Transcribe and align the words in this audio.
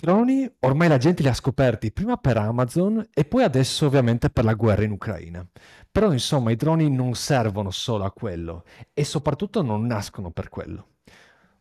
droni 0.00 0.50
ormai 0.60 0.88
la 0.88 0.96
gente 0.96 1.22
li 1.22 1.28
ha 1.28 1.34
scoperti 1.34 1.92
prima 1.92 2.16
per 2.16 2.36
Amazon 2.38 3.06
e 3.12 3.24
poi 3.24 3.44
adesso 3.44 3.86
ovviamente 3.86 4.30
per 4.30 4.44
la 4.44 4.54
guerra 4.54 4.84
in 4.84 4.92
Ucraina. 4.92 5.46
Però 5.92 6.12
insomma 6.12 6.50
i 6.50 6.56
droni 6.56 6.90
non 6.90 7.14
servono 7.14 7.70
solo 7.70 8.04
a 8.04 8.12
quello 8.12 8.64
e 8.92 9.04
soprattutto 9.04 9.62
non 9.62 9.86
nascono 9.86 10.30
per 10.30 10.48
quello. 10.48 10.86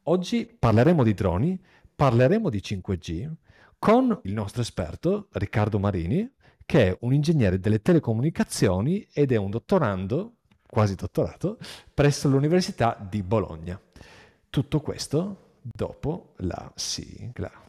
Oggi 0.04 0.46
parleremo 0.58 1.04
di 1.04 1.14
droni, 1.14 1.62
parleremo 1.96 2.50
di 2.50 2.60
5G 2.60 3.32
con 3.78 4.20
il 4.24 4.34
nostro 4.34 4.62
esperto 4.62 5.28
Riccardo 5.32 5.78
Marini, 5.78 6.32
che 6.66 6.88
è 6.88 6.98
un 7.02 7.14
ingegnere 7.14 7.60
delle 7.60 7.82
telecomunicazioni 7.82 9.08
ed 9.12 9.32
è 9.32 9.36
un 9.36 9.50
dottorando, 9.50 10.36
quasi 10.68 10.96
dottorato, 10.96 11.58
presso 11.94 12.28
l'Università 12.28 12.98
di 13.10 13.22
Bologna. 13.24 13.80
Tutto 14.50 14.80
questo 14.82 15.58
dopo 15.62 16.34
la 16.38 16.72
sigla. 16.76 17.68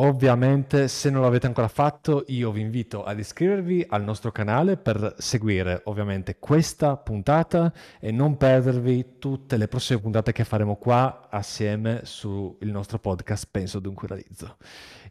Ovviamente, 0.00 0.86
se 0.86 1.10
non 1.10 1.22
l'avete 1.22 1.48
ancora 1.48 1.66
fatto, 1.66 2.22
io 2.28 2.52
vi 2.52 2.60
invito 2.60 3.02
ad 3.02 3.18
iscrivervi 3.18 3.84
al 3.88 4.04
nostro 4.04 4.30
canale 4.30 4.76
per 4.76 5.16
seguire 5.18 5.80
ovviamente 5.86 6.38
questa 6.38 6.96
puntata 6.96 7.72
e 7.98 8.12
non 8.12 8.36
perdervi 8.36 9.18
tutte 9.18 9.56
le 9.56 9.66
prossime 9.66 10.00
puntate 10.00 10.30
che 10.30 10.44
faremo 10.44 10.76
qua 10.76 11.26
assieme 11.28 12.02
sul 12.04 12.56
nostro 12.60 13.00
podcast 13.00 13.48
Penso 13.50 13.80
Dunque 13.80 14.06
Realizzo. 14.06 14.56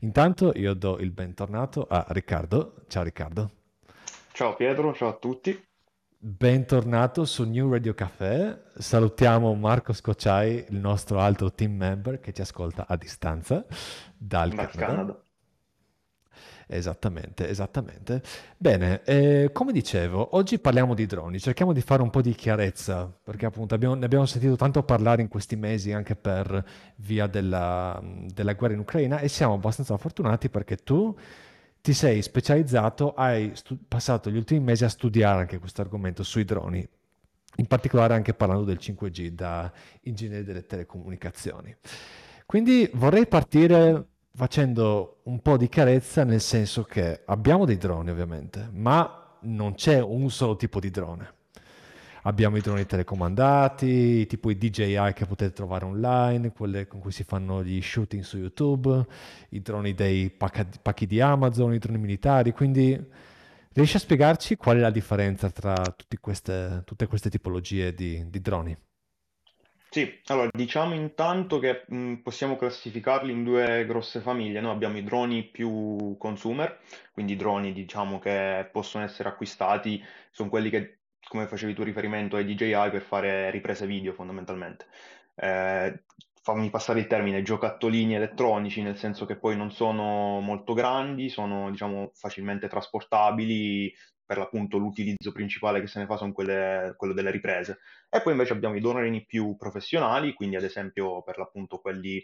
Intanto 0.02 0.54
io 0.55 0.73
do 0.73 0.99
il 0.99 1.12
bentornato 1.12 1.85
a 1.90 2.05
Riccardo. 2.08 2.76
Ciao 2.88 3.04
Riccardo. 3.04 3.52
Ciao 4.32 4.55
Pietro, 4.55 4.94
ciao 4.94 5.10
a 5.10 5.18
tutti. 5.18 5.66
Bentornato 6.20 7.26
su 7.26 7.44
New 7.44 7.72
Radio 7.72 7.94
Café. 7.94 8.63
Salutiamo 8.76 9.54
Marco 9.54 9.94
Scocciai, 9.94 10.66
il 10.70 10.77
nostro 10.77 11.20
altro 11.20 11.51
team 11.51 11.74
member 11.74 12.20
che 12.20 12.34
ci 12.34 12.41
ascolta 12.41 12.88
a 12.88 12.96
distanza 12.96 13.66
dal 14.18 14.49
Canada. 14.49 14.77
Canada. 14.77 15.21
Esattamente, 16.70 17.48
esattamente. 17.48 18.21
Bene, 18.57 19.01
eh, 19.04 19.51
come 19.54 19.71
dicevo, 19.71 20.35
oggi 20.35 20.60
parliamo 20.60 20.93
di 20.93 21.05
droni, 21.05 21.40
cerchiamo 21.40 21.71
di 21.71 21.79
fare 21.79 22.01
un 22.01 22.10
po' 22.10 22.21
di 22.21 22.34
chiarezza, 22.34 23.10
perché 23.23 23.45
appunto 23.45 23.73
abbiamo- 23.73 23.95
ne 23.95 24.04
abbiamo 24.04 24.26
sentito 24.26 24.57
tanto 24.57 24.84
parlare 24.84 25.21
in 25.21 25.29
questi 25.29 25.55
mesi 25.55 25.93
anche 25.93 26.15
per 26.18 26.65
via 26.98 27.26
della, 27.27 28.01
della 28.04 28.54
guerra 28.54 28.73
in 28.73 28.79
Ucraina 28.82 29.20
e 29.20 29.29
siamo 29.29 29.54
abbastanza 29.54 29.95
fortunati 29.95 30.49
perché 30.49 30.76
tu 30.76 31.18
ti 31.79 31.93
sei 31.93 32.21
specializzato, 32.21 33.13
hai 33.13 33.51
stu- 33.55 33.77
passato 33.88 34.29
gli 34.29 34.35
ultimi 34.35 34.60
mesi 34.60 34.84
a 34.84 34.90
studiare 34.90 35.40
anche 35.40 35.60
questo 35.60 35.79
argomento 35.82 36.21
sui 36.21 36.43
droni, 36.43 36.85
in 37.55 37.65
particolare 37.65 38.13
anche 38.13 38.34
parlando 38.34 38.65
del 38.65 38.77
5G 38.77 39.29
da 39.29 39.71
ingegnere 40.01 40.43
delle 40.43 40.65
telecomunicazioni. 40.65 41.73
Quindi 42.48 42.90
vorrei 42.93 43.27
partire 43.27 44.05
facendo 44.34 45.20
un 45.23 45.41
po' 45.41 45.57
di 45.57 45.67
chiarezza 45.67 46.23
nel 46.23 46.40
senso 46.40 46.84
che 46.84 47.23
abbiamo 47.26 47.65
dei 47.65 47.76
droni 47.76 48.09
ovviamente, 48.09 48.70
ma 48.71 49.37
non 49.41 49.73
c'è 49.76 50.01
un 50.01 50.29
solo 50.29 50.55
tipo 50.55 50.79
di 50.79 50.89
drone. 50.89 51.34
Abbiamo 52.23 52.55
i 52.55 52.62
droni 52.62 52.85
telecomandati, 52.85 54.26
tipo 54.27 54.49
i 54.49 54.57
DJI 54.57 55.12
che 55.13 55.26
potete 55.26 55.51
trovare 55.51 55.84
online, 55.84 56.54
quelle 56.54 56.87
con 56.87 57.01
cui 57.01 57.12
si 57.12 57.26
fanno 57.26 57.62
gli 57.62 57.81
shooting 57.81 58.23
su 58.23 58.37
YouTube, 58.37 59.05
i 59.49 59.61
droni 59.61 59.93
dei 59.93 60.29
pacchi 60.29 61.05
di 61.05 61.20
Amazon, 61.20 61.73
i 61.73 61.79
droni 61.79 61.98
militari, 61.98 62.54
quindi 62.54 62.98
riesci 63.73 63.98
a 63.98 63.99
spiegarci 63.99 64.56
qual 64.56 64.78
è 64.78 64.79
la 64.79 64.89
differenza 64.89 65.50
tra 65.50 65.75
queste- 66.22 66.81
tutte 66.85 67.07
queste 67.07 67.29
tipologie 67.29 67.94
di, 67.94 68.25
di 68.29 68.39
droni? 68.39 68.77
Sì, 69.89 70.19
allora 70.25 70.49
diciamo 70.51 70.93
intanto 70.93 71.59
che 71.59 71.85
mh, 71.87 72.15
possiamo 72.15 72.55
classificarli 72.57 73.31
in 73.31 73.43
due 73.43 73.85
grosse 73.85 74.19
famiglie. 74.19 74.59
Noi 74.59 74.73
abbiamo 74.73 74.97
i 74.97 75.03
droni 75.03 75.43
più 75.45 76.15
consumer, 76.17 76.79
quindi 77.13 77.35
droni 77.35 77.71
diciamo 77.73 78.19
che 78.19 78.67
possono 78.71 79.03
essere 79.05 79.29
acquistati, 79.29 80.03
sono 80.31 80.49
quelli 80.49 80.69
che, 80.69 80.99
come 81.27 81.47
facevi 81.47 81.73
tu 81.73 81.83
riferimento 81.83 82.35
ai 82.35 82.45
DJI, 82.45 82.89
per 82.91 83.01
fare 83.01 83.49
riprese 83.49 83.87
video 83.87 84.13
fondamentalmente. 84.13 84.85
Eh, 85.35 86.03
fammi 86.41 86.69
passare 86.69 86.99
il 86.99 87.07
termine, 87.07 87.41
giocattolini 87.41 88.15
elettronici, 88.15 88.81
nel 88.81 88.97
senso 88.97 89.25
che 89.25 89.37
poi 89.37 89.55
non 89.57 89.71
sono 89.71 90.39
molto 90.41 90.73
grandi, 90.73 91.29
sono 91.29 91.69
diciamo 91.71 92.11
facilmente 92.13 92.67
trasportabili, 92.67 93.93
per 94.27 94.38
l'appunto 94.38 94.77
l'utilizzo 94.77 95.31
principale 95.31 95.79
che 95.79 95.88
se 95.88 95.99
ne 95.99 96.05
fa 96.05 96.17
sono 96.17 96.33
quelle, 96.33 96.93
quello 96.97 97.13
delle 97.13 97.31
riprese. 97.31 97.79
E 98.09 98.21
poi 98.21 98.33
invece 98.33 98.53
abbiamo 98.53 98.75
i 98.75 98.81
dronini 98.81 99.25
più 99.25 99.55
professionali, 99.55 100.33
quindi 100.33 100.57
ad 100.57 100.63
esempio 100.63 101.23
per 101.23 101.38
l'appunto 101.38 101.79
quelli 101.79 102.23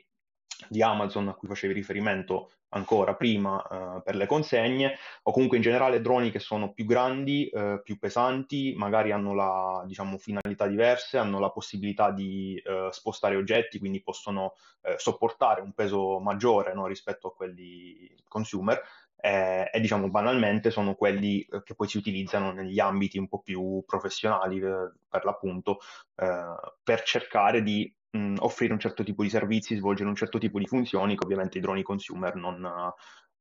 di 0.68 0.82
Amazon 0.84 1.30
a 1.30 1.34
cui 1.34 1.48
facevi 1.48 1.74
riferimento 1.74 2.52
ancora 2.70 3.16
prima 3.16 3.62
eh, 3.62 4.02
per 4.04 4.16
le 4.16 4.26
consegne, 4.26 4.98
o 5.24 5.32
comunque 5.32 5.58
in 5.58 5.64
generale 5.64 6.02
droni 6.02 6.32
che 6.32 6.40
sono 6.40 6.74
più 6.74 6.86
grandi, 6.86 7.48
eh, 7.48 7.82
più 7.84 7.98
pesanti, 8.00 8.74
magari 8.76 9.12
hanno 9.12 9.34
la, 9.34 9.84
diciamo, 9.86 10.18
finalità 10.18 10.68
diverse, 10.68 11.18
hanno 11.18 11.40
la 11.40 11.52
possibilità 11.52 12.12
di 12.12 12.60
eh, 12.64 12.90
spostare 12.92 13.36
oggetti, 13.36 13.80
quindi 13.80 14.02
possono 14.02 14.54
eh, 14.82 14.96
sopportare 14.98 15.62
un 15.62 15.74
peso 15.74 16.20
maggiore 16.20 16.74
no, 16.74 16.88
rispetto 16.88 17.28
a 17.28 17.34
quelli 17.34 18.10
consumer. 18.28 18.82
Eh, 19.26 19.70
e 19.72 19.80
diciamo 19.80 20.10
banalmente 20.10 20.70
sono 20.70 20.96
quelli 20.96 21.40
eh, 21.44 21.64
che 21.64 21.76
poi 21.76 21.88
si 21.88 21.98
utilizzano 21.98 22.52
negli 22.52 22.78
ambiti 22.80 23.18
un 23.18 23.30
po' 23.30 23.40
più 23.40 23.82
professionali, 23.86 24.58
eh, 24.58 24.92
per 25.08 25.24
l'appunto, 25.24 25.80
eh, 26.16 26.56
per 26.84 27.04
cercare 27.04 27.64
di 27.64 27.90
mh, 28.12 28.36
offrire 28.40 28.74
un 28.74 28.80
certo 28.80 29.02
tipo 29.04 29.24
di 29.24 29.30
servizi, 29.30 29.78
svolgere 29.78 30.10
un 30.10 30.16
certo 30.16 30.40
tipo 30.40 30.60
di 30.60 30.68
funzioni 30.68 31.16
che 31.16 31.24
ovviamente 31.24 31.58
i 31.58 31.62
droni 31.62 31.84
consumer 31.84 32.36
non, 32.36 32.68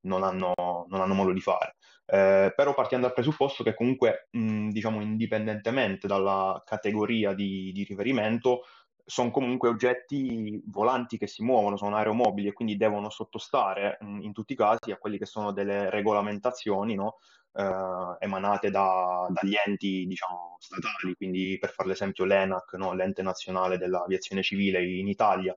non 0.02 0.22
hanno, 0.22 0.52
non 0.88 1.00
hanno 1.00 1.14
modo 1.14 1.32
di 1.32 1.40
fare. 1.40 1.74
Eh, 2.06 2.52
però 2.54 2.74
partiamo 2.74 3.02
dal 3.04 3.12
presupposto 3.12 3.64
che 3.64 3.74
comunque, 3.74 4.28
mh, 4.30 4.68
diciamo, 4.68 5.00
indipendentemente 5.00 6.06
dalla 6.06 6.62
categoria 6.64 7.32
di, 7.34 7.72
di 7.72 7.82
riferimento, 7.82 8.62
sono 9.04 9.30
comunque 9.30 9.68
oggetti 9.68 10.62
volanti 10.66 11.18
che 11.18 11.26
si 11.26 11.42
muovono, 11.42 11.76
sono 11.76 11.96
aeromobili 11.96 12.48
e 12.48 12.52
quindi 12.52 12.76
devono 12.76 13.10
sottostare 13.10 13.98
mh, 14.00 14.20
in 14.22 14.32
tutti 14.32 14.52
i 14.52 14.56
casi 14.56 14.90
a 14.92 14.98
quelle 14.98 15.18
che 15.18 15.26
sono 15.26 15.52
delle 15.52 15.90
regolamentazioni, 15.90 16.94
no? 16.94 17.18
eh, 17.54 18.16
emanate 18.20 18.70
da- 18.70 19.26
dagli 19.30 19.54
enti, 19.66 20.06
diciamo, 20.06 20.56
statali, 20.58 21.14
quindi 21.16 21.58
per 21.58 21.70
fare 21.70 21.88
l'esempio 21.88 22.24
l'ENAC, 22.24 22.74
no? 22.74 22.92
L'Ente 22.94 23.22
Nazionale 23.22 23.78
dell'Aviazione 23.78 24.42
Civile 24.42 24.84
in 24.84 25.08
Italia, 25.08 25.56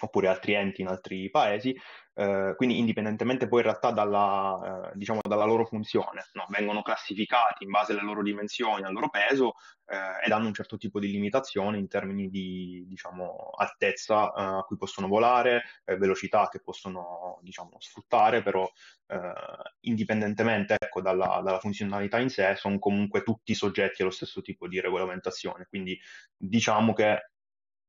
oppure 0.00 0.28
altri 0.28 0.54
enti 0.54 0.82
in 0.82 0.88
altri 0.88 1.30
paesi, 1.30 1.74
eh, 2.14 2.54
quindi 2.56 2.78
indipendentemente 2.78 3.46
poi 3.48 3.60
in 3.60 3.66
realtà 3.66 3.90
dalla, 3.90 4.90
eh, 4.90 4.90
diciamo, 4.94 5.20
dalla 5.22 5.44
loro 5.44 5.64
funzione, 5.64 6.26
no? 6.32 6.46
Vengono 6.48 6.82
classificati 6.82 7.64
in 7.64 7.70
base 7.70 7.92
alle 7.92 8.02
loro 8.02 8.22
dimensioni, 8.22 8.82
al 8.82 8.92
loro 8.92 9.08
peso, 9.08 9.54
eh, 9.86 10.24
ed 10.24 10.32
hanno 10.32 10.46
un 10.46 10.54
certo 10.54 10.76
tipo 10.76 10.98
di 10.98 11.10
limitazione 11.10 11.78
in 11.78 11.88
termini 11.88 12.28
di, 12.28 12.84
diciamo, 12.88 13.50
altezza, 13.56 14.32
eh, 14.32 14.42
a 14.58 14.64
cui 14.66 14.76
possono 14.76 15.08
volare, 15.08 15.62
eh, 15.84 15.96
velocità 15.96 16.48
che 16.48 16.60
possono, 16.60 17.38
diciamo, 17.42 17.76
sfruttare, 17.78 18.42
però 18.42 18.68
eh, 19.06 19.32
indipendentemente, 19.80 20.76
ecco, 20.78 21.00
dalla, 21.00 21.40
dalla 21.42 21.60
funzionalità 21.60 22.18
in 22.18 22.30
sé, 22.30 22.54
sono 22.56 22.78
comunque 22.78 23.22
tutti 23.22 23.54
soggetti 23.54 24.02
allo 24.02 24.10
stesso 24.10 24.42
tipo 24.42 24.66
di 24.68 24.80
regolamentazione. 24.80 25.66
Quindi 25.68 25.98
diciamo 26.36 26.92
che 26.92 27.30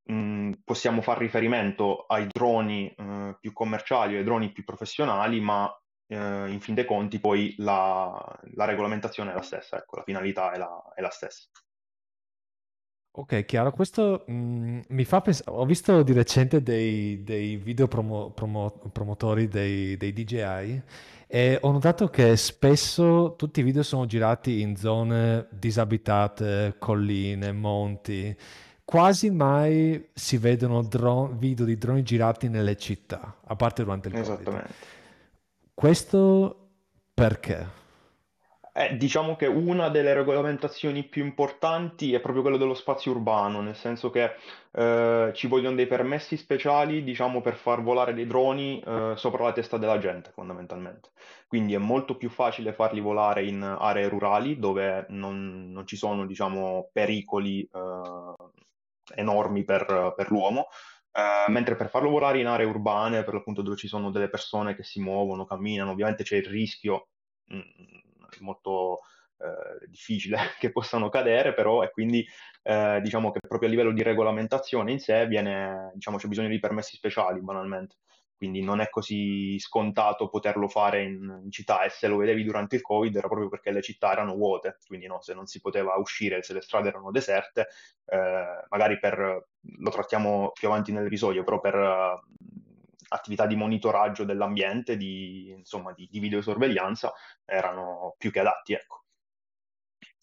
mh, 0.09 0.61
possiamo 0.63 1.01
fare 1.01 1.19
riferimento 1.19 2.05
ai 2.07 2.27
droni 2.27 2.87
eh, 2.89 3.37
più 3.39 3.53
commerciali 3.53 4.15
o 4.15 4.17
ai 4.17 4.23
droni 4.23 4.51
più 4.51 4.63
professionali, 4.63 5.39
ma 5.39 5.71
eh, 6.07 6.49
in 6.49 6.59
fin 6.59 6.73
dei 6.73 6.85
conti 6.85 7.19
poi 7.19 7.53
la, 7.57 8.39
la 8.55 8.65
regolamentazione 8.65 9.31
è 9.31 9.33
la 9.35 9.41
stessa, 9.41 9.77
ecco, 9.77 9.97
la 9.97 10.03
finalità 10.03 10.51
è 10.51 10.57
la, 10.57 10.81
è 10.95 11.01
la 11.01 11.09
stessa. 11.09 11.47
Ok, 13.11 13.43
chiaro, 13.45 13.71
questo 13.71 14.23
mm, 14.31 14.81
mi 14.89 15.03
fa 15.03 15.19
pensare, 15.19 15.51
ho 15.51 15.65
visto 15.65 16.03
di 16.03 16.13
recente 16.13 16.61
dei, 16.61 17.23
dei 17.23 17.57
video 17.57 17.87
promo- 17.87 18.31
promo- 18.31 18.79
promotori 18.93 19.47
dei, 19.47 19.97
dei 19.97 20.13
DJI 20.13 20.81
e 21.27 21.57
ho 21.61 21.71
notato 21.71 22.07
che 22.07 22.37
spesso 22.37 23.35
tutti 23.35 23.59
i 23.59 23.63
video 23.63 23.83
sono 23.83 24.05
girati 24.05 24.61
in 24.61 24.75
zone 24.75 25.47
disabitate, 25.51 26.75
colline, 26.79 27.51
monti, 27.51 28.35
quasi 28.89 29.29
mai 29.29 30.09
si 30.15 30.37
vedono 30.39 30.81
dro- 30.81 31.29
video 31.31 31.63
di 31.63 31.77
droni 31.77 32.01
girati 32.01 32.49
nelle 32.49 32.75
città, 32.75 33.35
a 33.45 33.55
parte 33.55 33.83
durante 33.83 34.07
il 34.07 34.15
Covid. 34.15 34.31
Esattamente. 34.31 34.73
Questo 35.75 36.69
perché? 37.13 37.67
Eh, 38.73 38.97
diciamo 38.97 39.35
che 39.35 39.45
una 39.45 39.89
delle 39.89 40.15
regolamentazioni 40.15 41.03
più 41.03 41.23
importanti 41.23 42.15
è 42.15 42.19
proprio 42.19 42.41
quella 42.41 42.57
dello 42.57 42.73
spazio 42.73 43.11
urbano, 43.11 43.61
nel 43.61 43.75
senso 43.75 44.09
che 44.09 44.31
eh, 44.71 45.31
ci 45.35 45.45
vogliono 45.45 45.75
dei 45.75 45.85
permessi 45.85 46.35
speciali, 46.35 47.03
diciamo, 47.03 47.41
per 47.41 47.57
far 47.57 47.83
volare 47.83 48.15
dei 48.15 48.25
droni 48.25 48.79
eh, 48.79 49.13
sopra 49.15 49.43
la 49.43 49.51
testa 49.51 49.77
della 49.77 49.99
gente, 49.99 50.31
fondamentalmente. 50.33 51.09
Quindi 51.47 51.75
è 51.75 51.79
molto 51.79 52.17
più 52.17 52.31
facile 52.31 52.73
farli 52.73 53.01
volare 53.01 53.45
in 53.45 53.61
aree 53.61 54.09
rurali 54.09 54.57
dove 54.57 55.05
non, 55.09 55.69
non 55.71 55.85
ci 55.85 55.95
sono, 55.95 56.25
diciamo, 56.25 56.89
pericoli 56.91 57.61
eh, 57.61 58.33
enormi 59.15 59.63
per, 59.63 60.13
per 60.15 60.29
l'uomo. 60.29 60.67
Uh, 61.11 61.51
mentre 61.51 61.75
per 61.75 61.89
farlo 61.89 62.09
volare 62.09 62.39
in 62.39 62.45
aree 62.45 62.67
urbane, 62.67 63.23
per 63.23 63.33
l'appunto 63.33 63.61
dove 63.61 63.75
ci 63.75 63.87
sono 63.87 64.11
delle 64.11 64.29
persone 64.29 64.75
che 64.75 64.83
si 64.83 65.01
muovono, 65.01 65.45
camminano, 65.45 65.91
ovviamente 65.91 66.23
c'è 66.23 66.37
il 66.37 66.45
rischio 66.45 67.07
mh, 67.45 67.57
mm, 67.57 67.61
molto 68.41 68.99
eh, 69.41 69.87
difficile 69.87 70.37
che 70.59 70.71
possano 70.71 71.09
cadere, 71.09 71.53
però 71.53 71.81
e 71.81 71.91
quindi 71.91 72.25
eh, 72.61 72.99
diciamo 73.01 73.31
che 73.31 73.39
proprio 73.47 73.69
a 73.69 73.71
livello 73.71 73.91
di 73.93 74.03
regolamentazione 74.03 74.91
in 74.91 74.99
sé 74.99 75.25
viene, 75.27 75.91
diciamo, 75.93 76.17
c'è 76.17 76.27
bisogno 76.27 76.49
di 76.49 76.59
permessi 76.59 76.97
speciali 76.97 77.41
banalmente. 77.41 77.95
Quindi 78.39 78.63
non 78.63 78.79
è 78.79 78.89
così 78.89 79.59
scontato 79.59 80.29
poterlo 80.29 80.69
fare 80.69 81.03
in, 81.03 81.41
in, 81.43 81.51
città 81.51 81.83
e 81.83 81.89
se 81.89 82.07
lo 82.07 82.15
vedevi 82.15 82.45
durante 82.45 82.77
il 82.77 82.81
Covid 82.81 83.13
era 83.13 83.27
proprio 83.27 83.49
perché 83.49 83.69
le 83.69 83.81
città 83.81 84.13
erano 84.13 84.33
vuote, 84.33 84.77
quindi 84.87 85.07
no, 85.07 85.21
se 85.21 85.33
non 85.33 85.45
si 85.45 85.59
poteva 85.59 85.95
uscire, 85.97 86.41
se 86.41 86.53
le 86.53 86.61
strade 86.61 86.87
erano 86.87 87.11
deserte, 87.11 87.67
eh, 88.05 88.65
magari 88.69 88.97
per, 88.97 89.47
lo 89.79 89.89
trattiamo 89.89 90.51
più 90.53 90.69
avanti 90.69 90.93
nell'episodio, 90.93 91.43
però 91.43 91.59
per 91.59 92.21
attività 93.09 93.45
di 93.45 93.57
monitoraggio 93.57 94.23
dell'ambiente, 94.23 94.95
di, 94.95 95.49
insomma, 95.49 95.91
di, 95.91 96.07
di 96.09 96.19
videosorveglianza, 96.19 97.11
erano 97.43 98.15
più 98.17 98.31
che 98.31 98.39
adatti, 98.39 98.71
ecco. 98.71 99.03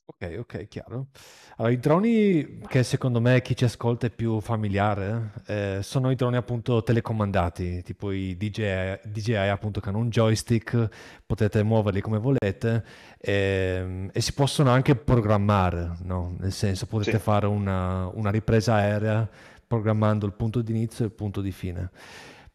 Ok, 0.09 0.37
ok, 0.39 0.69
chiaro. 0.69 1.09
Allora, 1.57 1.73
i 1.75 1.79
droni 1.81 2.61
che 2.69 2.85
secondo 2.85 3.21
me 3.21 3.43
chi 3.43 3.57
ci 3.57 3.65
ascolta 3.65 4.07
è 4.07 4.11
più 4.11 4.41
familiare, 4.41 5.33
eh, 5.47 5.79
sono 5.83 6.11
i 6.13 6.15
droni 6.15 6.37
appunto 6.37 6.83
telecomandati, 6.85 7.83
tipo 7.83 8.13
i 8.13 8.37
DJI, 8.37 9.01
DJI 9.03 9.35
appunto 9.49 9.81
che 9.81 9.89
hanno 9.89 9.99
un 9.99 10.09
joystick, 10.09 10.89
potete 11.27 11.65
muoverli 11.65 12.01
come 12.01 12.19
volete 12.19 12.85
e, 13.19 13.33
ehm, 13.81 14.11
e 14.13 14.21
si 14.21 14.33
possono 14.33 14.71
anche 14.71 14.95
programmare, 14.95 15.97
no? 16.03 16.37
Nel 16.39 16.53
senso 16.53 16.87
potete 16.87 17.17
Sì. 17.19 17.23
fare 17.23 17.47
una, 17.47 18.07
una 18.15 18.31
ripresa 18.31 18.75
aerea 18.75 19.29
programmando 19.67 20.25
il 20.25 20.33
punto 20.35 20.63
di 20.63 20.71
inizio 20.71 21.05
e 21.05 21.09
il 21.09 21.15
punto 21.15 21.41
di 21.41 21.51
fine. 21.51 21.91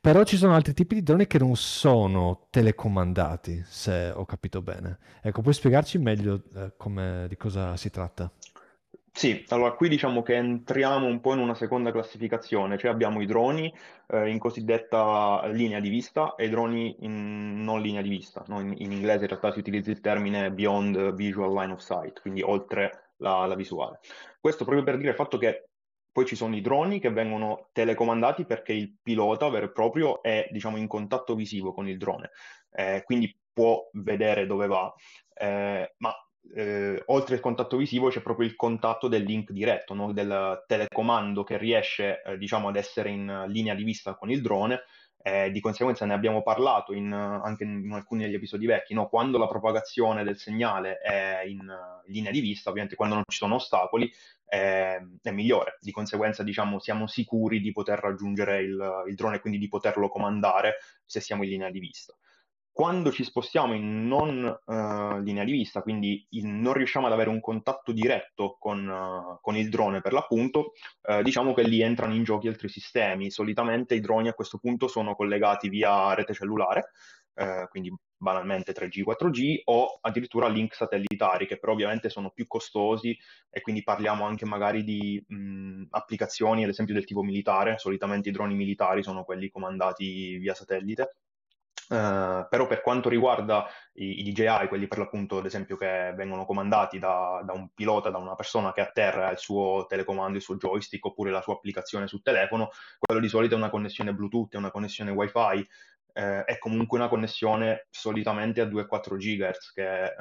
Però 0.02 0.24
ci 0.24 0.36
sono 0.36 0.56
altri 0.56 0.74
tipi 0.74 0.96
di 0.96 1.04
droni 1.04 1.28
che 1.28 1.38
non 1.38 1.56
sono 1.56 2.48
telecomandati, 2.50 3.62
se 3.68 4.10
ho 4.10 4.26
capito 4.26 4.64
bene. 4.64 4.98
Ecco, 5.22 5.42
puoi 5.44 5.54
spiegarci 5.54 6.00
meglio 6.00 6.42
eh, 6.56 6.74
come- 6.76 7.28
di 7.30 7.38
cosa 7.38 7.78
si 7.78 7.92
tratta? 7.92 8.32
Sì, 9.14 9.46
allora 9.50 9.74
qui 9.74 9.90
diciamo 9.90 10.24
che 10.24 10.36
entriamo 10.36 11.06
un 11.06 11.20
po' 11.20 11.34
in 11.34 11.40
una 11.40 11.54
seconda 11.54 11.92
classificazione, 11.92 12.80
cioè 12.80 12.90
abbiamo 12.90 13.22
i 13.22 13.28
droni 13.28 13.72
eh, 14.08 14.30
in 14.30 14.40
cosiddetta 14.40 15.46
linea 15.48 15.80
di 15.80 15.90
vista 15.90 16.34
e 16.34 16.46
i 16.46 16.50
droni 16.50 16.96
in 17.02 17.62
non 17.64 17.80
linea 17.82 18.02
di 18.02 18.10
vista, 18.10 18.44
no? 18.48 18.60
In, 18.60 18.74
in 18.78 18.92
inglese 18.92 19.26
in 19.26 19.28
realtà 19.28 19.52
si 19.52 19.60
utilizza 19.60 19.92
il 19.92 20.02
termine 20.02 20.52
beyond 20.52 21.14
visual 21.14 21.54
line 21.54 21.74
of 21.74 21.80
sight, 21.80 22.22
quindi 22.22 22.42
oltre 22.42 23.12
la, 23.18 23.46
la 23.46 23.56
visuale. 23.56 24.00
Questo 24.40 24.64
proprio 24.64 24.84
per 24.84 24.98
dire 24.98 25.10
il 25.10 25.16
fatto 25.16 25.38
che 25.38 25.71
poi 26.12 26.26
ci 26.26 26.36
sono 26.36 26.56
i 26.56 26.62
droni 26.62 27.00
che 27.00 27.10
vengono 27.10 27.70
telecomandati 27.72 28.46
perché 28.46 28.74
il 28.74 28.98
pilota 29.02 29.50
vero 29.50 29.66
e 29.66 29.72
proprio 29.72 30.22
è, 30.22 30.48
diciamo, 30.52 30.78
in 30.78 30.88
contatto 30.88 31.36
visivo 31.36 31.74
con 31.74 31.88
il 31.88 31.98
drone, 31.98 32.32
eh, 32.72 33.02
quindi 33.06 33.36
può 33.54 33.90
vedere 33.94 34.46
dove 34.46 34.68
va, 34.68 34.94
eh, 35.34 35.94
ma 35.98 36.14
eh, 36.56 37.02
oltre 37.08 37.36
il 37.36 37.42
contatto 37.42 37.78
visivo 37.78 38.10
c'è 38.10 38.22
proprio 38.22 38.48
il 38.48 38.56
contatto 38.56 39.08
del 39.08 39.24
link 39.24 39.52
diretto, 39.52 39.94
no? 39.94 40.12
del 40.12 40.64
telecomando 40.68 41.44
che 41.44 41.58
riesce, 41.58 42.22
eh, 42.24 42.38
diciamo, 42.38 42.70
ad 42.70 42.76
essere 42.76 43.10
in 43.10 43.46
linea 43.48 43.76
di 43.76 43.84
vista 43.84 44.16
con 44.16 44.32
il 44.32 44.42
drone 44.42 44.82
eh, 45.24 45.52
di 45.52 45.60
conseguenza 45.60 46.06
ne 46.06 46.14
abbiamo 46.14 46.42
parlato 46.42 46.94
in, 46.94 47.12
anche 47.14 47.64
in 47.64 47.92
alcuni 47.92 48.24
degli 48.24 48.34
episodi 48.34 48.66
vecchi, 48.66 48.94
no? 48.94 49.08
quando 49.08 49.38
la 49.38 49.48
propagazione 49.48 50.24
del 50.24 50.38
segnale 50.38 50.98
è 50.98 51.44
in 51.46 51.62
linea 52.06 52.32
di 52.32 52.40
vista, 52.40 52.70
ovviamente 52.70 52.96
quando 52.96 53.16
non 53.16 53.24
ci 53.28 53.38
sono 53.38 53.56
ostacoli, 53.56 54.12
è, 54.46 55.00
è 55.22 55.32
migliore. 55.32 55.78
Di 55.80 55.92
conseguenza 55.92 56.44
diciamo, 56.44 56.80
siamo 56.80 57.08
sicuri 57.08 57.60
di 57.62 57.72
poter 57.72 58.00
raggiungere 58.00 58.62
il, 58.62 59.04
il 59.08 59.16
drone 59.16 59.38
e 59.38 59.40
quindi 59.40 59.60
di 59.60 59.68
poterlo 59.68 60.10
comandare 60.10 60.78
se 61.06 61.20
siamo 61.20 61.44
in 61.44 61.50
linea 61.50 61.70
di 61.70 61.80
vista. 61.80 62.16
Quando 62.74 63.12
ci 63.12 63.26
spostiamo 63.26 63.74
in 63.74 64.08
non 64.08 64.46
uh, 64.46 65.20
linea 65.20 65.44
di 65.44 65.52
vista, 65.52 65.82
quindi 65.82 66.26
in, 66.32 66.62
non 66.62 66.74
riusciamo 66.74 67.06
ad 67.06 67.12
avere 67.12 67.30
un 67.30 67.42
contatto 67.42 67.92
diretto 67.92 68.56
con, 68.58 68.88
uh, 68.88 69.40
con 69.42 69.58
il 69.58 69.70
drone 69.70 70.00
per 70.00 70.14
l'appunto, 70.14 70.72
uh, 71.10 71.22
diciamo 71.22 71.54
che 71.54 71.64
lì 71.64 71.82
entrano 71.82 72.14
in 72.14 72.24
giochi 72.24 72.48
altri 72.48 72.70
sistemi. 72.70 73.30
Solitamente 73.30 73.94
i 73.94 74.00
droni 74.00 74.30
a 74.30 74.34
questo 74.34 74.58
punto 74.58 74.88
sono 74.88 75.16
collegati 75.16 75.68
via 75.68 76.14
rete 76.14 76.34
cellulare, 76.34 76.92
quindi 77.70 77.92
banalmente 78.18 78.72
3G, 78.72 79.02
4G 79.04 79.62
o 79.66 79.98
addirittura 80.02 80.48
link 80.48 80.76
satellitari 80.76 81.48
che 81.48 81.58
però 81.58 81.72
ovviamente 81.72 82.10
sono 82.10 82.30
più 82.30 82.46
costosi 82.46 83.18
e 83.50 83.62
quindi 83.62 83.82
parliamo 83.84 84.26
anche 84.26 84.46
magari 84.46 84.84
di 84.84 85.24
mh, 85.28 85.86
applicazioni 85.90 86.64
ad 86.64 86.70
esempio 86.70 86.94
del 86.94 87.06
tipo 87.06 87.24
militare, 87.24 87.80
solitamente 87.80 88.30
i 88.30 88.32
droni 88.32 88.54
militari 88.54 89.02
sono 89.02 89.24
quelli 89.24 89.50
comandati 89.50 90.38
via 90.38 90.54
satellite 90.54 91.16
Uh, 91.92 92.48
però 92.48 92.68
per 92.68 92.80
quanto 92.82 93.10
riguarda 93.10 93.68
i, 93.96 94.22
i, 94.22 94.24
DJI, 94.32 94.70
quelli 94.70 94.88
per 94.88 94.98
l'appunto, 94.98 95.40
ad 95.40 95.46
esempio, 95.46 95.76
che 95.76 96.14
vengono 96.16 96.46
comandati 96.46 97.00
da, 97.00 97.42
da, 97.44 97.52
un 97.52 97.74
pilota, 97.74 98.10
da 98.10 98.18
una 98.18 98.36
persona 98.36 98.72
che 98.72 98.80
a 98.80 98.90
terra 98.90 99.28
ha 99.28 99.32
il 99.32 99.38
suo 99.38 99.86
telecomando, 99.90 100.38
il 100.38 100.42
suo 100.42 100.56
joystick 100.56 101.04
oppure 101.04 101.32
la 101.32 101.42
sua 101.42 101.56
applicazione 101.56 102.08
sul 102.08 102.22
telefono, 102.22 102.70
quello 102.98 103.20
di 103.20 103.28
solito 103.28 103.56
è 103.56 103.58
una 103.58 103.70
connessione 103.70 104.14
Bluetooth, 104.14 104.54
è 104.54 104.58
una 104.58 104.72
connessione 104.72 105.12
Wi-Fi, 105.12 105.68
eh, 106.14 106.46
è 106.46 106.58
comunque 106.60 106.98
una 106.98 107.10
connessione 107.10 107.88
solitamente 107.90 108.62
a 108.62 108.66
2,4 108.66 109.18
GHz, 109.18 109.74
che 109.74 110.04
eh, 110.04 110.16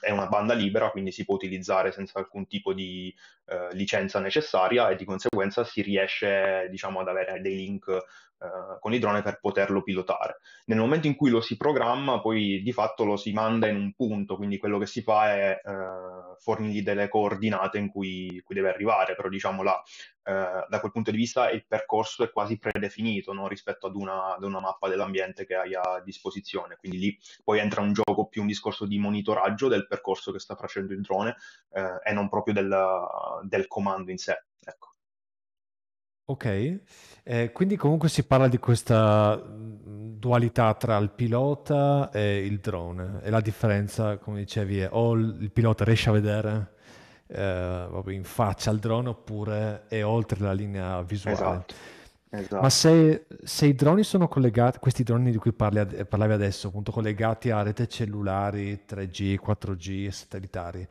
è 0.00 0.10
una 0.10 0.26
banda 0.26 0.54
libera, 0.54 0.90
quindi 0.90 1.12
si 1.12 1.24
può 1.24 1.36
utilizzare 1.36 1.92
senza 1.92 2.18
alcun 2.18 2.48
tipo 2.48 2.72
di 2.72 3.14
eh, 3.48 3.74
licenza 3.74 4.20
necessaria 4.20 4.90
e 4.90 4.96
di 4.96 5.04
conseguenza 5.04 5.64
si 5.64 5.82
riesce 5.82 6.68
diciamo, 6.70 7.00
ad 7.00 7.08
avere 7.08 7.40
dei 7.40 7.56
link 7.56 7.88
eh, 8.40 8.78
con 8.78 8.94
il 8.94 9.00
drone 9.00 9.22
per 9.22 9.40
poterlo 9.40 9.82
pilotare. 9.82 10.38
Nel 10.66 10.78
momento 10.78 11.08
in 11.08 11.16
cui 11.16 11.30
lo 11.30 11.40
si 11.40 11.56
programma, 11.56 12.20
poi 12.20 12.62
di 12.62 12.72
fatto 12.72 13.04
lo 13.04 13.16
si 13.16 13.32
manda 13.32 13.66
in 13.66 13.74
un 13.74 13.92
punto, 13.94 14.36
quindi 14.36 14.58
quello 14.58 14.78
che 14.78 14.86
si 14.86 15.02
fa 15.02 15.32
è 15.32 15.60
eh, 15.64 16.36
fornirgli 16.38 16.82
delle 16.82 17.08
coordinate 17.08 17.78
in 17.78 17.88
cui, 17.88 18.40
cui 18.44 18.54
deve 18.54 18.68
arrivare, 18.68 19.16
però 19.16 19.28
diciamo 19.28 19.64
là, 19.64 19.82
eh, 20.22 20.66
da 20.68 20.78
quel 20.78 20.92
punto 20.92 21.10
di 21.10 21.16
vista 21.16 21.50
il 21.50 21.64
percorso 21.66 22.22
è 22.22 22.30
quasi 22.30 22.58
predefinito 22.58 23.32
no? 23.32 23.48
rispetto 23.48 23.86
ad 23.86 23.96
una, 23.96 24.36
ad 24.36 24.44
una, 24.44 24.60
mappa 24.60 24.88
dell'ambiente 24.88 25.44
che 25.44 25.54
hai 25.54 25.74
a 25.74 26.00
disposizione, 26.04 26.76
quindi 26.76 26.98
lì 26.98 27.18
poi 27.42 27.58
entra 27.58 27.80
un 27.80 27.92
gioco 27.92 28.26
più 28.28 28.42
un 28.42 28.46
discorso 28.46 28.86
di 28.86 28.98
monitoraggio 28.98 29.68
del 29.68 29.86
percorso 29.86 30.30
che 30.30 30.38
sta 30.38 30.54
facendo 30.54 30.92
il 30.92 31.00
drone 31.00 31.34
eh, 31.72 32.00
e 32.04 32.12
non 32.12 32.28
proprio 32.28 32.54
del, 32.54 32.68
del 33.44 33.66
comando 33.66 34.10
in 34.10 34.18
sé. 34.18 34.44
Ecco. 34.64 34.88
Ok, 36.30 36.80
eh, 37.24 37.52
quindi 37.52 37.76
comunque 37.76 38.10
si 38.10 38.24
parla 38.24 38.48
di 38.48 38.58
questa 38.58 39.34
mm, 39.42 40.18
dualità 40.18 40.74
tra 40.74 40.98
il 40.98 41.10
pilota 41.10 42.10
e 42.10 42.44
il 42.44 42.58
drone 42.60 43.20
e 43.22 43.30
la 43.30 43.40
differenza, 43.40 44.18
come 44.18 44.40
dicevi, 44.40 44.80
è 44.80 44.88
o 44.92 45.14
il 45.14 45.50
pilota 45.50 45.84
riesce 45.84 46.10
a 46.10 46.12
vedere 46.12 46.72
eh, 47.28 47.86
proprio 47.88 48.14
in 48.14 48.24
faccia 48.24 48.70
al 48.70 48.78
drone 48.78 49.08
oppure 49.10 49.84
è 49.88 50.04
oltre 50.04 50.40
la 50.40 50.52
linea 50.52 51.00
visuale. 51.02 51.64
Esatto, 52.30 52.60
Ma 52.60 52.66
esatto. 52.66 52.68
se, 52.68 53.26
se 53.42 53.66
i 53.66 53.74
droni 53.74 54.02
sono 54.02 54.28
collegati, 54.28 54.78
questi 54.78 55.02
droni 55.02 55.30
di 55.30 55.38
cui 55.38 55.52
parli 55.52 56.04
parlavi 56.04 56.32
adesso, 56.34 56.68
appunto 56.68 56.92
collegati 56.92 57.50
a 57.50 57.62
rete 57.62 57.88
cellulari 57.88 58.84
3G, 58.86 59.36
4G 59.42 60.06
e 60.06 60.12
satellitari, 60.12 60.88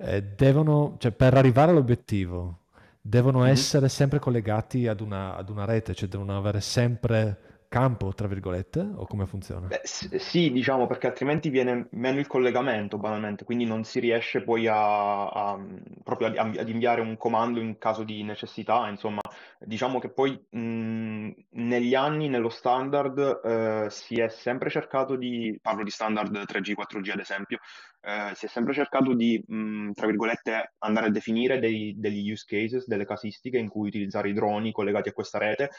eh, 0.00 0.22
devono, 0.22 0.96
cioè 0.98 1.12
per 1.12 1.34
arrivare 1.34 1.70
all'obiettivo, 1.72 2.58
devono 3.00 3.44
Mhm. 3.44 3.46
essere 3.46 3.88
sempre 3.88 4.18
collegati 4.18 4.86
ad 4.86 5.00
una, 5.00 5.34
ad 5.36 5.48
una 5.50 5.64
rete, 5.64 5.94
cioè 5.94 6.08
devono 6.08 6.36
avere 6.36 6.60
sempre 6.60 7.64
campo, 7.68 8.12
tra 8.14 8.26
virgolette, 8.26 8.80
o 8.80 9.06
come 9.06 9.26
funziona? 9.26 9.68
Beh, 9.68 9.82
sì, 9.84 10.50
diciamo, 10.50 10.88
perché 10.88 11.06
altrimenti 11.06 11.48
viene 11.48 11.86
meno 11.92 12.18
il 12.18 12.26
collegamento, 12.26 12.98
banalmente, 12.98 13.44
quindi 13.44 13.64
non 13.64 13.84
si 13.84 14.00
riesce 14.00 14.42
poi 14.42 14.66
a, 14.66 15.28
a- 15.28 15.58
proprio 16.02 16.28
ad 16.28 16.68
inviare 16.68 17.00
un 17.00 17.16
comando 17.16 17.60
in 17.60 17.78
caso 17.78 18.02
di 18.02 18.24
necessità, 18.24 18.88
insomma, 18.88 19.20
diciamo 19.66 19.98
che 19.98 20.10
poi 20.10 20.38
mh, 20.50 21.30
negli 21.50 21.94
anni, 21.94 22.28
nello 22.28 22.48
standard, 22.48 23.40
eh, 23.44 23.86
si 23.90 24.18
è 24.20 24.28
sempre 24.28 24.70
cercato 24.70 25.16
di, 25.16 25.58
parlo 25.60 25.82
di 25.84 25.90
standard 25.90 26.44
3G, 26.46 26.74
4G 26.74 27.10
ad 27.10 27.20
esempio, 27.20 27.58
eh, 28.00 28.32
si 28.34 28.46
è 28.46 28.48
sempre 28.48 28.72
cercato 28.72 29.14
di, 29.14 29.42
mh, 29.46 29.92
tra 29.92 30.06
virgolette, 30.06 30.74
andare 30.78 31.06
a 31.06 31.10
definire 31.10 31.58
dei- 31.58 31.94
degli 31.98 32.30
use 32.30 32.44
cases, 32.46 32.86
delle 32.86 33.04
casistiche 33.04 33.58
in 33.58 33.68
cui 33.68 33.88
utilizzare 33.88 34.30
i 34.30 34.32
droni 34.32 34.72
collegati 34.72 35.10
a 35.10 35.12
questa 35.12 35.38
rete 35.38 35.70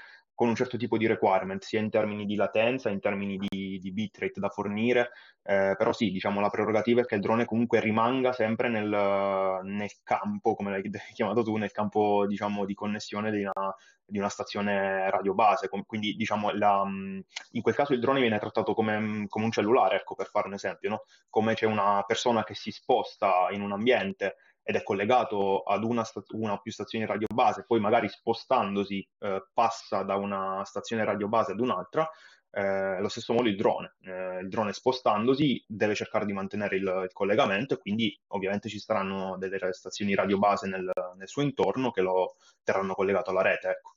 con 0.42 0.50
un 0.50 0.56
certo 0.56 0.76
tipo 0.76 0.98
di 0.98 1.06
requirement, 1.06 1.62
sia 1.62 1.80
in 1.80 1.92
termini 1.92 2.26
di 2.26 2.34
latenza, 2.34 2.90
in 2.90 3.00
termini 3.00 3.38
di, 3.38 3.78
di 3.78 3.92
bitrate 3.92 4.40
da 4.40 4.50
fornire, 4.50 5.12
eh, 5.44 5.76
però 5.78 5.94
sì, 5.94 6.10
diciamo 6.10 6.42
la 6.42 6.50
prerogativa 6.50 7.02
è 7.02 7.06
che 7.06 7.14
il 7.14 7.22
drone 7.22 7.46
comunque 7.46 7.80
rimanga 7.80 8.34
sempre 8.34 8.68
nel, 8.68 8.90
nel 8.90 9.92
campo, 10.02 10.56
come 10.56 10.72
l'hai 10.72 10.82
chiamato 11.14 11.44
tu, 11.44 11.58
nel 11.58 11.72
campo 11.72 12.26
diciamo, 12.26 12.66
di 12.66 12.74
connessione 12.74 13.30
di 13.30 13.44
una, 13.44 13.76
di 14.04 14.18
una 14.18 14.30
stazione 14.30 15.12
radio 15.12 15.36
base, 15.36 15.70
quindi 15.86 16.16
diciamo 16.16 16.50
la, 16.54 16.84
in 16.88 17.62
quel 17.62 17.76
caso 17.76 17.94
il 17.94 18.00
drone 18.00 18.20
viene 18.20 18.40
trattato 18.40 18.74
come, 18.74 19.28
come 19.28 19.46
un 19.46 19.52
cellulare, 19.52 19.98
ecco 19.98 20.16
per 20.16 20.26
fare 20.26 20.48
un 20.48 20.56
esempio, 20.56 20.90
no? 20.90 21.04
come 21.30 21.54
c'è 21.54 21.68
una 21.68 22.04
persona 22.08 22.44
che 22.44 22.56
si 22.56 22.72
sposta 22.72 23.46
in 23.52 23.62
un 23.62 23.74
ambiente 23.74 24.38
ed 24.72 24.78
è 24.78 24.84
collegato 24.84 25.64
ad 25.64 25.84
una, 25.84 26.04
una 26.30 26.54
o 26.54 26.62
più 26.62 26.72
stazioni 26.72 27.06
radio 27.06 27.28
base, 27.32 27.66
poi 27.68 27.80
magari 27.80 28.08
spostandosi 28.08 29.08
eh, 29.20 29.44
passa 29.54 30.02
da 30.04 30.16
una 30.16 30.64
stazione 30.64 31.04
radio 31.04 31.28
base 31.28 31.52
ad 31.52 31.60
un'altra, 31.60 32.10
eh, 32.52 32.62
allo 32.62 33.10
stesso 33.10 33.34
modo 33.34 33.50
il 33.50 33.58
drone. 33.58 33.96
Eh, 34.02 34.40
il 34.40 34.48
drone 34.48 34.72
spostandosi 34.72 35.64
deve 35.68 35.94
cercare 35.94 36.26
di 36.26 36.34
mantenere 36.34 36.78
il, 36.78 36.84
il, 36.84 37.10
collegamento 37.12 37.74
e 37.74 37.78
quindi 37.78 38.18
ovviamente 38.28 38.70
ci 38.70 38.80
saranno 38.80 39.38
delle 39.38 39.60
stazioni 39.74 40.16
radio 40.16 40.38
base 40.38 40.68
nel, 40.68 40.90
nel 41.18 41.28
suo 41.28 41.42
intorno 41.42 41.92
che 41.92 42.02
lo 42.02 42.38
terranno 42.64 42.94
collegato 42.94 43.32
alla 43.32 43.42
rete. 43.42 43.68
Ecco. 43.68 43.96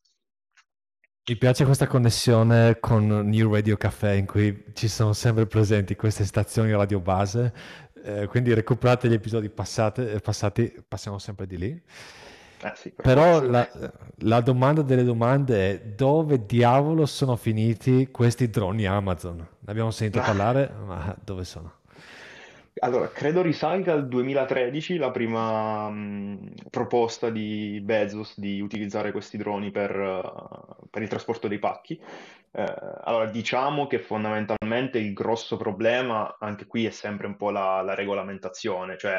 Mi 1.27 1.37
piace 1.37 1.65
questa 1.65 1.87
connessione 1.87 2.79
con 2.81 3.07
New 3.07 3.55
Radio 3.55 3.77
Café 3.77 4.17
in 4.17 4.27
cui 4.27 4.73
ci 4.75 4.89
sono 4.89 5.15
sempre 5.15 5.47
presenti 5.47 5.97
queste 5.97 6.25
stazioni 6.25 6.73
radio 6.73 7.01
base 7.01 7.53
eh, 8.05 8.27
quindi 8.27 8.53
recuperate 8.53 9.09
gli 9.09 9.15
episodi 9.15 9.49
passate, 9.49 10.13
eh, 10.13 10.21
passati, 10.21 10.83
passiamo 10.87 11.19
sempre 11.19 11.47
di 11.47 11.57
lì. 11.57 11.83
Eh 12.63 12.73
sì, 12.77 12.91
per 12.91 13.05
Però 13.05 13.43
la, 13.43 13.69
la, 14.19 14.41
domanda 14.41 14.83
delle 14.83 15.05
domande 15.05 15.71
è 15.71 15.81
dove 15.81 16.47
diavolo 16.47 17.05
sono 17.07 17.37
finiti 17.37 18.09
questi 18.11 18.49
droni 18.49 18.87
Amazon? 18.87 19.37
Ne 19.37 19.71
abbiamo 19.71 19.91
sentito 19.91 20.23
ah. 20.23 20.27
parlare, 20.27 20.71
ma 20.85 21.17
dove 21.23 21.45
sono? 21.45 21.73
Allora, 22.81 23.09
credo 23.09 23.41
risalga 23.41 23.93
al 23.93 24.09
2013 24.09 24.97
la 24.97 25.13
prima 25.13 25.89
mh, 25.91 26.55
proposta 26.71 27.31
di 27.31 27.81
Bezos 27.81 28.39
di 28.39 28.61
utilizzare 28.61 29.13
questi 29.13 29.37
droni 29.37 29.71
per, 29.71 29.97
uh, 29.97 30.89
per 30.91 31.03
il 31.03 31.09
trasporto 31.09 31.47
dei 31.47 31.61
pacchi. 31.61 32.01
Eh, 32.51 32.63
allora, 33.05 33.27
diciamo 33.31 33.87
che 33.87 34.01
fondamentalmente 34.01 34.99
il 34.99 35.13
grosso 35.13 35.57
problema 35.57 36.37
anche 36.39 36.67
qui 36.67 36.85
è 36.85 36.91
sempre 36.91 37.29
un 37.29 37.37
po' 37.37 37.51
la, 37.51 37.81
la 37.83 37.95
regolamentazione, 37.95 38.99
cioè, 38.99 39.15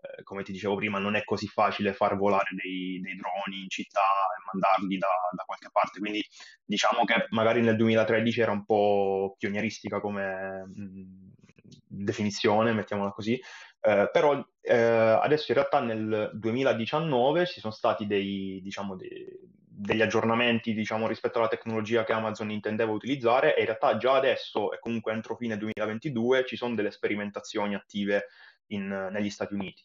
eh, 0.00 0.22
come 0.22 0.44
ti 0.44 0.52
dicevo 0.52 0.76
prima, 0.76 0.98
non 0.98 1.16
è 1.16 1.24
così 1.24 1.48
facile 1.48 1.94
far 1.94 2.16
volare 2.16 2.50
dei, 2.60 3.00
dei 3.00 3.16
droni 3.16 3.62
in 3.62 3.68
città 3.68 4.00
e 4.00 4.42
mandarli 4.52 4.98
da, 4.98 5.08
da, 5.32 5.42
qualche 5.44 5.68
parte, 5.72 5.98
quindi 5.98 6.24
diciamo 6.64 7.04
che 7.04 7.26
magari 7.30 7.62
nel 7.62 7.76
2013 7.76 8.40
era 8.40 8.52
un 8.52 8.64
po' 8.64 9.34
pionieristica 9.38 10.00
come 10.00 10.64
mh, 10.66 11.31
definizione, 11.92 12.72
mettiamola 12.72 13.10
così, 13.10 13.40
eh, 13.80 14.08
però 14.12 14.44
eh, 14.60 14.76
adesso 14.76 15.46
in 15.48 15.58
realtà 15.58 15.80
nel 15.80 16.30
2019 16.34 17.46
ci 17.46 17.60
sono 17.60 17.72
stati 17.72 18.06
dei, 18.06 18.60
diciamo, 18.62 18.96
dei, 18.96 19.26
degli 19.82 20.02
aggiornamenti 20.02 20.72
diciamo, 20.72 21.08
rispetto 21.08 21.38
alla 21.38 21.48
tecnologia 21.48 22.04
che 22.04 22.12
Amazon 22.12 22.50
intendeva 22.50 22.92
utilizzare 22.92 23.56
e 23.56 23.60
in 23.60 23.66
realtà 23.66 23.96
già 23.96 24.14
adesso 24.14 24.72
e 24.72 24.78
comunque 24.78 25.12
entro 25.12 25.36
fine 25.36 25.56
2022 25.56 26.44
ci 26.46 26.56
sono 26.56 26.74
delle 26.74 26.90
sperimentazioni 26.90 27.74
attive 27.74 28.26
in, 28.68 29.08
negli 29.10 29.30
Stati 29.30 29.54
Uniti. 29.54 29.84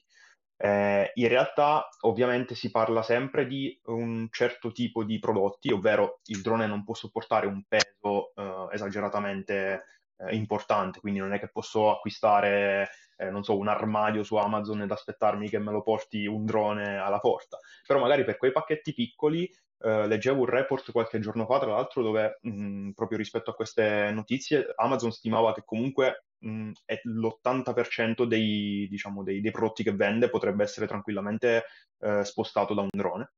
Eh, 0.59 1.11
in 1.13 1.27
realtà 1.27 1.87
ovviamente 2.01 2.55
si 2.55 2.71
parla 2.71 3.03
sempre 3.03 3.45
di 3.45 3.79
un 3.85 4.27
certo 4.31 4.71
tipo 4.71 5.03
di 5.03 5.19
prodotti, 5.19 5.71
ovvero 5.71 6.19
il 6.25 6.41
drone 6.41 6.67
non 6.67 6.83
può 6.83 6.93
sopportare 6.93 7.47
un 7.47 7.63
peso 7.67 8.33
eh, 8.35 8.67
esageratamente 8.71 9.83
eh, 10.17 10.35
importante, 10.35 10.99
quindi 10.99 11.19
non 11.19 11.33
è 11.33 11.39
che 11.39 11.49
posso 11.49 11.91
acquistare, 11.91 12.89
eh, 13.17 13.29
non 13.29 13.43
so, 13.43 13.57
un 13.57 13.67
armadio 13.67 14.23
su 14.23 14.35
Amazon 14.35 14.81
ed 14.81 14.91
aspettarmi 14.91 15.49
che 15.49 15.59
me 15.59 15.71
lo 15.71 15.81
porti 15.81 16.25
un 16.25 16.45
drone 16.45 16.97
alla 16.97 17.19
porta. 17.19 17.57
Però 17.85 17.99
magari 17.99 18.23
per 18.23 18.37
quei 18.37 18.51
pacchetti 18.51 18.93
piccoli 18.93 19.49
Uh, 19.79 20.07
leggevo 20.07 20.39
un 20.39 20.47
report 20.47 20.91
qualche 20.91 21.19
giorno 21.19 21.45
fa, 21.45 21.59
tra 21.59 21.69
l'altro, 21.69 22.01
dove 22.01 22.39
mh, 22.41 22.49
mm, 22.49 22.89
proprio 22.93 23.19
rispetto 23.19 23.51
a 23.51 23.53
queste 23.53 24.09
notizie 24.11 24.73
Amazon 24.75 25.11
stimava 25.11 25.53
che 25.53 25.61
comunque 25.63 26.25
mh, 26.39 26.49
mm, 26.49 26.71
l'80% 27.03 28.25
dei, 28.25 28.87
diciamo, 28.89 29.21
dei, 29.21 29.39
dei, 29.39 29.51
prodotti 29.51 29.83
che 29.83 29.93
vende 29.93 30.29
potrebbe 30.29 30.63
essere 30.63 30.87
tranquillamente 30.87 31.65
uh, 31.99 32.23
spostato 32.23 32.73
da 32.73 32.81
un 32.81 32.89
drone. 32.91 33.33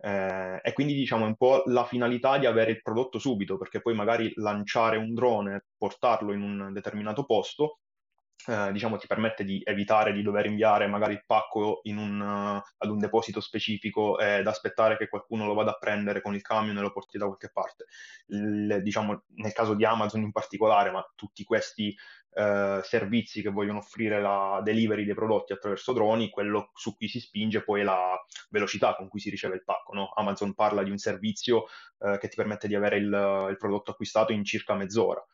Eh, 0.00 0.60
e 0.62 0.72
quindi 0.72 0.94
diciamo 0.94 1.24
è 1.24 1.28
un 1.28 1.36
po' 1.36 1.62
la 1.66 1.84
finalità 1.84 2.38
di 2.38 2.46
avere 2.46 2.70
il 2.72 2.82
prodotto 2.82 3.18
subito, 3.18 3.58
perché 3.58 3.80
poi 3.80 3.94
magari 3.94 4.32
lanciare 4.36 4.96
un 4.96 5.12
drone, 5.14 5.66
portarlo 5.76 6.32
in 6.32 6.42
un 6.42 6.72
determinato 6.72 7.24
posto, 7.24 7.80
eh, 8.46 8.70
diciamo 8.72 8.96
ti 8.96 9.06
permette 9.06 9.44
di 9.44 9.60
evitare 9.64 10.12
di 10.12 10.22
dover 10.22 10.46
inviare 10.46 10.86
magari 10.86 11.14
il 11.14 11.24
pacco 11.26 11.80
un, 11.84 12.20
uh, 12.20 12.62
ad 12.78 12.88
un 12.88 12.98
deposito 12.98 13.40
specifico 13.40 14.18
ed 14.18 14.46
aspettare 14.46 14.96
che 14.96 15.08
qualcuno 15.08 15.44
lo 15.44 15.54
vada 15.54 15.72
a 15.72 15.78
prendere 15.78 16.22
con 16.22 16.34
il 16.34 16.42
camion 16.42 16.78
e 16.78 16.80
lo 16.80 16.92
porti 16.92 17.18
da 17.18 17.26
qualche 17.26 17.50
parte. 17.52 17.86
Il, 18.26 18.80
diciamo 18.82 19.24
nel 19.34 19.52
caso 19.52 19.74
di 19.74 19.84
Amazon 19.84 20.22
in 20.22 20.32
particolare, 20.32 20.90
ma 20.90 21.04
tutti 21.16 21.42
questi 21.42 21.94
eh, 22.32 22.80
servizi 22.82 23.42
che 23.42 23.50
vogliono 23.50 23.78
offrire 23.78 24.20
la 24.20 24.60
delivery 24.62 25.04
dei 25.04 25.14
prodotti 25.14 25.52
attraverso 25.52 25.92
droni, 25.92 26.30
quello 26.30 26.70
su 26.74 26.94
cui 26.96 27.08
si 27.08 27.20
spinge 27.20 27.62
poi 27.62 27.82
la 27.82 28.16
velocità 28.50 28.94
con 28.94 29.08
cui 29.08 29.20
si 29.20 29.30
riceve 29.30 29.56
il 29.56 29.64
pacco. 29.64 29.94
No? 29.94 30.10
Amazon 30.14 30.54
parla 30.54 30.82
di 30.82 30.90
un 30.90 30.98
servizio 30.98 31.66
eh, 31.98 32.18
che 32.18 32.28
ti 32.28 32.36
permette 32.36 32.68
di 32.68 32.74
avere 32.74 32.96
il, 32.96 33.46
il 33.50 33.56
prodotto 33.56 33.90
acquistato 33.90 34.32
in 34.32 34.44
circa 34.44 34.74
mezz'ora. 34.74 35.24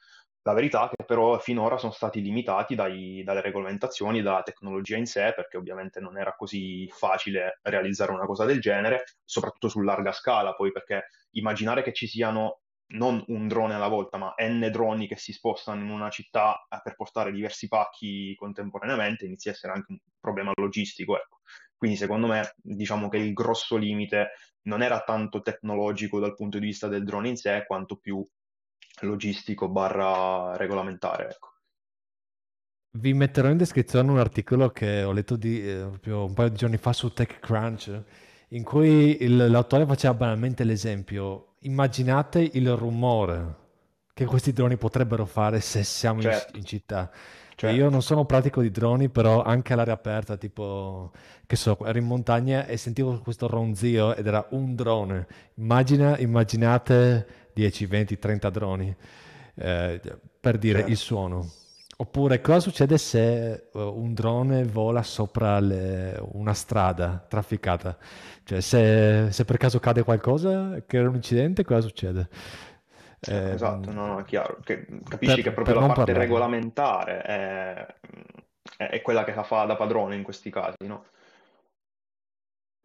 La 0.46 0.52
verità 0.52 0.84
è 0.84 0.94
che 0.94 1.04
però 1.04 1.38
finora 1.38 1.78
sono 1.78 1.92
stati 1.92 2.20
limitati 2.20 2.74
dai, 2.74 3.22
dalle 3.24 3.40
regolamentazioni, 3.40 4.20
dalla 4.20 4.42
tecnologia 4.42 4.98
in 4.98 5.06
sé, 5.06 5.32
perché 5.34 5.56
ovviamente 5.56 6.00
non 6.00 6.18
era 6.18 6.34
così 6.36 6.86
facile 6.90 7.60
realizzare 7.62 8.12
una 8.12 8.26
cosa 8.26 8.44
del 8.44 8.60
genere, 8.60 9.04
soprattutto 9.24 9.68
su 9.68 9.80
larga 9.80 10.12
scala, 10.12 10.54
poi 10.54 10.70
perché 10.70 11.06
immaginare 11.30 11.82
che 11.82 11.94
ci 11.94 12.06
siano 12.06 12.63
non 12.88 13.22
un 13.28 13.48
drone 13.48 13.74
alla 13.74 13.88
volta, 13.88 14.18
ma 14.18 14.34
n 14.36 14.68
droni 14.70 15.06
che 15.06 15.16
si 15.16 15.32
spostano 15.32 15.80
in 15.80 15.90
una 15.90 16.10
città 16.10 16.66
eh, 16.68 16.80
per 16.82 16.94
portare 16.96 17.32
diversi 17.32 17.68
pacchi 17.68 18.34
contemporaneamente, 18.36 19.24
inizia 19.24 19.50
a 19.50 19.54
essere 19.54 19.72
anche 19.72 19.92
un 19.92 19.98
problema 20.20 20.52
logistico. 20.54 21.16
Ecco. 21.16 21.40
Quindi 21.76 21.96
secondo 21.96 22.26
me 22.26 22.54
diciamo 22.56 23.08
che 23.08 23.18
il 23.18 23.32
grosso 23.32 23.76
limite 23.76 24.30
non 24.62 24.82
era 24.82 25.00
tanto 25.00 25.42
tecnologico 25.42 26.20
dal 26.20 26.34
punto 26.34 26.58
di 26.58 26.66
vista 26.66 26.88
del 26.88 27.04
drone 27.04 27.28
in 27.28 27.36
sé, 27.36 27.64
quanto 27.66 27.96
più 27.96 28.26
logistico 29.00 29.68
barra 29.68 30.56
regolamentare. 30.56 31.30
Ecco. 31.30 31.52
Vi 32.96 33.12
metterò 33.12 33.48
in 33.48 33.56
descrizione 33.56 34.10
un 34.10 34.18
articolo 34.18 34.70
che 34.70 35.02
ho 35.02 35.10
letto 35.10 35.36
di, 35.36 35.68
eh, 35.68 35.82
un 35.82 36.32
paio 36.32 36.48
di 36.48 36.56
giorni 36.56 36.76
fa 36.76 36.92
su 36.92 37.12
TechCrunch, 37.12 38.02
in 38.50 38.62
cui 38.62 39.20
il, 39.20 39.50
l'autore 39.50 39.84
faceva 39.84 40.14
banalmente 40.14 40.62
l'esempio 40.62 41.53
immaginate 41.64 42.48
il 42.52 42.74
rumore 42.74 43.62
che 44.14 44.24
questi 44.24 44.52
droni 44.52 44.76
potrebbero 44.76 45.26
fare 45.26 45.60
se 45.60 45.82
siamo 45.82 46.22
certo. 46.22 46.56
in, 46.56 46.64
città. 46.64 47.10
Certo. 47.56 47.76
Io 47.76 47.88
non 47.88 48.02
sono 48.02 48.24
pratico 48.24 48.62
di 48.62 48.70
droni, 48.70 49.08
però 49.08 49.42
anche 49.42 49.72
all'aria 49.72 49.92
aperta, 49.92 50.36
tipo, 50.36 51.12
che 51.46 51.56
so, 51.56 51.76
ero 51.84 51.98
in 51.98 52.04
montagna 52.04 52.66
e 52.66 52.76
sentivo 52.76 53.18
questo 53.18 53.48
ronzio 53.48 54.14
ed 54.14 54.26
era 54.26 54.46
un 54.50 54.74
drone. 54.74 55.26
Immagina, 55.54 56.18
immaginate 56.18 57.26
10, 57.52 57.86
20, 57.86 58.18
30 58.18 58.50
droni 58.50 58.96
eh, 59.56 60.00
per 60.40 60.58
dire 60.58 60.78
certo. 60.78 60.90
il 60.90 60.96
suono. 60.96 61.50
Oppure 61.96 62.40
cosa 62.40 62.60
succede 62.60 62.98
se 62.98 63.68
uh, 63.72 63.78
un 63.78 64.14
drone 64.14 64.64
vola 64.64 65.02
sopra 65.02 65.60
le, 65.60 66.18
una 66.32 66.52
strada 66.52 67.24
trafficata? 67.28 67.96
Cioè 68.42 68.60
se, 68.60 69.28
se, 69.30 69.44
per 69.44 69.56
caso 69.58 69.78
cade 69.78 70.02
qualcosa, 70.02 70.82
che 70.86 70.98
è 70.98 71.06
un 71.06 71.14
incidente, 71.14 71.64
cosa 71.64 71.82
succede? 71.82 72.28
Eh, 73.20 73.50
esatto, 73.52 73.92
no, 73.92 74.06
no, 74.06 74.18
è 74.18 74.24
chiaro. 74.24 74.58
Che, 74.62 74.86
capisci 75.08 75.36
per, 75.36 75.44
che 75.44 75.52
proprio 75.52 75.74
la 75.76 75.86
parte 75.86 76.04
parlare. 76.04 76.18
regolamentare 76.18 77.22
è, 77.22 77.86
è, 78.76 79.00
quella 79.02 79.24
che 79.24 79.34
la 79.34 79.44
fa 79.44 79.64
da 79.64 79.76
padrone 79.76 80.16
in 80.16 80.22
questi 80.22 80.50
casi, 80.50 80.86
no? 80.86 81.04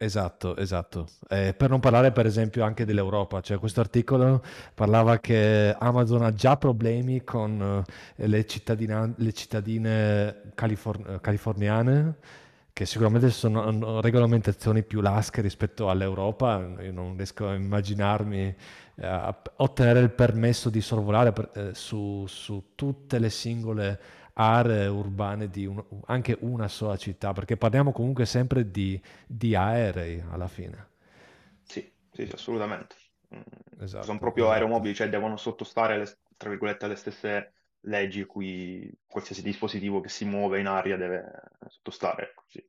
Esatto, 0.02 0.56
esatto. 0.56 1.08
Eh, 1.28 1.52
per 1.54 1.68
non 1.68 1.78
parlare 1.78 2.10
per 2.10 2.24
esempio 2.24 2.64
anche 2.64 2.86
dell'Europa, 2.86 3.42
cioè 3.42 3.58
questo 3.58 3.80
articolo 3.80 4.42
parlava 4.72 5.18
che 5.18 5.76
Amazon 5.78 6.22
ha 6.22 6.32
già 6.32 6.56
problemi 6.56 7.22
con 7.22 7.84
eh, 8.16 8.26
le, 8.26 8.46
cittadina- 8.46 9.12
le 9.14 9.32
cittadine 9.34 10.52
califor- 10.54 11.20
californiane, 11.20 12.14
che 12.72 12.86
sicuramente 12.86 13.28
sono, 13.28 14.00
regolamentazioni 14.00 14.82
più 14.84 15.02
lasche 15.02 15.42
rispetto 15.42 15.90
all'Europa, 15.90 16.66
io 16.80 16.92
non 16.92 17.14
riesco 17.16 17.48
a 17.48 17.54
immaginarmi 17.54 18.54
eh, 18.94 19.34
ottenere 19.56 20.00
il 20.00 20.10
permesso 20.12 20.70
di 20.70 20.80
sorvolare 20.80 21.32
per, 21.32 21.50
eh, 21.54 21.74
su, 21.74 22.24
su 22.26 22.70
tutte 22.74 23.18
le 23.18 23.28
singole 23.28 24.00
aree 24.40 24.86
urbane 24.86 25.48
di 25.50 25.66
un, 25.66 25.82
anche 26.06 26.36
una 26.40 26.68
sola 26.68 26.96
città, 26.96 27.32
perché 27.32 27.56
parliamo 27.56 27.92
comunque 27.92 28.26
sempre 28.26 28.70
di, 28.70 29.00
di 29.26 29.54
aerei 29.54 30.22
alla 30.30 30.48
fine. 30.48 30.88
Sì, 31.62 31.90
sì, 32.10 32.22
assolutamente. 32.32 32.96
Mm, 33.34 33.40
sono 33.98 34.18
Esatto, 34.18 34.18
proprio 34.18 34.50
esatto. 34.50 34.50
aeromobili, 34.50 34.94
cioè 34.94 35.08
devono 35.08 35.36
sottostare, 35.36 35.98
le- 35.98 36.18
tra 36.36 36.48
virgolette, 36.50 36.84
alle 36.86 36.96
stesse 36.96 37.54
leggi 37.84 38.24
cui 38.26 38.90
qualsiasi 39.06 39.42
dispositivo 39.42 40.00
che 40.00 40.08
si 40.08 40.24
muove 40.24 40.60
in 40.60 40.66
aria 40.66 40.96
deve 40.96 41.24
sottostare, 41.68 42.24
ecco, 42.30 42.44
sì. 42.46 42.64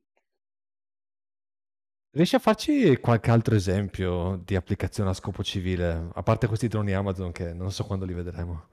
Riesci 2.12 2.36
a 2.36 2.38
farci 2.38 2.96
qualche 3.00 3.30
altro 3.30 3.54
esempio 3.54 4.40
di 4.44 4.56
applicazione 4.56 5.10
a 5.10 5.14
scopo 5.14 5.42
civile, 5.44 6.08
a 6.14 6.22
parte 6.22 6.46
questi 6.46 6.66
droni 6.68 6.92
Amazon 6.94 7.32
che 7.32 7.52
non 7.52 7.70
so 7.70 7.84
quando 7.84 8.06
li 8.06 8.14
vedremo? 8.14 8.64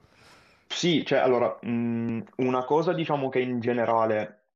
Sì, 0.72 1.04
cioè, 1.04 1.18
allora, 1.18 1.58
mh, 1.60 2.22
una 2.36 2.64
cosa 2.64 2.92
diciamo 2.92 3.28
che 3.28 3.40
in 3.40 3.60
generale, 3.60 4.46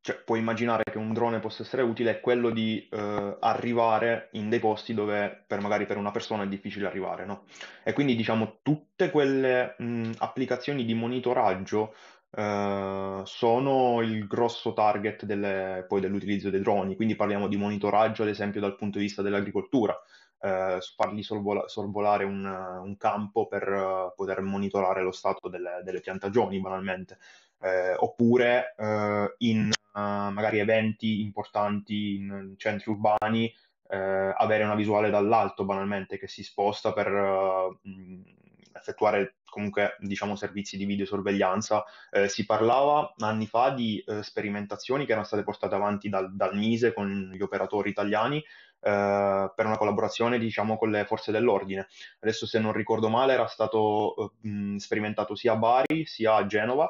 cioè, 0.00 0.16
puoi 0.22 0.38
immaginare 0.40 0.82
che 0.84 0.98
un 0.98 1.12
drone 1.12 1.40
possa 1.40 1.62
essere 1.62 1.82
utile 1.82 2.10
è 2.12 2.20
quello 2.20 2.50
di 2.50 2.86
eh, 2.90 3.36
arrivare 3.40 4.28
in 4.32 4.48
dei 4.50 4.58
posti 4.60 4.94
dove 4.94 5.44
per, 5.46 5.60
magari 5.60 5.86
per 5.86 5.96
una 5.96 6.10
persona 6.10 6.42
è 6.44 6.48
difficile 6.48 6.86
arrivare, 6.86 7.24
no? 7.24 7.44
E 7.82 7.92
quindi 7.94 8.14
diciamo 8.14 8.58
tutte 8.62 9.10
quelle 9.10 9.74
mh, 9.78 10.12
applicazioni 10.18 10.84
di 10.84 10.94
monitoraggio 10.94 11.94
eh, 12.30 13.22
sono 13.24 14.00
il 14.02 14.26
grosso 14.26 14.74
target 14.74 15.24
delle- 15.24 15.84
poi 15.88 16.00
dell'utilizzo 16.00 16.50
dei 16.50 16.60
droni, 16.60 16.94
quindi 16.94 17.16
parliamo 17.16 17.48
di 17.48 17.56
monitoraggio 17.56 18.22
ad 18.22 18.28
esempio 18.28 18.60
dal 18.60 18.76
punto 18.76 18.98
di 18.98 19.04
vista 19.04 19.22
dell'agricoltura 19.22 19.98
eh, 20.40 20.78
fargli 20.96 21.22
sorvola- 21.22 21.68
sorvolare 21.68 22.24
un, 22.24 22.44
un 22.44 22.96
campo 22.96 23.46
per 23.46 23.62
eh, 23.62 24.12
poter 24.14 24.40
monitorare 24.40 25.02
lo 25.02 25.12
stato 25.12 25.48
delle, 25.48 25.80
delle 25.84 26.00
piantagioni, 26.00 26.60
banalmente. 26.60 27.18
Eh, 27.60 27.94
oppure 27.96 28.74
eh, 28.76 29.34
in 29.38 29.70
eh, 29.70 29.70
magari 29.92 30.60
eventi 30.60 31.22
importanti 31.22 32.16
in 32.16 32.54
centri 32.56 32.92
urbani, 32.92 33.52
eh, 33.88 34.34
avere 34.36 34.64
una 34.64 34.74
visuale 34.74 35.10
dall'alto, 35.10 35.64
banalmente, 35.64 36.18
che 36.18 36.28
si 36.28 36.42
sposta 36.42 36.92
per 36.92 37.08
mh, 37.08 38.22
effettuare 38.74 39.36
comunque, 39.48 39.96
diciamo, 39.98 40.36
servizi 40.36 40.76
di 40.76 40.84
videosorveglianza. 40.84 41.84
Eh, 42.10 42.28
si 42.28 42.44
parlava 42.44 43.14
anni 43.18 43.46
fa 43.46 43.70
di 43.70 43.98
eh, 44.06 44.22
sperimentazioni 44.22 45.04
che 45.04 45.12
erano 45.12 45.26
state 45.26 45.42
portate 45.42 45.74
avanti 45.74 46.08
dal, 46.08 46.34
dal 46.34 46.56
Mise 46.56 46.92
con 46.92 47.32
gli 47.34 47.42
operatori 47.42 47.90
italiani 47.90 48.44
eh, 48.80 49.52
per 49.54 49.66
una 49.66 49.76
collaborazione, 49.76 50.38
diciamo, 50.38 50.76
con 50.76 50.90
le 50.90 51.04
forze 51.04 51.32
dell'ordine. 51.32 51.88
Adesso, 52.20 52.46
se 52.46 52.58
non 52.58 52.72
ricordo 52.72 53.08
male, 53.08 53.32
era 53.32 53.46
stato 53.46 54.32
eh, 54.42 54.78
sperimentato 54.78 55.34
sia 55.34 55.52
a 55.52 55.56
Bari 55.56 56.04
sia 56.06 56.34
a 56.34 56.46
Genova 56.46 56.88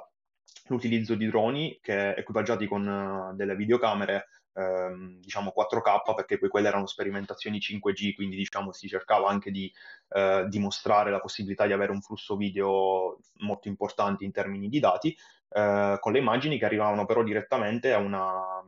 l'utilizzo 0.68 1.14
di 1.14 1.26
droni 1.26 1.78
che, 1.80 2.14
equipaggiati 2.14 2.66
con 2.66 2.86
uh, 2.86 3.34
delle 3.34 3.56
videocamere 3.56 4.26
ehm, 4.54 5.20
diciamo 5.20 5.52
4K 5.56 6.14
perché 6.14 6.38
poi 6.38 6.48
quelle 6.48 6.68
erano 6.68 6.86
sperimentazioni 6.86 7.58
5G 7.58 8.14
quindi 8.14 8.36
diciamo 8.36 8.72
si 8.72 8.88
cercava 8.88 9.28
anche 9.28 9.50
di 9.50 9.72
eh, 10.10 10.44
dimostrare 10.48 11.10
la 11.10 11.20
possibilità 11.20 11.66
di 11.66 11.72
avere 11.72 11.92
un 11.92 12.02
flusso 12.02 12.36
video 12.36 13.18
molto 13.38 13.68
importante 13.68 14.24
in 14.24 14.32
termini 14.32 14.68
di 14.68 14.80
dati 14.80 15.16
eh, 15.50 15.96
con 16.00 16.12
le 16.12 16.18
immagini 16.18 16.58
che 16.58 16.64
arrivavano 16.64 17.06
però 17.06 17.22
direttamente 17.22 17.92
a 17.92 17.98
una 17.98 18.62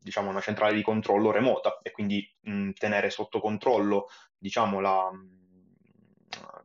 diciamo 0.00 0.30
una 0.30 0.40
centrale 0.40 0.74
di 0.74 0.82
controllo 0.82 1.30
remota 1.30 1.78
e 1.82 1.90
quindi 1.90 2.26
mh, 2.42 2.70
tenere 2.72 3.10
sotto 3.10 3.40
controllo 3.40 4.08
diciamo 4.38 4.80
la 4.80 5.10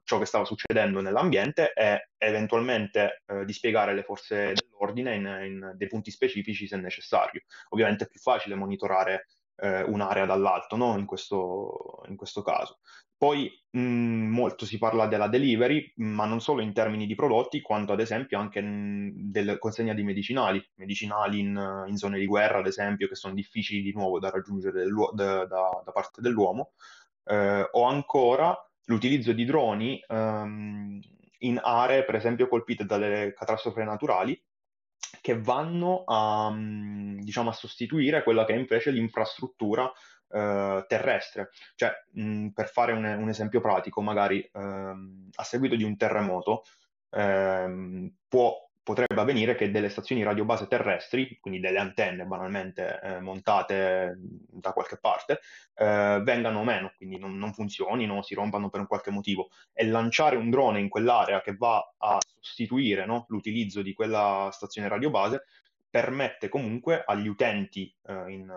ciò 0.03 0.19
che 0.19 0.25
stava 0.25 0.45
succedendo 0.45 1.01
nell'ambiente 1.01 1.73
e 1.73 2.09
eventualmente 2.17 3.23
eh, 3.25 3.43
dispiegare 3.43 3.93
le 3.93 4.03
forze 4.03 4.53
dell'ordine 4.53 5.15
in, 5.15 5.25
in, 5.25 5.71
dei 5.75 5.87
punti 5.87 6.11
specifici 6.11 6.67
se 6.67 6.77
necessario. 6.77 7.41
Ovviamente 7.69 8.05
è 8.05 8.07
più 8.07 8.19
facile 8.19 8.55
monitorare 8.55 9.27
eh, 9.57 9.83
un'area 9.83 10.25
dall'alto 10.25 10.75
no? 10.75 10.97
in, 10.97 11.05
questo, 11.05 12.01
in, 12.07 12.15
questo, 12.15 12.41
caso. 12.41 12.79
Poi 13.17 13.49
mh, 13.71 13.79
molto 13.79 14.65
si 14.65 14.77
parla 14.77 15.07
della 15.07 15.27
delivery, 15.27 15.93
ma 15.97 16.25
non 16.25 16.41
solo 16.41 16.61
in 16.61 16.73
termini 16.73 17.05
di 17.05 17.15
prodotti, 17.15 17.61
quanto 17.61 17.93
ad 17.93 17.99
esempio 17.99 18.39
anche 18.39 18.61
della 19.13 19.57
consegna 19.57 19.93
di 19.93 20.03
medicinali, 20.03 20.63
medicinali 20.75 21.39
in, 21.39 21.85
in, 21.87 21.97
zone 21.97 22.19
di 22.19 22.25
guerra, 22.25 22.59
ad 22.59 22.67
esempio, 22.67 23.07
che 23.07 23.15
sono 23.15 23.33
difficili 23.33 23.81
di 23.81 23.93
nuovo 23.93 24.19
da 24.19 24.29
raggiungere 24.29 24.85
da, 25.13 25.45
da, 25.45 25.81
da 25.83 25.91
parte 25.91 26.21
dell'uomo, 26.21 26.73
eh, 27.25 27.67
o 27.71 27.83
ancora 27.83 28.55
l'utilizzo 28.85 29.31
di 29.33 29.45
droni 29.45 30.03
ehm, 30.07 30.99
in 31.39 31.59
aree, 31.61 32.03
per 32.03 32.15
esempio, 32.15 32.47
colpite 32.47 32.85
dalle 32.85 33.33
catastrofi 33.33 33.83
naturali, 33.83 34.39
che 35.25 35.41
vanno 35.41 36.03
a, 36.05 36.53
diciamo, 36.55 37.49
a 37.49 37.53
sostituire 37.53 38.21
quella 38.21 38.45
che 38.45 38.53
è 38.53 38.57
invece 38.57 38.91
l'infrastruttura 38.91 39.91
eh, 40.29 40.85
terrestre. 40.87 41.49
Cioè, 41.73 41.91
mh, 42.11 42.49
per 42.49 42.69
fare 42.69 42.91
un, 42.91 43.03
un, 43.03 43.27
esempio 43.27 43.59
pratico, 43.59 44.03
magari 44.03 44.47
ehm, 44.53 45.29
a 45.33 45.43
seguito 45.43 45.75
di 45.75 45.83
un 45.83 45.97
terremoto, 45.97 46.61
ehm, 47.09 48.13
può 48.27 48.64
potrebbe 48.85 49.19
avvenire 49.19 49.55
che 49.55 49.71
delle 49.71 49.89
stazioni 49.89 50.21
radiobase 50.21 50.67
terrestri, 50.67 51.39
quindi 51.41 51.59
delle 51.59 51.79
antenne 51.79 52.23
banalmente 52.23 52.99
eh, 53.01 53.19
montate 53.19 54.15
da 54.19 54.73
qualche 54.73 54.99
parte, 54.99 55.39
eh, 55.73 56.21
vengano 56.23 56.63
meno, 56.63 56.93
quindi 56.95 57.17
non, 57.17 57.35
non, 57.35 57.51
funzionino, 57.51 58.21
si 58.21 58.35
rompano 58.35 58.69
per 58.69 58.81
un 58.81 58.85
qualche 58.85 59.09
motivo. 59.09 59.49
E 59.73 59.87
lanciare 59.87 60.35
un 60.35 60.51
drone 60.51 60.79
in 60.79 60.89
quell'area 60.89 61.41
che 61.41 61.55
va 61.55 61.77
a 61.97 62.19
sostituire 62.39 63.07
no, 63.07 63.25
l'utilizzo 63.29 63.81
di 63.81 63.93
quella 63.93 64.49
stazione 64.51 64.87
radiobase 64.87 65.45
permette 65.89 66.47
comunque 66.47 67.03
agli 67.03 67.27
utenti 67.27 67.91
eh, 68.03 68.13
in, 68.27 68.53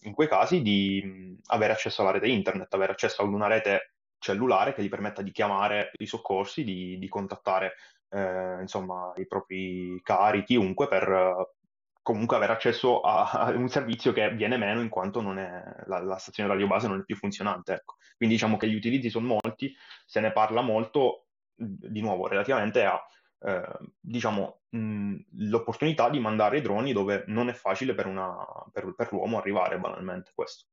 in, 0.00 0.12
quei 0.12 0.26
casi 0.26 0.60
di 0.60 1.00
mh, 1.04 1.42
avere 1.52 1.72
accesso 1.72 2.02
alla 2.02 2.10
rete 2.10 2.26
internet, 2.26 2.74
avere 2.74 2.90
accesso 2.90 3.22
ad 3.22 3.32
una 3.32 3.46
rete 3.46 3.92
cellulare 4.18 4.74
che 4.74 4.82
gli 4.82 4.88
permetta 4.88 5.22
di 5.22 5.30
chiamare 5.30 5.92
i 5.98 6.06
soccorsi, 6.06 6.64
di, 6.64 6.98
di 6.98 7.08
contattare 7.08 7.74
eh, 8.10 8.60
insomma, 8.60 9.12
i 9.16 9.26
propri 9.26 10.00
cari, 10.02 10.44
chiunque, 10.44 10.88
per 10.88 11.08
eh, 11.08 11.54
comunque 12.02 12.36
avere 12.36 12.52
accesso 12.52 13.00
a, 13.00 13.50
un 13.54 13.68
servizio 13.68 14.12
che 14.12 14.30
viene 14.34 14.56
meno 14.56 14.80
in 14.80 14.88
quanto 14.88 15.20
è, 15.38 15.62
la, 15.86 16.00
la, 16.00 16.16
stazione 16.16 16.48
radio 16.48 16.66
base 16.66 16.88
non 16.88 17.00
è 17.00 17.04
più 17.04 17.16
funzionante. 17.16 17.72
Ecco. 17.74 17.96
Quindi 18.16 18.34
diciamo 18.34 18.56
che 18.56 18.68
gli 18.68 18.74
utilizzi 18.74 19.10
sono 19.10 19.38
molti, 19.42 19.74
se 20.06 20.20
ne 20.20 20.32
parla 20.32 20.60
molto, 20.60 21.26
di 21.54 22.00
nuovo, 22.00 22.26
relativamente 22.26 22.84
a 22.84 23.00
eh, 23.42 23.78
diciamo, 24.00 24.60
mh, 24.70 25.16
l'opportunità 25.48 26.10
di 26.10 26.20
mandare 26.20 26.58
i 26.58 26.62
droni 26.62 26.92
dove 26.92 27.24
non 27.28 27.48
è 27.48 27.52
facile 27.52 27.94
per, 27.94 28.06
una, 28.06 28.36
per, 28.72 28.94
per 28.94 29.12
l'uomo 29.12 29.38
arrivare 29.38 29.78
banalmente 29.78 30.32
questo. 30.34 30.66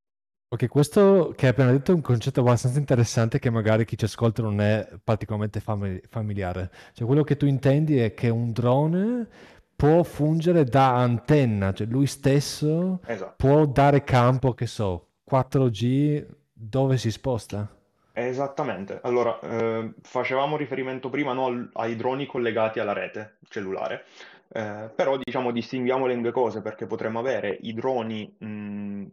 Ok, 0.49 0.67
questo 0.69 1.33
che 1.35 1.45
hai 1.45 1.51
appena 1.51 1.71
detto 1.71 1.91
è 1.91 1.95
un 1.95 1.99
concetto 2.01 2.39
abbastanza 2.39 2.79
interessante 2.79 3.37
che 3.37 3.49
magari 3.49 3.83
chi 3.83 3.97
ci 3.97 4.05
ascolta 4.05 4.41
non 4.41 4.61
è 4.61 4.87
particolarmente 5.03 5.59
fami- 5.59 5.99
familiare. 6.07 6.71
Cioè, 6.93 7.05
quello 7.05 7.23
che 7.23 7.35
tu 7.35 7.45
intendi 7.45 7.99
è 7.99 8.13
che 8.13 8.29
un 8.29 8.51
drone 8.53 9.27
può 9.75 10.03
fungere 10.03 10.63
da 10.63 10.95
antenna, 10.95 11.73
cioè 11.73 11.87
lui 11.87 12.07
stesso 12.07 13.01
Esatto. 13.05 13.33
può 13.35 13.65
dare 13.65 14.03
campo, 14.05 14.53
che 14.53 14.67
so, 14.67 15.09
4G 15.23 16.25
dove 16.53 16.97
si 16.97 17.11
sposta. 17.11 17.69
Esattamente. 18.13 18.99
Allora, 19.03 19.39
eh, 19.41 19.93
facevamo 20.01 20.57
riferimento 20.57 21.09
prima, 21.09 21.33
no, 21.33 21.69
ai 21.73 21.95
droni 21.95 22.25
collegati 22.25 22.79
alla 22.79 22.93
rete 22.93 23.37
cellulare, 23.47 24.05
eh, 24.49 24.89
però 24.95 25.17
diciamo 25.23 25.51
distinguiamo 25.51 26.07
le 26.07 26.19
due 26.19 26.31
cose 26.31 26.61
perché 26.61 26.87
potremmo 26.87 27.19
avere 27.19 27.55
i 27.61 27.73
droni 27.75 28.35
mh, 28.39 29.05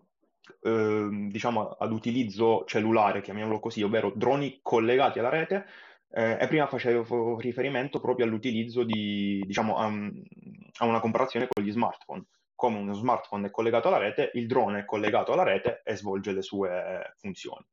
eh, 0.63 1.09
diciamo 1.31 1.71
ad 1.71 1.93
utilizzo 1.93 2.65
cellulare, 2.67 3.21
chiamiamolo 3.21 3.61
così, 3.61 3.83
ovvero 3.83 4.13
droni 4.15 4.61
collegati 4.63 5.19
alla 5.19 5.29
rete. 5.29 5.67
Eh, 6.11 6.39
e 6.41 6.47
prima 6.47 6.67
facevo 6.67 7.41
riferimento 7.41 7.99
proprio 7.99 8.25
all'utilizzo 8.25 8.85
di, 8.85 9.43
diciamo, 9.45 9.77
a, 9.77 9.87
a 9.87 10.87
una 10.87 11.01
comparazione 11.01 11.49
con 11.49 11.63
gli 11.65 11.73
smartphone. 11.73 12.25
Come 12.55 12.79
uno 12.79 12.95
smartphone 12.95 13.49
è 13.49 13.51
collegato 13.51 13.89
alla 13.89 13.99
rete, 13.99 14.31
il 14.35 14.47
drone 14.47 14.81
è 14.81 14.85
collegato 14.85 15.33
alla 15.33 15.43
rete 15.43 15.83
e 15.85 15.97
svolge 15.97 16.33
le 16.33 16.43
sue 16.43 17.15
funzioni. 17.17 17.67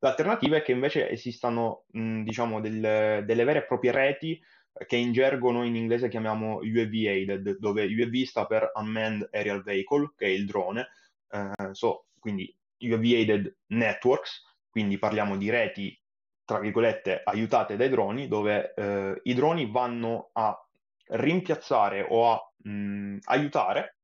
L'alternativa 0.00 0.56
è 0.56 0.62
che 0.62 0.72
invece 0.72 1.08
esistano, 1.08 1.84
mh, 1.92 2.22
diciamo, 2.22 2.60
delle, 2.60 3.22
delle 3.24 3.44
vere 3.44 3.60
e 3.60 3.66
proprie 3.66 3.92
reti 3.92 4.38
che 4.86 4.96
in 4.96 5.12
gergo 5.12 5.50
noi 5.50 5.68
in 5.68 5.76
inglese 5.76 6.08
chiamiamo 6.08 6.56
UAV 6.56 6.92
aided, 6.92 7.56
dove 7.58 7.86
UAV 7.86 8.24
sta 8.24 8.44
per 8.44 8.72
Unmanned 8.74 9.28
Aerial 9.32 9.62
Vehicle, 9.62 10.12
che 10.16 10.26
è 10.26 10.28
il 10.28 10.44
drone, 10.44 10.88
eh, 11.36 11.74
so, 11.74 12.06
quindi 12.18 12.54
UAV 12.78 13.04
aided 13.04 13.56
networks, 13.68 14.42
quindi 14.70 14.98
parliamo 14.98 15.36
di 15.36 15.50
reti, 15.50 15.98
tra 16.44 16.58
virgolette, 16.58 17.22
aiutate 17.24 17.76
dai 17.76 17.88
droni, 17.88 18.28
dove 18.28 18.74
eh, 18.74 19.20
i 19.24 19.34
droni 19.34 19.70
vanno 19.70 20.30
a 20.32 20.56
rimpiazzare 21.08 22.06
o 22.08 22.32
a 22.32 22.52
mh, 22.68 23.18
aiutare, 23.24 23.98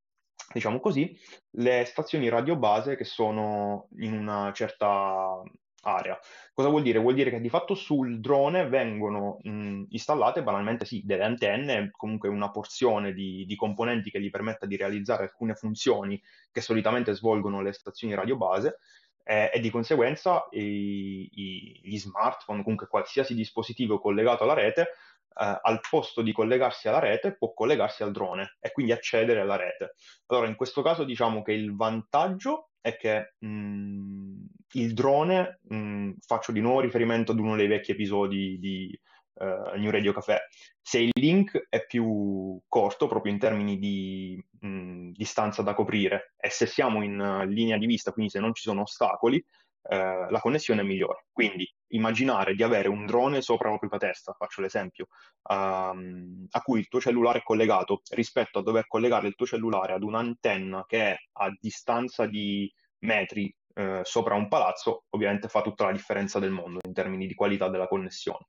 diciamo 0.53 0.81
così, 0.81 1.17
le 1.57 1.85
stazioni 1.85 2.29
radiobase 2.29 2.97
che 2.97 3.05
sono 3.05 3.89
in 3.99 4.15
una 4.15 4.53
certa 4.53 5.43
area. 5.83 6.19
Cosa 6.53 6.69
vuol 6.69 6.83
dire? 6.83 6.99
Vuol 6.99 7.15
dire 7.15 7.31
che 7.31 7.41
di 7.41 7.49
fatto 7.49 7.75
sul 7.75 8.21
drone 8.21 8.69
vengono 8.69 9.39
mh, 9.43 9.85
installate 9.91 10.43
banalmente 10.43 10.85
sì, 10.85 11.03
delle 11.05 11.25
antenne, 11.25 11.91
comunque 11.93 12.29
una 12.29 12.51
porzione 12.51 13.13
di, 13.13 13.45
di, 13.47 13.57
componenti 13.57 14.11
che 14.11 14.21
gli 14.21 14.31
permetta 14.31 14.67
di 14.67 14.77
realizzare 14.77 15.25
alcune 15.25 15.55
funzioni 15.55 16.21
che 16.51 16.61
solitamente 16.61 17.15
svolgono 17.15 17.63
le 17.63 17.73
stazioni 17.73 18.15
radiobase, 18.15 18.79
e, 19.25 19.51
e 19.53 19.61
di 19.61 19.71
conseguenza 19.71 20.47
i, 20.51 21.29
i, 21.33 21.81
gli 21.83 21.99
smartphone, 21.99 22.63
comunque 22.63 22.89
qualsiasi 22.89 23.35
dispositivo 23.35 24.01
collegato 24.01 24.45
alla 24.45 24.55
rete, 24.55 24.83
eh, 24.83 25.59
al 25.63 25.81
posto 25.89 26.23
di 26.23 26.33
collegarsi 26.33 26.89
alla 26.89 26.99
rete 26.99 27.37
può 27.37 27.53
collegarsi 27.53 28.03
al 28.03 28.13
drone 28.13 28.57
e 28.61 28.73
quindi 28.73 28.93
accedere 28.93 29.41
alla 29.41 29.57
rete. 29.57 29.95
Allora, 30.27 30.49
in 30.49 30.57
questo 30.57 30.83
caso 30.83 31.05
diciamo 31.05 31.43
che 31.43 31.53
il 31.53 31.75
vantaggio 31.75 32.71
è 32.81 32.97
che 32.97 33.35
mh, 33.39 34.32
il 34.73 34.95
drone, 34.95 35.61
mh, 35.69 36.13
faccio 36.27 36.53
di 36.53 36.61
nuovo 36.61 36.81
riferimento 36.81 37.33
ad 37.33 37.39
uno 37.39 37.57
dei 37.57 37.67
vecchi 37.67 37.93
episodi 37.93 38.59
di 38.59 38.99
uh, 39.35 39.77
New 39.77 39.91
Radio 39.91 40.13
Café, 40.13 40.49
se 40.81 40.99
il 40.99 41.11
link 41.15 41.67
è 41.69 41.85
più 41.85 42.61
corto 42.69 43.07
proprio 43.07 43.33
in 43.33 43.39
termini 43.39 43.79
di 43.79 44.43
mh, 44.61 45.11
distanza 45.13 45.63
da 45.63 45.75
coprire 45.75 46.35
e 46.37 46.51
se 46.51 46.67
siamo 46.67 47.03
in 47.03 47.19
uh, 47.19 47.45
linea 47.45 47.79
di 47.79 47.87
vista, 47.87 48.13
quindi 48.13 48.31
se 48.31 48.41
non 48.41 48.55
ci 48.55 48.63
sono 48.63 48.83
ostacoli, 48.83 49.37
uh, 49.37 50.31
la 50.31 50.41
connessione 50.41 50.81
è 50.81 50.85
migliore. 50.85 51.27
Quindi 51.33 51.71
immaginare 51.89 52.55
di 52.55 52.63
avere 52.63 52.89
un 52.89 53.05
drone 53.07 53.43
sopra 53.43 53.71
la 53.71 53.79
propria 53.79 54.01
testa, 54.01 54.33
faccio 54.33 54.61
l'esempio, 54.61 55.09
um, 55.51 56.47
a 56.51 56.61
cui 56.63 56.81
il 56.81 56.89
tuo 56.89 57.01
cellulare 57.01 57.41
è 57.41 57.43
collegato, 57.43 58.01
rispetto 58.11 58.59
a 58.59 58.63
dover 58.63 58.87
collegare 58.87 59.29
il 59.29 59.35
tuo 59.35 59.47
cellulare 59.47 59.93
ad 59.93 60.03
un'antenna 60.03 60.85
che 60.87 61.13
è 61.13 61.17
a 61.33 61.55
distanza 61.61 62.27
di 62.27 62.73
metri 63.01 63.53
eh, 63.75 64.01
sopra 64.03 64.35
un 64.35 64.49
palazzo, 64.49 65.05
ovviamente 65.11 65.49
fa 65.49 65.63
tutta 65.63 65.85
la 65.85 65.93
differenza 65.93 66.39
del 66.39 66.51
mondo 66.51 66.79
in 66.83 66.93
termini 66.93 67.27
di 67.27 67.35
qualità 67.35 67.69
della 67.69 67.89
connessione. 67.89 68.47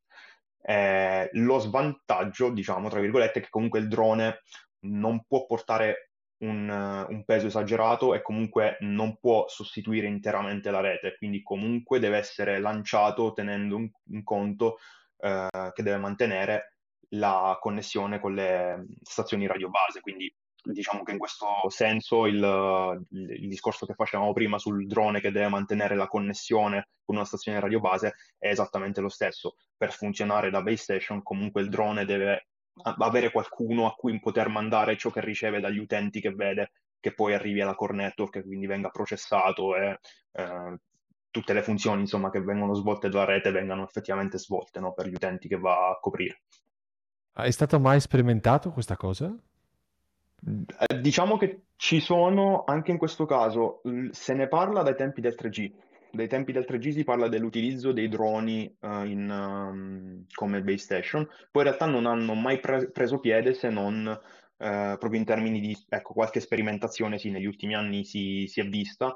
Eh, 0.62 1.30
lo 1.34 1.60
svantaggio, 1.60 2.50
diciamo, 2.50 2.90
tra 2.90 3.00
virgolette, 3.00 3.40
è 3.40 3.42
che 3.44 3.50
comunque 3.50 3.80
il 3.80 3.88
drone 3.88 4.42
non 4.86 5.24
può 5.28 5.46
portare 5.46 6.12
un, 6.44 6.70
un, 7.10 7.24
peso 7.26 7.48
esagerato 7.48 8.14
e 8.14 8.22
comunque 8.22 8.78
non 8.82 9.18
può 9.18 9.48
sostituire 9.48 10.08
interamente 10.08 10.72
la 10.72 10.82
rete, 10.82 11.16
quindi 11.18 11.42
comunque 11.42 12.00
deve 12.00 12.18
essere 12.18 12.60
lanciato 12.60 13.34
tenendo 13.34 13.78
in, 13.78 13.90
in 14.10 14.24
conto 14.24 14.78
eh, 15.20 15.48
che 15.74 15.84
deve 15.84 15.98
mantenere 15.98 16.78
la 17.14 17.58
connessione 17.62 18.20
con 18.20 18.34
le 18.34 18.86
stazioni 19.02 19.48
radio 19.48 19.70
base, 19.70 20.02
quindi 20.02 20.34
diciamo 20.64 21.04
che 21.04 21.12
in 21.12 21.18
questo 21.18 21.46
senso 21.68 22.26
il, 22.26 23.06
il, 23.10 23.48
discorso 23.48 23.86
che 23.86 23.94
facevamo 23.94 24.32
prima 24.32 24.58
sul 24.58 24.88
drone 24.88 25.20
che 25.20 25.32
deve 25.32 25.50
mantenere 25.50 25.96
la 25.96 26.08
connessione 26.08 26.90
con 27.04 27.16
una 27.16 27.26
stazione 27.26 27.60
radio 27.60 27.80
base 27.80 28.16
è 28.38 28.48
esattamente 28.48 29.02
lo 29.02 29.10
stesso. 29.10 29.56
Per 29.76 29.92
funzionare 29.92 30.50
da 30.50 30.62
base 30.62 30.78
station 30.78 31.22
comunque 31.22 31.62
il 31.62 31.70
drone 31.70 32.06
deve 32.06 32.48
avere 32.82 33.32
qualcuno 33.32 33.88
a 33.88 33.94
cui 33.94 34.20
poter 34.20 34.48
mandare 34.48 34.98
ciò 34.98 35.12
che 35.12 35.22
riceve 35.22 35.60
dagli 35.60 35.80
utenti 35.80 36.22
che 36.22 36.32
vede, 36.32 36.72
che 37.00 37.14
poi 37.14 37.34
arrivi 37.34 37.62
alla 37.62 37.76
core 37.76 37.94
network 37.94 38.38
e 38.38 38.44
quindi 38.44 38.66
venga 38.66 38.90
processato 38.90 39.76
e 39.76 40.00
eh, 40.32 40.78
tutte 41.30 41.54
le 41.54 41.62
funzioni 41.62 42.02
insomma, 42.02 42.30
che 42.30 42.42
vengono 42.42 42.74
svolte 42.74 43.10
dalla 43.10 43.26
rete 43.26 43.52
vengano 43.52 43.84
effettivamente 43.84 44.38
svolte 44.38 44.80
no, 44.80 44.94
per 44.94 45.08
gli 45.08 45.14
utenti 45.14 45.48
che 45.48 45.58
va 45.58 45.90
a 45.90 46.00
coprire. 46.00 46.44
È 47.34 47.50
stato 47.50 47.80
mai 47.80 48.00
sperimentato 48.00 48.72
questa 48.72 48.96
cosa? 48.96 49.36
Eh, 50.46 51.00
diciamo 51.00 51.38
che 51.38 51.64
ci 51.76 52.00
sono, 52.00 52.64
anche 52.66 52.92
in 52.92 52.98
questo 52.98 53.26
caso, 53.26 53.82
se 54.12 54.34
ne 54.34 54.48
parla 54.48 54.82
dai 54.82 54.96
tempi 54.96 55.22
del 55.22 55.36
3G. 55.38 55.72
Dai 56.12 56.28
tempi 56.28 56.52
del 56.52 56.66
3G 56.68 56.92
si 56.92 57.04
parla 57.04 57.28
dell'utilizzo 57.28 57.92
dei 57.92 58.08
droni 58.08 58.72
uh, 58.82 59.04
in, 59.04 59.30
um, 59.30 60.26
come 60.34 60.62
base 60.62 60.78
station, 60.78 61.26
poi 61.26 61.64
in 61.64 61.70
realtà 61.70 61.86
non 61.88 62.06
hanno 62.06 62.36
mai 62.36 62.60
pre- 62.60 62.92
preso 62.92 63.20
piede 63.20 63.54
se 63.56 63.70
non 63.70 64.06
uh, 64.06 64.18
proprio 64.58 65.16
in 65.16 65.26
termini 65.26 65.60
di 65.60 65.76
ecco, 65.90 66.14
qualche 66.14 66.40
sperimentazione, 66.40 67.18
sì, 67.18 67.32
negli 67.32 67.48
ultimi 67.48 67.74
anni 67.74 68.06
si, 68.06 68.46
si 68.48 68.60
è 68.60 68.68
vista. 68.68 69.16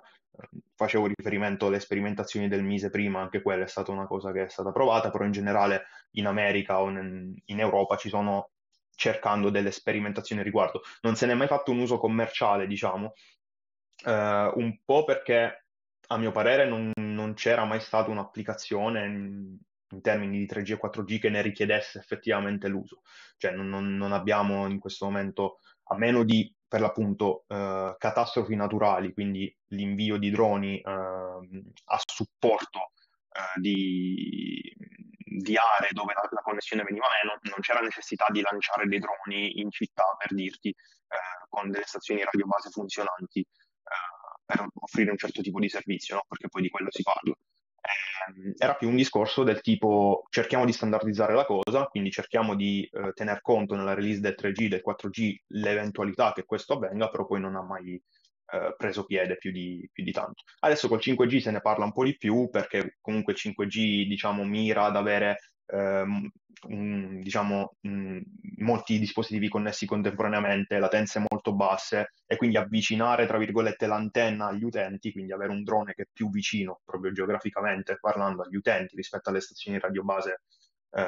facevo 0.76 1.06
riferimento 1.06 1.68
alle 1.68 1.80
sperimentazioni 1.80 2.48
del 2.48 2.64
Mise 2.64 2.90
prima, 2.90 3.22
anche 3.22 3.44
quella 3.44 3.64
è 3.64 3.68
stata 3.68 3.92
una 3.92 4.08
cosa 4.08 4.32
che 4.32 4.46
è 4.46 4.50
stata 4.50 4.72
provata, 4.72 5.12
però 5.12 5.24
in 5.24 5.32
generale 5.32 5.84
in 6.14 6.26
America 6.26 6.82
o 6.82 6.90
in, 6.90 7.36
in 7.46 7.60
Europa 7.60 7.96
ci 7.96 8.10
sono 8.10 8.50
cercando 8.98 9.50
delle 9.50 9.72
sperimentazioni 9.72 10.42
a 10.42 10.44
riguardo. 10.44 10.82
Non 11.02 11.16
se 11.16 11.26
ne 11.28 11.34
è 11.34 11.36
mai 11.36 11.48
fatto 11.48 11.72
un 11.72 11.80
uso 11.80 11.98
commerciale, 12.00 12.68
diciamo, 12.68 13.14
eh, 14.06 14.52
un 14.56 14.80
po' 14.84 15.06
perché 15.06 15.66
a 16.08 16.18
mio 16.18 16.32
parere 16.32 16.68
non, 16.68 16.92
non 16.96 17.34
c'era 17.34 17.64
mai 17.64 17.80
stata 17.80 18.10
un'applicazione 18.10 19.06
in, 19.06 19.58
in, 19.92 20.02
termini 20.02 20.40
di 20.40 20.46
3G 20.46 20.72
e 20.72 20.80
4G 20.82 21.20
che 21.20 21.30
ne 21.30 21.42
richiedesse 21.42 22.00
effettivamente 22.00 22.68
l'uso. 22.68 23.02
Cioè 23.38 23.52
non, 23.52 23.70
non, 23.70 23.96
non 23.96 24.12
abbiamo 24.14 24.68
in 24.68 24.80
questo 24.80 25.06
momento, 25.06 25.60
a 25.90 25.96
meno 25.96 26.24
di 26.24 26.52
per 26.68 26.82
l'appunto 26.82 27.46
eh, 27.48 27.96
catastrofi 27.98 28.56
naturali, 28.56 29.14
quindi 29.14 29.56
l'invio 29.68 30.18
di 30.18 30.32
droni 30.32 30.80
eh, 30.80 30.92
a 30.92 32.00
supporto 32.06 32.92
eh, 33.32 33.60
di, 33.62 34.76
di 35.28 35.58
aree 35.58 35.92
dove 35.92 36.14
la, 36.14 36.28
la, 36.32 36.42
connessione 36.42 36.84
veniva 36.84 37.08
meno, 37.22 37.40
non 37.44 37.60
c'era 37.60 37.80
necessità 37.80 38.26
di 38.30 38.42
lanciare 38.42 38.88
dei 38.88 39.00
droni 39.00 39.60
in 39.60 39.70
città 39.72 40.16
per 40.18 40.34
dirti 40.34 40.70
eh, 40.70 41.46
con 41.50 41.70
delle 41.70 41.86
stazioni 41.86 42.24
radio 42.24 42.46
base 42.46 42.70
funzionanti 42.70 43.40
eh, 43.40 44.42
per 44.46 44.66
offrire 44.74 45.12
un 45.12 45.18
certo 45.18 45.42
tipo 45.42 45.60
di 45.60 45.70
servizio, 45.70 46.16
no? 46.16 46.24
perché 46.28 46.48
poi 46.48 46.62
di 46.62 46.70
quello 46.70 46.90
si 46.90 47.04
parla. 47.04 47.34
Eh, 47.34 48.54
era 48.58 48.76
più 48.76 48.88
un 48.90 48.96
discorso 48.96 49.44
del 49.44 49.62
tipo 49.62 50.26
cerchiamo 50.30 50.66
di 50.66 50.74
standardizzare 50.74 51.34
la 51.34 51.46
cosa, 51.46 51.86
quindi 51.88 52.10
cerchiamo 52.12 52.56
di 52.56 52.88
eh, 52.92 53.12
tener 53.14 53.42
conto 53.42 53.76
nella 53.76 53.94
release 53.94 54.22
del 54.22 54.36
3G, 54.38 54.68
del 54.68 54.84
4G, 54.86 55.36
l'eventualità 55.48 56.32
che 56.34 56.46
questo 56.46 56.74
avvenga, 56.74 57.10
però 57.10 57.26
poi 57.26 57.42
non 57.42 57.56
ha 57.56 57.62
mai 57.62 58.02
eh, 58.52 58.74
preso 58.78 59.06
piede 59.06 59.38
più 59.38 59.52
di, 59.52 59.88
più 59.92 60.04
di, 60.04 60.12
tanto. 60.12 60.44
Adesso 60.60 60.88
col 60.88 61.00
5G 61.00 61.40
se 61.40 61.52
ne 61.52 61.62
parla 61.62 61.86
un 61.86 61.94
po' 61.94 62.04
di 62.04 62.18
più 62.18 62.50
perché 62.50 62.98
comunque 63.02 63.34
il 63.34 63.40
5G 63.40 64.08
diciamo, 64.08 64.44
mira 64.44 64.86
ad 64.86 64.96
avere 64.96 65.38
ehm, 65.68 66.30
mh, 66.68 67.20
diciamo, 67.22 67.76
mh, 67.82 68.20
molti 68.60 69.00
dispositivi 69.00 69.50
connessi 69.50 69.86
contemporaneamente, 69.86 70.80
latenze 70.80 71.24
molto 71.30 71.54
basse 71.54 72.14
e 72.26 72.36
quindi 72.38 72.58
avvicinare 72.58 73.26
tra 73.28 73.38
virgolette 73.38 73.86
l'antenna 73.88 74.48
agli 74.48 74.64
utenti, 74.64 75.12
quindi 75.12 75.34
avere 75.34 75.52
un 75.52 75.64
drone 75.64 75.94
che 75.94 76.04
è 76.04 76.08
più 76.12 76.30
vicino 76.30 76.82
proprio 76.86 77.12
geograficamente 77.12 77.98
parlando 78.00 78.44
agli 78.44 78.56
utenti 78.56 78.96
rispetto 78.96 79.30
alle 79.30 79.42
stazioni 79.42 79.80
radio 79.80 80.04
base 80.04 80.42
eh, 80.92 81.04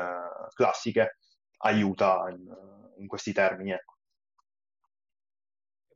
classiche 0.53 1.17
aiuta 1.59 2.25
in, 2.29 2.45
in 2.97 3.07
questi 3.07 3.33
termini. 3.33 3.71
Ecco. 3.71 3.98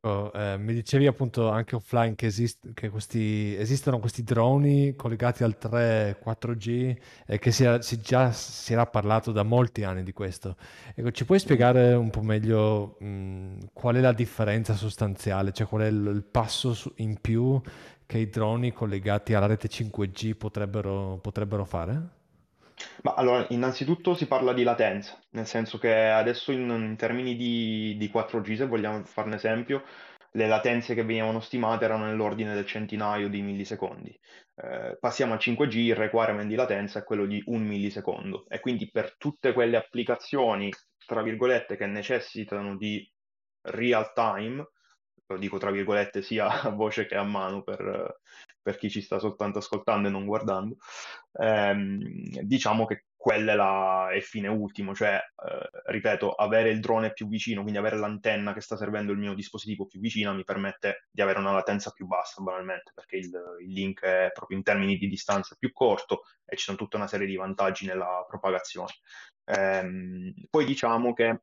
Oh, 0.06 0.30
eh, 0.34 0.58
mi 0.58 0.74
dicevi 0.74 1.06
appunto 1.06 1.48
anche 1.48 1.76
offline 1.76 2.14
che, 2.14 2.26
esist- 2.26 2.74
che 2.74 2.90
questi, 2.90 3.56
esistono 3.56 3.98
questi 4.00 4.22
droni 4.22 4.94
collegati 4.96 5.44
al 5.44 5.56
3-4G 5.56 6.94
e 7.24 7.38
che 7.38 7.50
si, 7.50 7.64
era, 7.64 7.80
si 7.80 7.98
già 8.02 8.30
si 8.30 8.74
era 8.74 8.84
parlato 8.84 9.32
da 9.32 9.42
molti 9.44 9.82
anni 9.82 10.02
di 10.02 10.12
questo. 10.12 10.56
Ecco, 10.94 11.10
ci 11.10 11.24
puoi 11.24 11.38
spiegare 11.38 11.94
un 11.94 12.10
po' 12.10 12.20
meglio 12.20 12.96
mh, 13.00 13.70
qual 13.72 13.94
è 13.96 14.00
la 14.00 14.12
differenza 14.12 14.74
sostanziale, 14.74 15.52
cioè 15.52 15.66
qual 15.66 15.82
è 15.82 15.86
il, 15.86 16.06
il 16.14 16.22
passo 16.30 16.74
su- 16.74 16.92
in 16.96 17.18
più 17.18 17.58
che 18.04 18.18
i 18.18 18.28
droni 18.28 18.72
collegati 18.74 19.32
alla 19.32 19.46
rete 19.46 19.68
5G 19.68 20.34
potrebbero, 20.36 21.16
potrebbero 21.22 21.64
fare? 21.64 22.08
Ma 23.02 23.14
allora, 23.14 23.46
innanzitutto 23.50 24.14
si 24.14 24.26
parla 24.26 24.52
di 24.52 24.62
latenza, 24.62 25.18
nel 25.30 25.46
senso 25.46 25.78
che 25.78 25.92
adesso 26.08 26.52
in, 26.52 26.68
in 26.70 26.96
termini 26.96 27.36
di, 27.36 27.96
di 27.98 28.10
4G, 28.12 28.56
se 28.56 28.66
vogliamo 28.66 29.04
farne 29.04 29.36
esempio, 29.36 29.84
le 30.32 30.48
latenze 30.48 30.94
che 30.94 31.04
venivano 31.04 31.40
stimate 31.40 31.84
erano 31.84 32.06
nell'ordine 32.06 32.54
del 32.54 32.66
centinaio 32.66 33.28
di 33.28 33.42
millisecondi. 33.42 34.18
Eh, 34.56 34.96
passiamo 34.98 35.34
al 35.34 35.38
5G, 35.40 35.76
il 35.76 35.94
requirement 35.94 36.48
di 36.48 36.54
latenza 36.54 37.00
è 37.00 37.04
quello 37.04 37.26
di 37.26 37.42
un 37.46 37.62
millisecondo 37.62 38.46
e 38.48 38.60
quindi 38.60 38.90
per 38.90 39.16
tutte 39.16 39.52
quelle 39.52 39.76
applicazioni, 39.76 40.72
tra 41.06 41.22
virgolette, 41.22 41.76
che 41.76 41.86
necessitano 41.86 42.76
di 42.76 43.08
real 43.62 44.12
time, 44.12 44.66
lo 45.26 45.38
dico 45.38 45.58
tra 45.58 45.70
virgolette 45.70 46.22
sia 46.22 46.48
a 46.62 46.70
voce 46.70 47.06
che 47.06 47.16
a 47.16 47.22
mano 47.22 47.62
per, 47.62 48.20
per 48.60 48.76
chi 48.76 48.90
ci 48.90 49.00
sta 49.00 49.18
soltanto 49.18 49.58
ascoltando 49.58 50.08
e 50.08 50.10
non 50.10 50.26
guardando, 50.26 50.76
ehm, 51.40 52.40
diciamo 52.42 52.86
che 52.86 53.04
quella 53.24 53.52
è, 53.52 53.56
la, 53.56 54.08
è 54.10 54.16
il 54.16 54.22
fine 54.22 54.48
ultimo, 54.48 54.94
cioè, 54.94 55.14
eh, 55.14 55.68
ripeto, 55.86 56.32
avere 56.32 56.68
il 56.68 56.78
drone 56.80 57.14
più 57.14 57.26
vicino, 57.26 57.62
quindi 57.62 57.78
avere 57.78 57.96
l'antenna 57.96 58.52
che 58.52 58.60
sta 58.60 58.76
servendo 58.76 59.12
il 59.12 59.18
mio 59.18 59.32
dispositivo 59.32 59.86
più 59.86 59.98
vicina, 59.98 60.34
mi 60.34 60.44
permette 60.44 61.06
di 61.10 61.22
avere 61.22 61.38
una 61.38 61.52
latenza 61.52 61.90
più 61.90 62.06
bassa, 62.06 62.42
banalmente, 62.42 62.92
perché 62.94 63.16
il, 63.16 63.30
il 63.60 63.72
link 63.72 64.02
è 64.02 64.30
proprio 64.30 64.58
in 64.58 64.62
termini 64.62 64.98
di 64.98 65.08
distanza 65.08 65.56
più 65.58 65.72
corto 65.72 66.24
e 66.44 66.54
ci 66.56 66.64
sono 66.64 66.76
tutta 66.76 66.98
una 66.98 67.06
serie 67.06 67.26
di 67.26 67.36
vantaggi 67.36 67.86
nella 67.86 68.26
propagazione. 68.28 68.92
Ehm, 69.46 70.34
poi 70.50 70.66
diciamo 70.66 71.14
che 71.14 71.40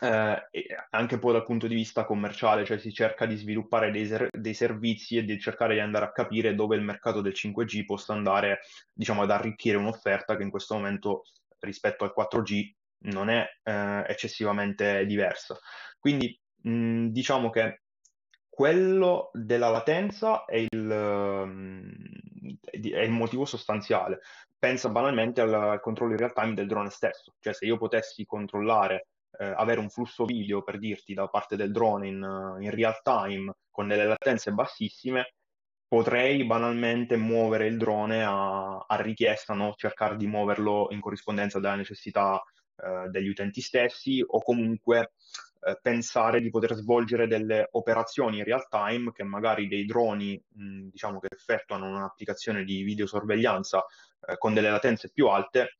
eh, 0.00 0.46
anche 0.90 1.14
un 1.14 1.20
po' 1.20 1.32
dal 1.32 1.44
punto 1.44 1.66
di 1.66 1.74
vista 1.74 2.04
commerciale, 2.04 2.64
cioè 2.64 2.78
si 2.78 2.92
cerca 2.92 3.26
di 3.26 3.36
sviluppare 3.36 3.90
dei, 3.90 4.06
ser- 4.06 4.36
dei, 4.36 4.54
servizi 4.54 5.16
e 5.16 5.24
di 5.24 5.38
cercare 5.38 5.74
di 5.74 5.80
andare 5.80 6.04
a 6.04 6.12
capire 6.12 6.54
dove 6.54 6.76
il 6.76 6.82
mercato 6.82 7.20
del 7.20 7.32
5G 7.34 7.84
possa 7.84 8.12
andare, 8.12 8.60
diciamo, 8.92 9.22
ad 9.22 9.30
arricchire 9.30 9.76
un'offerta 9.76 10.36
che 10.36 10.42
in 10.42 10.50
questo 10.50 10.74
momento 10.74 11.22
rispetto 11.60 12.04
al 12.04 12.14
4G 12.16 12.72
non 13.00 13.28
è 13.28 13.46
eh, 13.62 14.04
eccessivamente 14.06 15.04
diversa. 15.06 15.58
Quindi 15.98 16.38
mh, 16.62 17.06
diciamo 17.08 17.50
che 17.50 17.82
quello 18.48 19.30
della 19.32 19.68
latenza 19.68 20.44
è 20.44 20.56
il, 20.56 20.90
è 22.70 23.02
il 23.02 23.10
motivo 23.10 23.44
sostanziale. 23.44 24.20
Pensa 24.58 24.88
banalmente 24.88 25.40
al, 25.40 25.54
al 25.54 25.80
controllo 25.80 26.12
in 26.12 26.18
real 26.18 26.32
time 26.32 26.54
del 26.54 26.66
drone 26.66 26.90
stesso, 26.90 27.34
cioè 27.38 27.52
se 27.52 27.66
io 27.66 27.76
potessi 27.78 28.24
controllare 28.26 29.06
eh, 29.38 29.52
avere 29.56 29.80
un 29.80 29.88
flusso 29.88 30.24
video 30.24 30.62
per 30.62 30.78
dirti 30.78 31.14
da 31.14 31.28
parte 31.28 31.56
del 31.56 31.72
drone 31.72 32.08
in, 32.08 32.56
in, 32.60 32.70
real 32.70 33.00
time 33.02 33.54
con 33.70 33.88
delle 33.88 34.04
latenze 34.04 34.52
bassissime, 34.52 35.34
potrei 35.86 36.44
banalmente 36.44 37.16
muovere 37.16 37.66
il 37.66 37.78
drone 37.78 38.24
a, 38.24 38.78
a 38.78 39.00
richiesta, 39.00 39.54
no? 39.54 39.74
cercare 39.76 40.16
di 40.16 40.26
muoverlo 40.26 40.88
in 40.90 41.00
corrispondenza 41.00 41.60
della 41.60 41.76
necessità 41.76 42.42
eh, 42.76 43.08
degli 43.10 43.28
utenti 43.28 43.60
stessi 43.60 44.22
o 44.26 44.42
comunque 44.42 45.12
eh, 45.60 45.78
pensare 45.80 46.40
di 46.40 46.50
poter 46.50 46.74
svolgere 46.74 47.26
delle 47.26 47.68
operazioni 47.72 48.38
in 48.38 48.44
real 48.44 48.68
time 48.68 49.12
che 49.12 49.24
magari 49.24 49.66
dei 49.66 49.84
droni 49.84 50.40
mh, 50.48 50.88
diciamo 50.90 51.18
che 51.18 51.28
effettuano 51.30 51.88
un'applicazione 51.88 52.64
di 52.64 52.82
videosorveglianza 52.82 53.84
eh, 54.26 54.38
con 54.38 54.54
delle 54.54 54.70
latenze 54.70 55.10
più 55.12 55.26
alte 55.26 55.76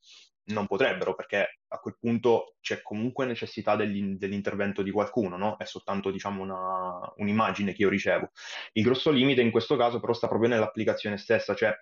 non 0.49 0.67
potrebbero 0.67 1.15
perché 1.15 1.59
a 1.67 1.79
quel 1.79 1.97
punto 1.99 2.55
c'è 2.61 2.81
comunque 2.81 3.25
necessità 3.25 3.75
dell'in- 3.75 4.17
dell'intervento 4.17 4.81
di 4.81 4.91
qualcuno, 4.91 5.37
no? 5.37 5.57
È 5.57 5.65
soltanto 5.65 6.11
diciamo 6.11 6.41
una, 6.41 7.13
un'immagine 7.17 7.73
che 7.73 7.83
io 7.83 7.89
ricevo. 7.89 8.31
Il 8.73 8.83
grosso 8.83 9.11
limite 9.11 9.41
in 9.41 9.51
questo 9.51 9.75
caso 9.75 9.99
però 9.99 10.13
sta 10.13 10.27
proprio 10.27 10.49
nell'applicazione 10.49 11.17
stessa, 11.17 11.55
cioè 11.55 11.75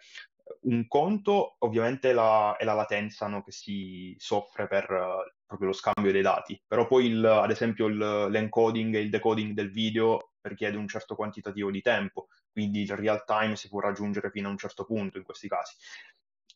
un 0.62 0.88
conto 0.88 1.56
ovviamente 1.60 2.14
la, 2.14 2.56
è 2.58 2.64
la 2.64 2.74
latenza 2.74 3.28
no, 3.28 3.44
che 3.44 3.52
si 3.52 4.16
soffre 4.18 4.68
per 4.68 4.90
uh, 4.90 5.46
proprio 5.46 5.70
lo 5.70 5.74
scambio 5.74 6.12
dei 6.12 6.22
dati, 6.22 6.62
però 6.66 6.88
poi 6.88 7.08
il, 7.08 7.26
ad 7.26 7.52
esempio 7.52 7.88
il, 7.88 8.28
l'encoding 8.30 8.96
e 8.96 9.00
il 9.00 9.10
decoding 9.10 9.54
del 9.54 9.72
video 9.72 10.32
richiede 10.42 10.78
un 10.78 10.88
certo 10.88 11.16
quantitativo 11.16 11.72
di 11.72 11.82
tempo, 11.82 12.28
quindi 12.52 12.82
il 12.82 12.96
real 12.96 13.24
time 13.26 13.56
si 13.56 13.70
può 13.70 13.80
raggiungere 13.80 14.30
fino 14.30 14.48
a 14.48 14.52
un 14.52 14.58
certo 14.58 14.86
punto 14.86 15.18
in 15.18 15.24
questi 15.24 15.48
casi. 15.48 15.76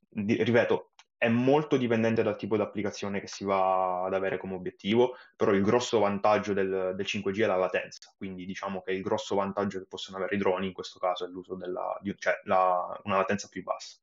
Di, 0.10 0.44
ripeto, 0.44 0.92
è 1.22 1.30
molto 1.30 1.78
dipendente 1.78 2.24
dal 2.24 2.36
tipo 2.36 2.56
di 2.56 2.64
applicazione 2.64 3.20
che 3.20 3.28
si 3.28 3.44
va 3.44 4.06
ad 4.06 4.16
avere 4.16 4.40
come 4.40 4.56
obiettivo, 4.56 5.18
però 5.36 5.52
il 5.52 5.62
grosso 5.62 6.00
vantaggio 6.00 6.54
del, 6.54 6.94
del 6.96 7.06
5G 7.08 7.44
è 7.44 7.46
la 7.46 7.58
latenza, 7.58 8.12
quindi 8.18 8.44
diciamo 8.44 8.82
che 8.82 8.94
il 8.94 9.04
grosso 9.04 9.36
vantaggio 9.36 9.78
che 9.78 9.86
possono 9.88 10.18
avere 10.18 10.34
i 10.34 10.40
droni 10.40 10.66
in 10.66 10.74
questo 10.74 10.98
caso 10.98 11.26
è 11.26 11.28
l'uso 11.28 11.54
della, 11.54 11.96
di, 12.02 12.16
cioè 12.18 12.42
la, 12.46 13.00
una 13.04 13.18
latenza 13.18 13.48
più 13.50 13.62
bassa. 13.62 13.98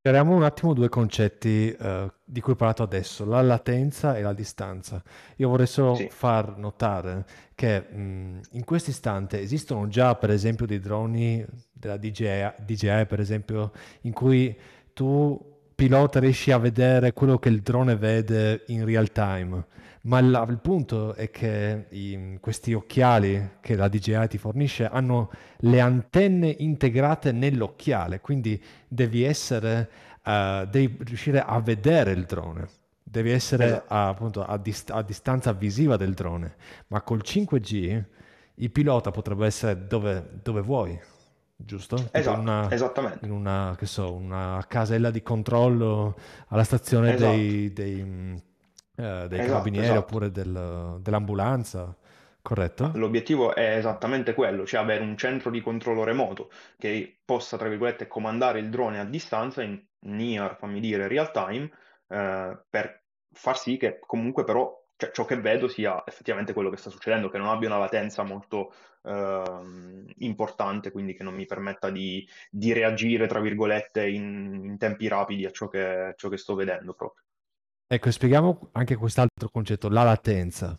Chiariamo 0.00 0.34
un 0.34 0.42
attimo 0.42 0.74
due 0.74 0.88
concetti 0.88 1.76
uh, 1.78 2.10
di 2.24 2.40
cui 2.40 2.54
ho 2.54 2.56
parlato 2.56 2.82
adesso, 2.82 3.24
la 3.24 3.40
latenza 3.40 4.16
e 4.16 4.22
la 4.22 4.32
distanza. 4.32 5.00
Io 5.36 5.48
vorrei 5.48 5.68
solo 5.68 5.94
sì. 5.94 6.08
far 6.10 6.58
notare 6.58 7.24
che 7.54 7.82
mh, 7.82 8.40
in 8.50 8.64
questo 8.64 8.90
istante 8.90 9.40
esistono 9.40 9.86
già 9.86 10.16
per 10.16 10.30
esempio 10.30 10.66
dei 10.66 10.80
droni 10.80 11.46
della 11.72 11.96
DJI, 11.96 12.54
DJI 12.64 13.06
per 13.06 13.20
esempio 13.20 13.70
in 14.00 14.12
cui 14.12 14.58
tu 14.92 15.56
pilota 15.78 16.18
riesci 16.18 16.50
a 16.50 16.58
vedere 16.58 17.12
quello 17.12 17.38
che 17.38 17.48
il 17.48 17.60
drone 17.60 17.94
vede 17.94 18.64
in 18.66 18.84
real 18.84 19.12
time, 19.12 19.64
ma 20.02 20.18
il, 20.18 20.46
il 20.48 20.58
punto 20.58 21.14
è 21.14 21.30
che 21.30 21.86
i, 21.90 22.36
questi 22.40 22.72
occhiali 22.72 23.50
che 23.60 23.76
la 23.76 23.86
DJI 23.86 24.26
ti 24.26 24.38
fornisce 24.38 24.88
hanno 24.88 25.30
le 25.58 25.78
antenne 25.78 26.52
integrate 26.58 27.30
nell'occhiale, 27.30 28.20
quindi 28.20 28.60
devi 28.88 29.22
essere, 29.22 29.88
uh, 30.24 30.66
devi 30.66 30.96
riuscire 31.04 31.40
a 31.40 31.60
vedere 31.60 32.10
il 32.10 32.24
drone. 32.24 32.68
Devi 33.00 33.30
essere 33.30 33.66
esatto. 33.66 33.94
a, 33.94 34.08
appunto 34.08 34.44
a, 34.44 34.58
dist- 34.58 34.90
a 34.90 35.02
distanza 35.02 35.52
visiva 35.52 35.96
del 35.96 36.12
drone, 36.12 36.56
ma 36.88 37.02
col 37.02 37.22
5G 37.24 38.02
il 38.56 38.70
pilota 38.72 39.12
potrebbe 39.12 39.46
essere 39.46 39.86
dove, 39.86 40.28
dove 40.42 40.60
vuoi 40.60 40.98
giusto? 41.58 42.08
Esatto, 42.12 42.40
una, 42.40 42.70
esattamente. 42.70 43.24
In 43.24 43.32
una, 43.32 43.74
che 43.76 43.86
so, 43.86 44.12
una 44.14 44.64
casella 44.68 45.10
di 45.10 45.22
controllo 45.22 46.16
alla 46.48 46.64
stazione 46.64 47.14
esatto. 47.14 47.32
dei, 47.32 47.72
dei, 47.72 48.00
eh, 48.00 48.04
dei 48.94 49.38
esatto, 49.38 49.46
carabinieri 49.46 49.86
esatto. 49.86 50.00
oppure 50.00 50.30
del, 50.30 50.98
dell'ambulanza, 51.00 51.94
corretto? 52.40 52.92
L'obiettivo 52.94 53.54
è 53.54 53.76
esattamente 53.76 54.34
quello, 54.34 54.64
cioè 54.64 54.80
avere 54.80 55.02
un 55.02 55.16
centro 55.16 55.50
di 55.50 55.60
controllo 55.60 56.04
remoto 56.04 56.50
che 56.78 57.18
possa, 57.24 57.56
tra 57.56 57.68
virgolette, 57.68 58.06
comandare 58.06 58.60
il 58.60 58.70
drone 58.70 59.00
a 59.00 59.04
distanza 59.04 59.62
in 59.62 59.80
near, 60.00 60.56
fammi 60.56 60.78
dire, 60.80 61.08
real 61.08 61.30
time, 61.32 61.70
eh, 62.06 62.58
per 62.70 63.02
far 63.32 63.58
sì 63.58 63.76
che 63.76 63.98
comunque 64.00 64.44
però 64.44 64.74
cioè, 64.98 65.12
ciò 65.12 65.24
che 65.24 65.40
vedo 65.40 65.68
sia 65.68 66.02
effettivamente 66.04 66.52
quello 66.52 66.70
che 66.70 66.76
sta 66.76 66.90
succedendo, 66.90 67.30
che 67.30 67.38
non 67.38 67.48
abbia 67.48 67.68
una 67.68 67.78
latenza 67.78 68.24
molto 68.24 68.74
eh, 69.04 69.42
importante, 70.18 70.90
quindi 70.90 71.14
che 71.14 71.22
non 71.22 71.34
mi 71.34 71.46
permetta 71.46 71.88
di, 71.88 72.28
di 72.50 72.72
reagire, 72.72 73.28
tra 73.28 73.38
virgolette, 73.38 74.08
in, 74.08 74.60
in 74.64 74.76
tempi 74.76 75.06
rapidi 75.06 75.46
a 75.46 75.52
ciò 75.52 75.68
che, 75.68 76.14
ciò 76.16 76.28
che, 76.28 76.36
sto 76.36 76.56
vedendo 76.56 76.94
proprio. 76.94 77.22
Ecco, 77.86 78.10
spieghiamo 78.10 78.70
anche 78.72 78.96
quest'altro 78.96 79.48
concetto, 79.50 79.88
la 79.88 80.02
latenza. 80.02 80.76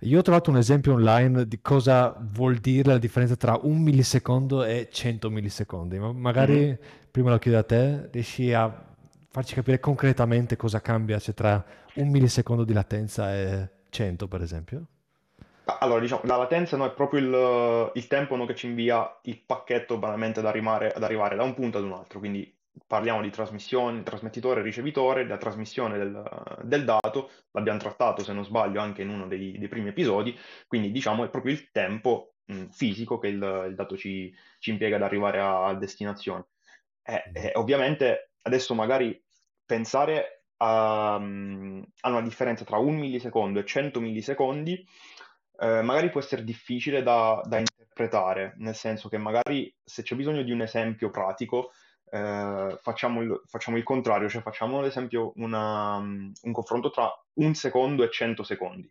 Io 0.00 0.18
ho 0.18 0.22
trovato 0.22 0.50
un 0.50 0.56
esempio 0.56 0.94
online 0.94 1.46
di 1.46 1.60
cosa 1.62 2.12
vuol 2.18 2.56
dire 2.56 2.90
la 2.90 2.98
differenza 2.98 3.36
tra 3.36 3.56
un 3.62 3.80
millisecondo 3.80 4.64
e 4.64 4.88
100 4.90 5.30
millisecondi, 5.30 5.98
ma 6.00 6.12
magari 6.12 6.58
mm-hmm. 6.58 6.74
prima 7.08 7.30
lo 7.30 7.38
chiedo 7.38 7.58
a 7.58 7.62
te, 7.62 8.08
riesci 8.10 8.52
a 8.52 8.92
farci 9.30 9.54
capire 9.54 9.78
concretamente 9.78 10.56
cosa 10.56 10.80
cambia 10.80 11.20
se 11.20 11.32
tra 11.34 11.64
un 11.94 12.08
millisecondo 12.08 12.64
di 12.64 12.72
latenza 12.72 13.34
e 13.34 13.68
100 13.90 14.28
per 14.28 14.42
esempio? 14.42 14.86
Allora, 15.80 16.00
diciamo, 16.00 16.22
la 16.24 16.36
latenza 16.36 16.76
no, 16.76 16.84
è 16.84 16.92
proprio 16.92 17.20
il, 17.20 17.90
il 17.94 18.06
tempo 18.06 18.36
no, 18.36 18.44
che 18.44 18.54
ci 18.54 18.66
invia 18.66 19.18
il 19.22 19.40
pacchetto 19.40 19.96
banalmente 19.98 20.40
ad 20.40 20.46
arrivare, 20.46 20.92
ad 20.92 21.02
arrivare, 21.02 21.36
da 21.36 21.42
un 21.42 21.54
punto 21.54 21.78
ad 21.78 21.84
un 21.84 21.92
altro, 21.92 22.18
quindi 22.18 22.54
parliamo 22.86 23.22
di 23.22 23.30
trasmissione, 23.30 24.02
trasmettitore 24.02 24.60
e 24.60 24.62
ricevitore, 24.62 25.26
la 25.26 25.38
trasmissione 25.38 25.96
del, 25.96 26.22
del, 26.62 26.84
dato, 26.84 27.30
l'abbiamo 27.52 27.78
trattato 27.78 28.22
se 28.22 28.32
non 28.32 28.44
sbaglio 28.44 28.80
anche 28.80 29.02
in 29.02 29.08
uno 29.08 29.26
dei, 29.26 29.56
dei 29.58 29.68
primi 29.68 29.88
episodi, 29.88 30.36
quindi 30.66 30.90
diciamo 30.90 31.24
è 31.24 31.30
proprio 31.30 31.52
il 31.52 31.70
tempo 31.70 32.34
mh, 32.46 32.66
fisico 32.66 33.18
che 33.18 33.28
il, 33.28 33.66
il 33.68 33.74
dato 33.74 33.96
ci, 33.96 34.34
ci, 34.58 34.70
impiega 34.70 34.96
ad 34.96 35.02
arrivare 35.02 35.40
a, 35.40 35.66
a 35.66 35.74
destinazione. 35.74 36.46
Eh, 37.02 37.22
eh, 37.32 37.52
ovviamente 37.54 38.32
adesso 38.42 38.74
magari 38.74 39.22
pensare 39.64 40.43
a, 40.58 41.16
um, 41.16 41.84
a, 42.00 42.10
una 42.10 42.22
differenza 42.22 42.64
tra 42.64 42.78
un 42.78 42.96
millisecondo 42.96 43.58
e 43.58 43.64
100 43.64 44.00
millisecondi 44.00 44.86
eh, 45.58 45.82
magari 45.82 46.10
può 46.10 46.20
essere 46.20 46.44
difficile 46.44 47.02
da, 47.02 47.40
da, 47.44 47.58
interpretare, 47.58 48.54
nel 48.58 48.74
senso 48.74 49.08
che 49.08 49.18
magari 49.18 49.72
se 49.84 50.02
c'è 50.02 50.16
bisogno 50.16 50.42
di 50.42 50.50
un 50.50 50.62
esempio 50.62 51.10
pratico, 51.10 51.70
eh, 52.10 52.78
facciamo, 52.80 53.22
il, 53.22 53.42
facciamo, 53.46 53.76
il, 53.76 53.82
contrario, 53.84 54.28
cioè 54.28 54.42
facciamo 54.42 54.80
ad 54.80 54.86
esempio 54.86 55.32
una, 55.36 55.96
un 55.96 56.52
confronto 56.52 56.90
tra 56.90 57.10
un 57.34 57.54
secondo 57.54 58.02
e 58.02 58.10
100 58.10 58.42
secondi. 58.42 58.90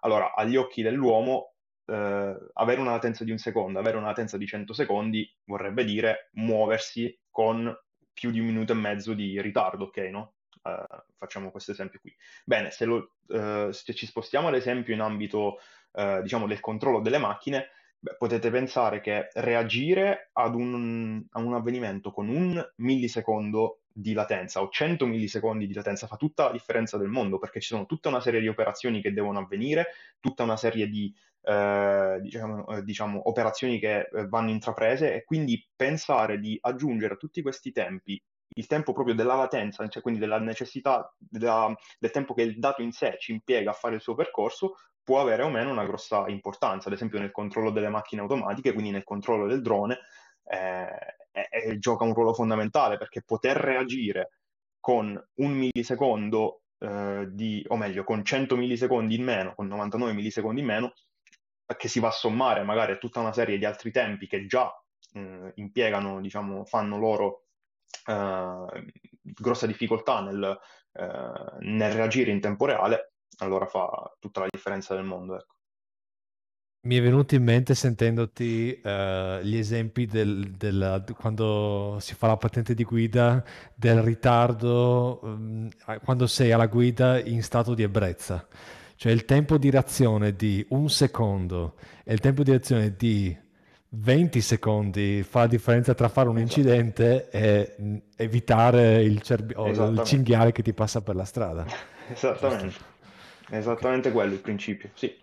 Allora, 0.00 0.34
agli 0.34 0.56
occhi 0.56 0.82
dell'uomo, 0.82 1.54
eh, 1.86 2.36
avere 2.52 2.80
una 2.80 2.92
latenza 2.92 3.24
di 3.24 3.30
un 3.30 3.38
secondo, 3.38 3.78
avere 3.78 3.96
una 3.96 4.08
latenza 4.08 4.36
di 4.36 4.46
100 4.46 4.72
secondi 4.72 5.28
vorrebbe 5.44 5.84
dire 5.84 6.30
muoversi 6.34 7.18
con 7.30 7.74
più 8.12 8.30
di 8.30 8.38
un 8.38 8.46
minuto 8.46 8.72
e 8.72 8.76
mezzo 8.76 9.12
di 9.14 9.40
ritardo, 9.40 9.84
ok? 9.86 9.96
No? 10.10 10.34
Uh, 10.64 11.02
facciamo 11.16 11.50
questo 11.50 11.72
esempio 11.72 12.00
qui. 12.00 12.14
Bene, 12.42 12.70
se, 12.70 12.86
lo, 12.86 13.16
uh, 13.26 13.70
se 13.70 13.92
ci 13.92 14.06
spostiamo 14.06 14.48
ad 14.48 14.54
esempio 14.54 14.94
in 14.94 15.00
ambito 15.00 15.58
uh, 15.92 16.22
diciamo 16.22 16.46
del 16.46 16.60
controllo 16.60 17.00
delle 17.00 17.18
macchine, 17.18 17.68
beh, 17.98 18.16
potete 18.16 18.50
pensare 18.50 19.02
che 19.02 19.28
reagire 19.34 20.30
ad 20.32 20.54
un, 20.54 21.22
a 21.32 21.40
un 21.40 21.52
avvenimento 21.52 22.12
con 22.12 22.28
un 22.28 22.66
millisecondo 22.76 23.80
di 23.92 24.14
latenza 24.14 24.62
o 24.62 24.70
100 24.70 25.04
millisecondi 25.04 25.66
di 25.66 25.74
latenza 25.74 26.06
fa 26.06 26.16
tutta 26.16 26.44
la 26.44 26.52
differenza 26.52 26.96
del 26.96 27.08
mondo 27.08 27.38
perché 27.38 27.60
ci 27.60 27.68
sono 27.68 27.84
tutta 27.84 28.08
una 28.08 28.20
serie 28.20 28.40
di 28.40 28.48
operazioni 28.48 29.02
che 29.02 29.12
devono 29.12 29.40
avvenire, 29.40 29.88
tutta 30.18 30.44
una 30.44 30.56
serie 30.56 30.88
di 30.88 31.14
eh, 31.42 32.18
diciamo, 32.22 32.80
diciamo, 32.80 33.28
operazioni 33.28 33.78
che 33.78 34.08
vanno 34.28 34.48
intraprese 34.48 35.14
e 35.14 35.24
quindi 35.24 35.62
pensare 35.76 36.40
di 36.40 36.58
aggiungere 36.58 37.14
a 37.14 37.16
tutti 37.18 37.42
questi 37.42 37.70
tempi 37.70 38.20
il 38.54 38.66
tempo 38.66 38.92
proprio 38.92 39.14
della 39.14 39.34
latenza, 39.34 39.86
cioè 39.88 40.02
quindi 40.02 40.20
della 40.20 40.38
necessità 40.38 41.12
della, 41.18 41.74
del 41.98 42.10
tempo 42.10 42.34
che 42.34 42.42
il 42.42 42.58
dato 42.58 42.82
in 42.82 42.92
sé 42.92 43.16
ci 43.18 43.32
impiega 43.32 43.70
a 43.70 43.74
fare 43.74 43.96
il 43.96 44.00
suo 44.00 44.14
percorso, 44.14 44.76
può 45.02 45.20
avere 45.20 45.42
o 45.42 45.50
meno 45.50 45.70
una 45.70 45.84
grossa 45.84 46.26
importanza, 46.28 46.88
ad 46.88 46.94
esempio 46.94 47.18
nel 47.18 47.30
controllo 47.30 47.70
delle 47.70 47.88
macchine 47.88 48.22
automatiche, 48.22 48.72
quindi 48.72 48.90
nel 48.90 49.04
controllo 49.04 49.46
del 49.46 49.60
drone, 49.60 49.98
eh, 50.44 51.78
gioca 51.78 52.04
un 52.04 52.14
ruolo 52.14 52.32
fondamentale 52.32 52.96
perché 52.96 53.22
poter 53.22 53.56
reagire 53.56 54.38
con 54.80 55.20
un 55.34 55.50
millisecondo 55.52 56.62
eh, 56.78 57.28
di, 57.30 57.64
o 57.68 57.76
meglio, 57.76 58.04
con 58.04 58.24
100 58.24 58.56
millisecondi 58.56 59.14
in 59.14 59.24
meno, 59.24 59.54
con 59.54 59.66
99 59.66 60.12
millisecondi 60.12 60.60
in 60.60 60.66
meno, 60.66 60.92
che 61.76 61.88
si 61.88 61.98
va 61.98 62.08
a 62.08 62.12
sommare 62.12 62.62
magari 62.62 62.92
a 62.92 62.96
tutta 62.96 63.20
una 63.20 63.32
serie 63.32 63.58
di 63.58 63.64
altri 63.64 63.90
tempi 63.90 64.26
che 64.26 64.46
già 64.46 64.70
eh, 65.14 65.52
impiegano, 65.54 66.20
diciamo, 66.20 66.64
fanno 66.64 66.98
loro 66.98 67.40
eh, 67.40 67.43
grossa 69.20 69.66
difficoltà 69.66 70.20
nel, 70.20 70.58
eh, 70.92 71.56
nel, 71.60 71.92
reagire 71.92 72.30
in 72.30 72.40
tempo 72.40 72.66
reale, 72.66 73.14
allora 73.38 73.66
fa 73.66 74.14
tutta 74.18 74.40
la 74.40 74.48
differenza 74.50 74.94
del 74.94 75.04
mondo. 75.04 75.36
Ecco. 75.36 75.54
Mi 76.84 76.98
è 76.98 77.02
venuto 77.02 77.34
in 77.34 77.42
mente 77.42 77.74
sentendoti 77.74 78.78
eh, 78.78 79.40
gli 79.42 79.56
esempi 79.56 80.04
del, 80.04 80.50
della- 80.50 81.02
quando 81.18 81.96
si 81.98 82.14
fa 82.14 82.26
la 82.26 82.36
patente 82.36 82.74
di 82.74 82.84
guida, 82.84 83.42
del 83.74 84.02
ritardo, 84.02 85.18
a- 85.86 85.98
quando 86.00 86.26
sei 86.26 86.52
alla 86.52 86.66
guida 86.66 87.18
in 87.18 87.42
stato 87.42 87.72
di 87.72 87.82
ebbrezza. 87.82 88.46
Cioè 88.96 89.12
il 89.12 89.24
tempo 89.24 89.56
di 89.56 89.70
reazione 89.70 90.34
di 90.36 90.64
un 90.70 90.90
secondo 90.90 91.76
e 92.04 92.12
il 92.12 92.20
tempo 92.20 92.42
di 92.42 92.50
reazione 92.50 92.94
di 92.94 93.34
20 93.96 94.40
secondi 94.40 95.22
fa 95.22 95.40
la 95.40 95.46
differenza 95.46 95.94
tra 95.94 96.08
fare 96.08 96.28
un 96.28 96.38
Esatto, 96.38 96.40
incidente 96.40 97.28
e 97.30 98.02
evitare 98.16 99.02
il, 99.02 99.20
cerbi- 99.22 99.54
il 99.56 100.00
cinghiale 100.04 100.52
che 100.52 100.62
ti 100.62 100.72
passa 100.72 101.00
per 101.02 101.14
la 101.16 101.24
strada. 101.24 101.64
Esattamente, 102.12 102.80
esattamente 103.50 104.12
quello 104.12 104.34
il 104.34 104.40
principio, 104.40 104.90
sì. 104.94 105.16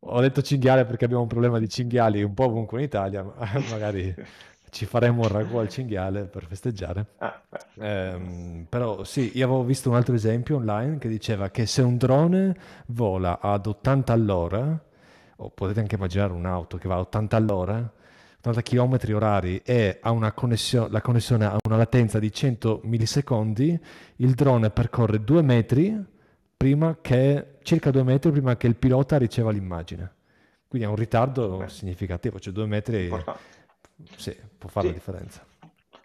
Ho 0.00 0.20
detto 0.20 0.42
cinghiale 0.42 0.84
perché 0.84 1.04
abbiamo 1.04 1.22
un 1.22 1.28
problema 1.28 1.58
di 1.58 1.68
cinghiali 1.68 2.22
un 2.22 2.34
po' 2.34 2.44
ovunque 2.46 2.78
in 2.78 2.84
Italia, 2.84 3.22
ma 3.22 3.34
magari 3.68 4.14
ci 4.70 4.86
faremo 4.86 5.22
un 5.22 5.28
ragù 5.28 5.56
al 5.56 5.68
cinghiale 5.68 6.24
per 6.24 6.46
festeggiare. 6.46 7.06
Ah, 7.18 7.42
Ehm, 7.80 8.66
però 8.68 9.04
sì, 9.04 9.36
io 9.36 9.46
avevo 9.46 9.64
visto 9.64 9.88
un 9.88 9.96
altro 9.96 10.14
esempio 10.14 10.56
online 10.56 10.98
che 10.98 11.08
diceva 11.08 11.50
che 11.50 11.66
se 11.66 11.82
un 11.82 11.96
drone 11.96 12.54
vola 12.86 13.40
ad 13.40 13.66
80 13.66 14.12
all'ora, 14.12 14.78
o 15.40 15.50
potete 15.50 15.80
anche 15.80 15.94
immaginare 15.94 16.32
un'auto 16.32 16.78
che 16.78 16.88
va 16.88 16.96
a 16.96 17.00
80 17.00 17.36
all'ora, 17.36 17.92
80 18.38 18.62
km 18.62 18.98
orari 19.14 19.60
e 19.64 19.98
ha 20.00 20.10
una 20.10 20.32
connessio- 20.32 20.88
la 20.88 21.00
connessione 21.00 21.44
ha 21.44 21.56
una 21.64 21.76
latenza 21.76 22.18
di 22.18 22.32
100 22.32 22.80
millisecondi, 22.84 23.78
il 24.16 24.34
drone 24.34 24.70
percorre 24.70 25.22
due 25.22 25.42
metri 25.42 26.04
prima 26.56 26.98
che, 27.00 27.58
circa 27.62 27.90
due 27.90 28.02
metri 28.02 28.30
prima 28.32 28.56
che 28.56 28.66
il 28.66 28.76
pilota 28.76 29.16
riceva 29.16 29.50
l'immagine. 29.50 30.12
Quindi 30.66 30.86
ha 30.86 30.90
un 30.90 30.96
ritardo 30.96 31.56
beh, 31.58 31.68
significativo, 31.68 32.38
cioè 32.38 32.52
due 32.52 32.66
metri, 32.66 33.08
sì, 34.16 34.36
può 34.58 34.68
fare 34.68 34.86
la 34.86 34.92
Sì, 34.92 34.98
differenza. 34.98 35.46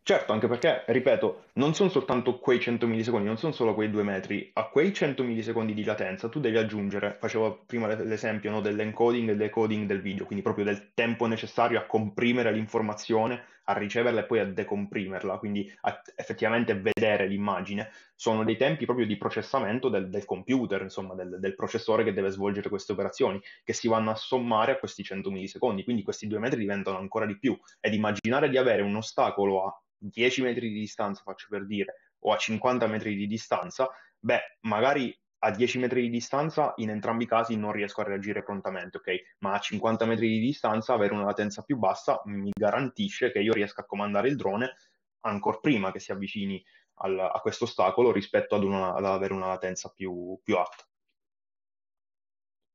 Certo, 0.05 0.33
anche 0.33 0.47
perché, 0.49 0.83
ripeto, 0.87 1.45
non 1.53 1.73
sono 1.73 1.87
soltanto 1.89 2.37
quei 2.39 2.59
100 2.59 2.87
millisecondi, 2.87 3.25
non 3.25 3.37
sono 3.37 3.53
solo 3.53 3.73
quei 3.73 3.89
due 3.89 4.03
metri, 4.03 4.49
a 4.55 4.67
quei 4.67 4.93
100 4.93 5.23
millisecondi 5.23 5.73
di 5.73 5.85
latenza 5.85 6.27
tu 6.27 6.41
devi 6.41 6.57
aggiungere, 6.57 7.15
facevo 7.17 7.63
prima 7.65 7.87
l'e- 7.87 8.03
l'esempio, 8.03 8.51
no, 8.51 8.59
dell'encoding 8.59 9.29
e 9.29 9.35
decoding 9.37 9.87
del 9.87 10.01
video, 10.01 10.25
quindi 10.25 10.43
proprio 10.43 10.65
del 10.65 10.91
tempo 10.93 11.25
necessario 11.25 11.79
a 11.79 11.85
comprimere 11.85 12.51
l'informazione, 12.51 13.45
a 13.67 13.77
riceverla 13.77 14.19
e 14.21 14.25
poi 14.25 14.39
a 14.39 14.45
decomprimerla, 14.45 15.37
quindi 15.37 15.73
a 15.81 16.01
effettivamente 16.17 16.73
vedere 16.77 17.25
l'immagine. 17.25 17.89
Sono 18.13 18.43
dei 18.43 18.57
tempi 18.57 18.83
proprio 18.83 19.05
di 19.05 19.15
processamento 19.17 19.87
del, 19.87 20.09
del 20.09 20.25
computer, 20.25 20.81
insomma, 20.81 21.13
del, 21.15 21.37
del 21.39 21.55
processore 21.55 22.03
che 22.03 22.11
deve 22.11 22.29
svolgere 22.29 22.67
queste 22.67 22.91
operazioni, 22.91 23.41
che 23.63 23.71
si 23.71 23.87
vanno 23.87 24.11
a 24.11 24.15
sommare 24.15 24.73
a 24.73 24.77
questi 24.79 25.01
100 25.03 25.31
millisecondi, 25.31 25.85
quindi 25.85 26.03
questi 26.03 26.27
due 26.27 26.39
metri 26.39 26.59
diventano 26.59 26.97
ancora 26.97 27.25
di 27.25 27.37
più. 27.39 27.57
Ed 27.79 27.93
immaginare 27.93 28.49
di 28.49 28.57
avere 28.57 28.81
un 28.81 28.95
ostacolo 28.97 29.65
a 29.65 29.77
10 30.09 30.41
metri 30.41 30.69
di 30.69 30.79
distanza, 30.79 31.21
faccio 31.23 31.47
per 31.49 31.65
dire, 31.65 31.95
o 32.19 32.33
a 32.33 32.37
50 32.37 32.87
metri 32.87 33.15
di 33.15 33.27
distanza, 33.27 33.89
beh, 34.19 34.57
magari 34.61 35.15
a 35.39 35.51
10 35.51 35.77
metri 35.77 36.01
di 36.01 36.09
distanza 36.09 36.73
in 36.77 36.89
entrambi 36.89 37.23
i 37.23 37.27
casi 37.27 37.55
non 37.57 37.71
riesco 37.73 38.01
a 38.01 38.05
reagire 38.05 38.43
prontamente, 38.43 38.97
ok? 38.97 39.35
Ma 39.39 39.53
a 39.53 39.59
50 39.59 40.05
metri 40.05 40.27
di 40.29 40.39
distanza 40.39 40.93
avere 40.93 41.13
una 41.13 41.25
latenza 41.25 41.63
più 41.63 41.77
bassa 41.77 42.21
mi 42.25 42.51
garantisce 42.53 43.31
che 43.31 43.39
io 43.39 43.51
riesca 43.53 43.81
a 43.81 43.85
comandare 43.85 44.29
il 44.29 44.37
drone 44.37 44.75
ancora 45.21 45.57
prima 45.59 45.91
che 45.91 45.99
si 45.99 46.11
avvicini 46.11 46.63
al- 46.95 47.19
a 47.19 47.39
questo 47.41 47.65
ostacolo 47.65 48.11
rispetto 48.11 48.55
ad, 48.55 48.63
una- 48.63 48.93
ad 48.93 49.05
avere 49.05 49.33
una 49.33 49.47
latenza 49.47 49.89
più, 49.89 50.39
più 50.43 50.55
alta. 50.57 50.85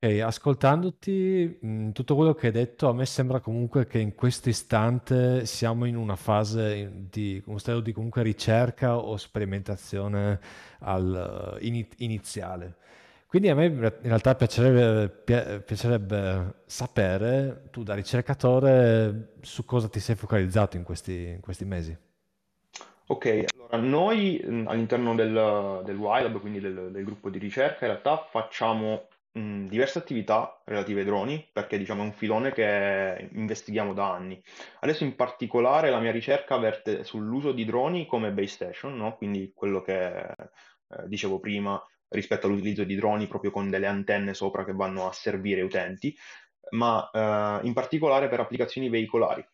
Ok, 0.01 0.21
ascoltandoti, 0.21 1.59
mh, 1.61 1.91
tutto 1.91 2.15
quello 2.15 2.33
che 2.33 2.47
hai 2.47 2.53
detto, 2.53 2.89
a 2.89 2.93
me 2.93 3.05
sembra 3.05 3.41
comunque 3.41 3.87
che 3.89 3.99
in 3.99 4.15
questo 4.15 4.49
istante 4.49 5.45
siamo 5.45 5.87
in 5.87 5.97
una 5.97 6.15
fase 6.15 7.09
di 7.11 7.43
uno 7.47 7.59
stadio 7.59 7.81
di 7.81 7.93
comunque 7.93 8.23
ricerca 8.23 8.97
o 8.97 9.17
sperimentazione 9.17 10.39
al, 10.81 11.59
eh, 11.61 11.67
ini- 11.67 11.89
iniziale. 11.99 12.77
Quindi 13.27 13.49
a 13.49 13.57
me 13.57 13.67
in 13.67 13.91
realtà 14.03 14.37
piacerebbe, 14.37 15.09
pi- 15.11 15.63
piacerebbe 15.65 16.63
sapere, 16.67 17.69
tu 17.73 17.83
da 17.83 17.95
ricercatore, 17.95 19.33
su 19.41 19.65
cosa 19.65 19.89
ti 19.89 19.99
sei 19.99 20.15
focalizzato 20.15 20.77
in 20.77 20.85
questi, 20.85 21.27
in 21.31 21.41
questi 21.41 21.65
mesi. 21.65 21.97
Ok, 23.07 23.45
allora 23.55 23.77
noi 23.79 24.41
mh, 24.45 24.67
all'interno 24.69 25.15
del, 25.15 25.83
del 25.85 25.97
YLAB, 25.99 26.41
quindi 26.41 26.61
del, 26.61 26.91
del 26.93 27.05
gruppo 27.05 27.31
di 27.31 27.39
ricerca, 27.39 27.87
in 27.87 27.93
realtà 27.93 28.19
facciamo 28.31 29.09
mh, 29.39 29.69
diverse 29.69 29.99
attività 29.99 30.61
relative 30.65 31.01
ai 31.01 31.07
droni, 31.07 31.49
perché 31.53 31.79
diciamo 31.79 32.03
è 32.03 32.07
un 32.07 32.13
filone 32.13 32.53
che 32.53 33.29
investighiamo 33.33 33.95
da 33.95 34.13
anni. 34.13 34.43
Adesso 34.81 35.05
in 35.05 35.15
particolare 35.15 35.91
la 35.91 36.01
mia 36.01 36.11
ricerca 36.11 36.57
verte 36.59 37.05
sull'uso 37.05 37.53
di 37.53 37.65
droni 37.65 38.07
come 38.07 38.33
base 38.33 38.49
station, 38.49 38.97
no? 38.97 39.17
Quindi 39.17 39.53
quello 39.55 39.81
che 39.83 40.17
eh, 40.17 40.35
dicevo 41.07 41.39
prima 41.39 41.83
rispetto 42.09 42.47
all'utilizzo 42.47 42.85
di 42.85 42.97
droni 42.97 43.27
proprio 43.27 43.51
con 43.51 43.69
delle 43.69 43.87
antenne 43.87 44.35
sopra 44.35 44.65
che 44.65 44.73
vanno 44.73 45.07
a 45.07 45.13
servire 45.13 45.63
utenti, 45.63 46.17
ma 46.71 47.09
eh, 47.13 47.67
in 47.67 47.73
particolare 47.73 48.29
per 48.29 48.41
applicazioni 48.41 48.89
veicolari. 48.89 49.47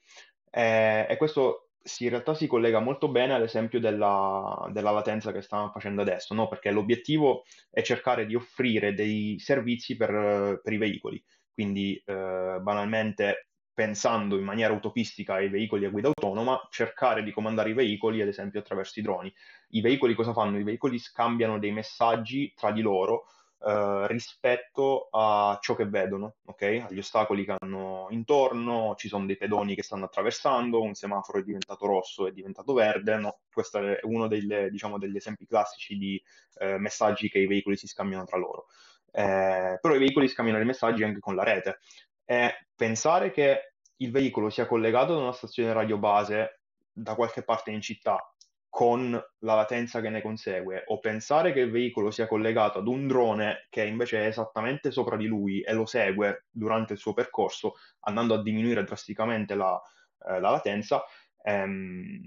Eh, 0.51 1.07
e 1.09 1.17
questo 1.17 1.64
si- 1.85 2.05
in 2.05 2.11
realtà 2.11 2.35
si 2.35 2.47
collega 2.47 2.81
molto 2.81 3.09
bene 3.11 3.35
all'esempio 3.35 3.79
della, 3.79 4.69
della 4.73 4.91
latenza 4.91 5.33
che 5.33 5.43
stavamo 5.43 5.71
facendo 5.71 6.01
adesso, 6.03 6.35
no? 6.35 6.49
Perché 6.49 6.71
l'obiettivo 6.71 7.45
è 7.71 7.83
cercare 7.83 8.27
di 8.27 8.35
offrire 8.35 8.95
dei 8.95 9.39
servizi 9.39 9.97
per, 9.97 10.61
per 10.63 10.73
i 10.73 10.79
veicoli. 10.79 11.23
Quindi, 11.53 12.03
eh, 12.05 12.59
banalmente, 12.61 13.49
pensando 13.73 14.39
in 14.39 14.45
maniera 14.45 14.73
utopistica 14.73 15.35
ai 15.35 15.49
veicoli 15.51 15.85
a 15.85 15.91
guida 15.91 16.09
autonoma, 16.09 16.67
cercare 16.71 17.23
di 17.23 17.33
comandare 17.33 17.71
i 17.71 17.75
veicoli, 17.75 18.23
ad 18.23 18.29
esempio, 18.29 18.61
attraverso 18.61 18.99
i 19.01 19.03
droni. 19.03 19.33
I 19.71 19.81
veicoli 19.81 20.15
cosa 20.15 20.33
fanno? 20.33 20.59
I 20.59 20.63
veicoli 20.65 20.99
scambiano 20.99 21.59
dei 21.59 21.73
messaggi 21.73 22.53
tra 22.57 22.73
di 22.73 22.81
loro 22.81 23.27
eh, 23.67 24.07
rispetto 24.09 25.09
a 25.11 25.59
ciò 25.61 25.75
che 25.75 25.87
vedono, 25.87 26.37
ok? 26.45 26.85
Agli 26.89 26.99
ostacoli 26.99 27.45
che 27.45 27.55
hanno 27.59 28.09
intorno, 28.11 28.95
ci 28.97 29.09
sono 29.09 29.25
dei 29.25 29.37
pedoni 29.37 29.75
che 29.75 29.83
stanno 29.83 30.05
attraversando, 30.05 30.83
un 30.83 30.95
semaforo 30.95 31.39
è 31.39 31.43
diventato 31.43 31.87
rosso, 31.87 32.27
è 32.27 32.33
diventato 32.33 32.75
verde, 32.75 33.17
no? 33.17 33.39
Questo 33.51 33.79
è 33.79 34.01
uno 34.03 34.29
delle, 34.29 34.69
diciamo, 34.71 34.99
degli 34.99 35.17
esempi 35.17 35.47
classici 35.47 35.97
di 35.97 36.23
eh, 36.59 36.77
messaggi 36.79 37.31
che 37.31 37.39
i 37.39 37.47
veicoli 37.47 37.77
si 37.77 37.87
scambiano 37.87 38.25
tra 38.25 38.37
loro. 38.37 38.67
Eh, 39.11 39.79
però 39.81 39.95
i 39.95 39.99
veicoli 39.99 40.29
scambiano 40.29 40.59
dei 40.59 40.69
messaggi 40.69 41.03
anche 41.03 41.21
con 41.21 41.35
la 41.35 41.45
rete. 41.45 41.79
E 42.25 42.67
pensare 42.75 43.31
che 43.31 43.75
il 43.97 44.11
veicolo 44.11 44.51
sia 44.51 44.67
collegato 44.67 45.15
ad 45.15 45.21
una 45.21 45.33
stazione 45.33 45.73
radio 45.73 45.97
base 45.97 46.61
da 46.93 47.15
qualche 47.15 47.43
parte 47.43 47.71
in 47.71 47.81
città 47.81 48.34
con 48.75 49.13
la 49.13 49.55
latenza 49.55 50.01
che 50.01 50.11
ne 50.11 50.21
consegue, 50.21 50.83
o 50.89 50.99
pensare 50.99 51.53
che 51.53 51.61
il 51.61 51.71
veicolo 51.71 52.11
sia 52.11 52.27
collegato 52.27 52.81
ad 52.81 52.89
un 52.89 53.07
drone 53.07 53.69
che 53.71 53.85
invece 53.85 54.25
è 54.25 54.27
esattamente 54.27 54.91
sopra 54.91 55.17
di 55.17 55.27
lui 55.27 55.61
e 55.61 55.73
lo 55.73 55.87
segue 55.87 56.47
durante 56.51 56.95
il 56.95 56.99
suo 56.99 57.13
percorso, 57.13 57.75
andando 58.01 58.35
a 58.35 58.43
diminuire 58.43 58.83
drasticamente 58.83 59.55
la, 59.55 59.81
eh, 60.29 60.41
la 60.41 60.51
latenza, 60.51 61.05
ehm, 61.45 62.21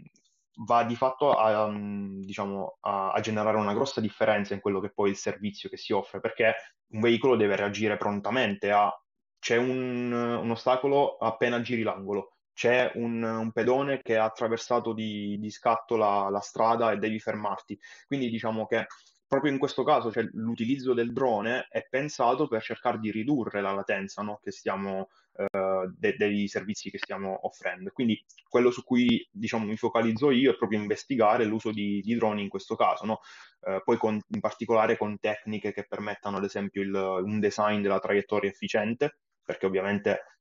va 0.66 0.86
di 0.86 0.96
fatto 0.96 1.34
a, 1.34 1.66
um, 1.66 2.22
diciamo, 2.22 2.78
a, 2.80 3.12
a 3.12 3.20
generare 3.20 3.58
una 3.58 3.74
grossa 3.74 4.00
differenza 4.00 4.54
in 4.54 4.62
quello 4.62 4.80
che 4.80 4.94
poi 4.94 5.10
è 5.10 5.12
il 5.12 5.18
servizio 5.18 5.68
che 5.68 5.76
si 5.76 5.92
offre, 5.92 6.22
perché 6.22 6.56
un 6.94 7.02
veicolo 7.02 7.36
deve 7.36 7.58
reagire 7.58 7.98
prontamente 7.98 8.72
a 8.72 8.90
c'è 9.38 9.58
un, 9.58 10.14
un 10.14 10.50
ostacolo 10.50 11.18
appena 11.18 11.60
giri 11.60 11.84
l'angolo 11.84 12.37
c'è 12.58 12.92
un, 12.96 13.22
un 13.22 13.52
pedone 13.52 14.02
che 14.02 14.18
ha 14.18 14.24
attraversato 14.24 14.92
di, 14.92 15.38
di 15.40 15.52
scatto 15.52 15.96
la, 15.96 16.28
la 16.32 16.40
strada 16.40 16.92
e 16.92 16.98
devi 16.98 17.20
fermarti. 17.20 17.80
Quindi 18.08 18.32
diciamo 18.32 18.66
che 18.66 18.88
proprio 19.28 19.52
in 19.52 19.60
questo 19.60 19.84
caso, 19.84 20.12
cioè, 20.12 20.28
l'utilizzo 20.32 20.96
del 20.96 21.14
drone 21.14 21.68
è 21.70 21.86
pensato 21.88 22.48
per 22.48 22.64
cercare 22.64 22.98
di 22.98 23.12
ridurre 23.12 23.62
la 23.62 23.74
latenza, 23.74 24.24
no, 24.24 24.40
stiamo, 24.46 25.10
eh, 25.36 25.92
de- 25.96 26.16
dei 26.18 26.48
servizi 26.48 26.90
che 26.90 26.98
stiamo 26.98 27.38
offrendo. 27.46 27.92
Quindi 27.92 28.26
quello 28.50 28.72
su 28.72 28.84
cui 28.84 29.24
diciamo, 29.32 29.66
mi 29.66 29.78
focalizzo 29.78 30.32
io 30.32 30.54
è 30.54 30.58
proprio 30.58 30.80
investigare 30.80 31.46
l'uso 31.46 31.70
di, 31.72 32.02
di 32.02 32.16
droni 32.16 32.42
in 32.42 32.50
questo 32.50 32.76
caso, 32.76 33.06
no? 33.06 33.20
Eh, 33.68 33.82
poi 33.84 33.98
con- 33.98 34.20
in 34.30 34.40
particolare 34.40 34.98
con 34.98 35.20
tecniche 35.20 35.74
che 35.74 35.86
permettano 35.88 36.38
ad 36.38 36.44
esempio 36.44 36.82
il- 36.82 37.22
un 37.24 37.40
design 37.40 37.82
della 37.82 38.00
traiettoria 38.00 38.50
efficiente, 38.50 39.20
perché 39.44 39.68
ovviamente 39.68 40.37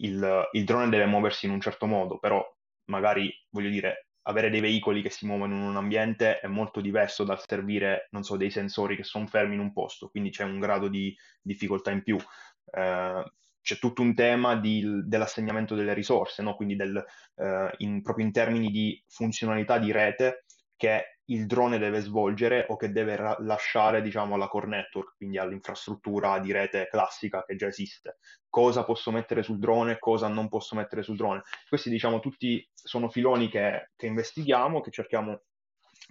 il, 0.00 0.48
il 0.52 0.64
drone 0.64 0.88
deve 0.88 1.06
muoversi 1.06 1.46
in 1.46 1.52
un 1.52 1.60
certo 1.60 1.86
modo, 1.86 2.18
però 2.18 2.44
magari, 2.86 3.32
voglio 3.50 3.70
dire, 3.70 4.08
avere 4.22 4.50
dei 4.50 4.60
veicoli 4.60 5.02
che 5.02 5.10
si 5.10 5.26
muovono 5.26 5.54
in 5.54 5.62
un 5.62 5.76
ambiente 5.76 6.40
è 6.40 6.46
molto 6.46 6.80
diverso 6.80 7.24
dal 7.24 7.42
servire, 7.46 8.08
non 8.10 8.22
so, 8.22 8.36
dei 8.36 8.50
sensori 8.50 8.96
che 8.96 9.04
sono 9.04 9.26
fermi 9.26 9.54
in 9.54 9.60
un 9.60 9.72
posto, 9.72 10.08
quindi 10.10 10.30
c'è 10.30 10.44
un 10.44 10.58
grado 10.60 10.88
di 10.88 11.16
difficoltà 11.40 11.90
in 11.90 12.02
più. 12.02 12.16
Eh, 12.72 13.32
c'è 13.62 13.78
tutto 13.78 14.02
un 14.02 14.14
tema 14.14 14.56
di- 14.56 15.02
dell'assegnamento 15.04 15.74
delle 15.74 15.92
risorse, 15.94 16.42
no? 16.42 16.54
Quindi 16.56 16.76
del, 16.76 17.04
eh, 17.36 17.70
in- 17.78 18.02
proprio 18.02 18.24
in 18.24 18.32
termini 18.32 18.70
di 18.70 19.02
funzionalità 19.06 19.78
di 19.78 19.92
rete 19.92 20.44
che 20.76 21.19
il 21.30 21.46
drone 21.46 21.78
deve 21.78 22.00
svolgere 22.00 22.66
o 22.68 22.76
che 22.76 22.90
deve 22.90 23.16
ra- 23.16 23.36
lasciare, 23.40 24.02
diciamo, 24.02 24.34
alla 24.34 24.48
core 24.48 24.66
network, 24.66 25.16
quindi 25.16 25.38
all'infrastruttura 25.38 26.38
di 26.38 26.52
rete 26.52 26.88
classica 26.90 27.44
che 27.44 27.56
già 27.56 27.66
esiste. 27.66 28.18
Cosa 28.48 28.84
posso 28.84 29.10
mettere 29.10 29.42
sul 29.42 29.58
drone, 29.58 29.98
cosa 29.98 30.28
non 30.28 30.48
posso 30.48 30.74
mettere 30.74 31.02
sul 31.02 31.16
drone. 31.16 31.42
Questi, 31.68 31.88
diciamo, 31.88 32.20
tutti 32.20 32.68
sono 32.72 33.08
filoni 33.08 33.48
che, 33.48 33.90
che 33.96 34.06
investighiamo, 34.06 34.80
che 34.80 34.90
cerchiamo 34.90 35.42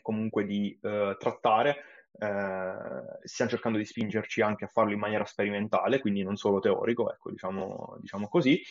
comunque 0.02 0.46
di 0.46 0.78
eh, 0.82 1.16
trattare. 1.20 1.84
Eh, 2.18 3.20
stiamo 3.24 3.52
cercando 3.52 3.78
di 3.78 3.86
spingerci 3.86 4.42
anche 4.42 4.66
a 4.66 4.70
farlo 4.70 4.94
in 4.94 5.00
maniera 5.00 5.26
sperimentale, 5.26 6.00
quindi 6.00 6.24
non 6.24 6.38
solo 6.38 6.60
teorico, 6.60 7.12
ecco, 7.12 7.30
diciamo, 7.30 7.98
diciamo 8.00 8.28
così. 8.30 8.62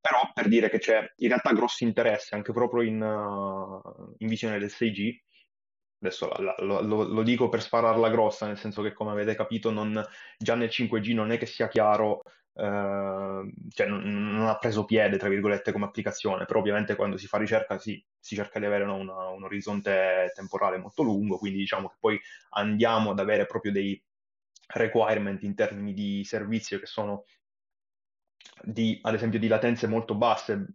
Però 0.00 0.30
per 0.32 0.48
dire 0.48 0.70
che 0.70 0.78
c'è 0.78 1.12
in 1.16 1.28
realtà 1.28 1.52
grossi 1.52 1.84
interessi 1.84 2.34
anche 2.34 2.52
proprio 2.52 2.82
in, 2.82 3.02
uh, 3.02 4.14
in 4.18 4.28
visione 4.28 4.58
del 4.58 4.70
6G. 4.70 5.18
Adesso 6.02 6.30
la, 6.38 6.54
la, 6.58 6.80
lo, 6.80 7.02
lo, 7.02 7.22
dico 7.22 7.50
per 7.50 7.60
spararla 7.60 8.08
grossa, 8.08 8.46
nel 8.46 8.56
senso 8.56 8.80
che 8.80 8.94
come 8.94 9.10
avete 9.10 9.34
capito 9.34 9.70
non, 9.70 10.02
già 10.38 10.54
nel 10.54 10.70
5G 10.70 11.12
non 11.12 11.30
è 11.30 11.36
che 11.36 11.44
sia 11.44 11.68
chiaro 11.68 12.22
Ehm, 12.54 13.52
cioè 13.70 13.86
non, 13.86 14.02
non, 14.02 14.46
ha 14.48 14.58
preso 14.58 14.84
piede, 14.84 15.16
tra 15.16 15.28
virgolette, 15.28 15.72
come 15.72 15.86
applicazione, 15.86 16.44
però 16.44 16.60
ovviamente 16.60 16.94
quando 16.94 17.16
si 17.16 17.26
fa 17.26 17.38
ricerca 17.38 17.78
si, 17.78 18.02
si 18.18 18.34
cerca 18.34 18.58
di 18.58 18.66
avere 18.66 18.84
no, 18.84 18.96
una, 18.96 19.28
un 19.28 19.44
orizzonte 19.44 20.32
temporale 20.34 20.78
molto 20.78 21.02
lungo, 21.02 21.38
quindi 21.38 21.58
diciamo 21.58 21.88
che 21.88 21.96
poi 21.98 22.20
andiamo 22.50 23.10
ad 23.10 23.18
avere 23.18 23.46
proprio 23.46 23.72
dei 23.72 24.00
requirement 24.74 25.42
in 25.42 25.54
termini 25.54 25.92
di 25.94 26.24
servizio 26.24 26.78
che 26.78 26.86
sono 26.86 27.24
di, 28.62 28.98
ad 29.02 29.14
esempio, 29.14 29.38
di 29.38 29.48
latenze 29.48 29.86
molto 29.86 30.14
basse, 30.14 30.66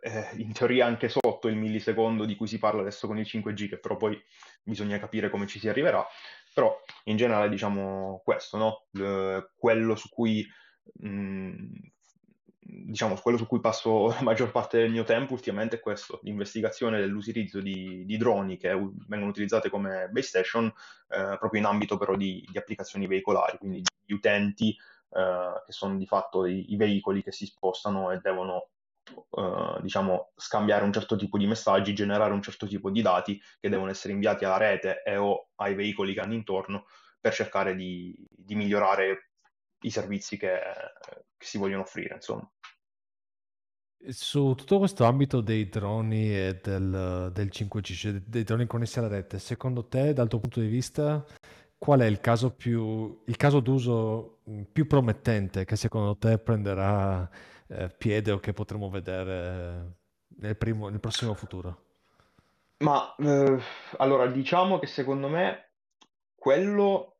eh, 0.00 0.30
in 0.36 0.52
teoria 0.52 0.86
anche 0.86 1.08
sotto 1.08 1.48
il 1.48 1.56
millisecondo 1.56 2.24
di 2.24 2.34
cui 2.34 2.46
si 2.46 2.58
parla 2.58 2.80
adesso 2.80 3.06
con 3.06 3.18
il 3.18 3.26
5G, 3.26 3.68
che 3.68 3.78
però 3.78 3.96
poi 3.96 4.20
bisogna 4.62 4.98
capire 4.98 5.30
come 5.30 5.46
ci 5.46 5.58
si 5.58 5.68
arriverà. 5.68 6.04
Però 6.54 6.76
in 7.04 7.16
generale 7.16 7.48
diciamo 7.48 8.20
questo, 8.24 8.56
no? 8.56 8.86
Le, 8.90 9.52
quello 9.56 9.96
su 9.96 10.08
cui 10.08 10.46
Mm, 11.04 11.72
diciamo, 12.58 13.16
quello 13.16 13.38
su 13.38 13.46
cui 13.46 13.60
passo 13.60 14.08
la 14.08 14.20
maggior 14.22 14.50
parte 14.50 14.78
del 14.78 14.90
mio 14.90 15.04
tempo 15.04 15.32
ultimamente 15.32 15.76
è 15.76 15.80
questo, 15.80 16.20
l'investigazione 16.22 16.98
dell'utilizzo 16.98 17.60
di, 17.60 18.04
di 18.04 18.16
droni 18.16 18.56
che 18.56 18.68
vengono 19.06 19.30
utilizzate 19.30 19.68
come 19.68 20.08
base 20.10 20.28
station 20.28 20.66
eh, 20.66 21.36
proprio 21.38 21.60
in 21.60 21.66
ambito 21.66 21.96
però 21.96 22.16
di, 22.16 22.46
di, 22.50 22.58
applicazioni 22.58 23.06
veicolari, 23.06 23.58
quindi 23.58 23.82
di 24.04 24.12
utenti 24.12 24.76
eh, 25.14 25.62
che 25.66 25.72
sono 25.72 25.96
di 25.96 26.06
fatto 26.06 26.46
i, 26.46 26.72
i, 26.72 26.76
veicoli 26.76 27.22
che 27.22 27.32
si 27.32 27.46
spostano 27.46 28.10
e 28.10 28.18
devono 28.18 28.70
eh, 29.30 29.80
diciamo, 29.82 30.32
scambiare 30.36 30.84
un 30.84 30.92
certo 30.92 31.16
tipo 31.16 31.38
di 31.38 31.46
messaggi, 31.46 31.94
generare 31.94 32.32
un 32.32 32.42
certo 32.42 32.66
tipo 32.66 32.90
di 32.90 33.02
dati 33.02 33.40
che 33.60 33.68
devono 33.68 33.90
essere 33.90 34.14
inviati 34.14 34.44
alla 34.44 34.56
rete 34.56 35.02
e 35.02 35.16
o 35.16 35.50
ai 35.56 35.74
veicoli 35.74 36.14
che 36.14 36.20
hanno 36.20 36.34
intorno 36.34 36.86
per 37.20 37.34
cercare 37.34 37.74
di, 37.74 38.14
di 38.28 38.54
migliorare 38.54 39.30
i 39.84 39.90
servizi 39.90 40.36
che, 40.36 40.58
che 41.36 41.46
si 41.46 41.58
vogliono 41.58 41.82
offrire, 41.82 42.14
insomma. 42.14 42.50
Su 44.08 44.54
tutto 44.56 44.78
questo 44.78 45.04
ambito 45.04 45.40
dei 45.40 45.68
droni 45.68 46.36
e 46.36 46.58
del, 46.60 47.30
del 47.32 47.50
5G, 47.52 47.94
cioè 47.94 48.12
dei 48.14 48.42
droni 48.42 48.66
connessi 48.66 48.98
alla 48.98 49.06
rete, 49.06 49.38
secondo 49.38 49.86
te, 49.86 50.12
dal 50.12 50.26
tuo 50.26 50.40
punto 50.40 50.58
di 50.58 50.66
vista, 50.66 51.24
qual 51.82 51.98
è 51.98 52.06
il 52.06 52.20
caso, 52.20 52.52
più, 52.52 53.22
il 53.24 53.36
caso 53.36 53.58
d'uso 53.58 54.38
più 54.70 54.86
promettente 54.86 55.64
che 55.64 55.74
secondo 55.74 56.16
te 56.16 56.38
prenderà 56.38 57.28
eh, 57.66 57.88
piede 57.88 58.30
o 58.30 58.38
che 58.38 58.52
potremo 58.52 58.88
vedere 58.88 59.96
nel, 60.36 60.56
primo, 60.56 60.88
nel 60.88 61.00
prossimo 61.00 61.34
futuro? 61.34 61.82
Ma 62.84 63.12
eh, 63.18 63.58
allora 63.96 64.28
diciamo 64.28 64.78
che 64.78 64.86
secondo 64.86 65.26
me 65.26 65.70
quello 66.36 67.16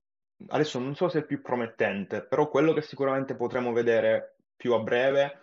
adesso 0.46 0.78
non 0.78 0.94
so 0.94 1.08
se 1.08 1.18
è 1.18 1.24
più 1.24 1.42
promettente, 1.42 2.22
però 2.22 2.48
quello 2.48 2.72
che 2.72 2.82
sicuramente 2.82 3.34
potremo 3.34 3.72
vedere 3.72 4.36
più 4.54 4.74
a 4.74 4.78
breve, 4.78 5.38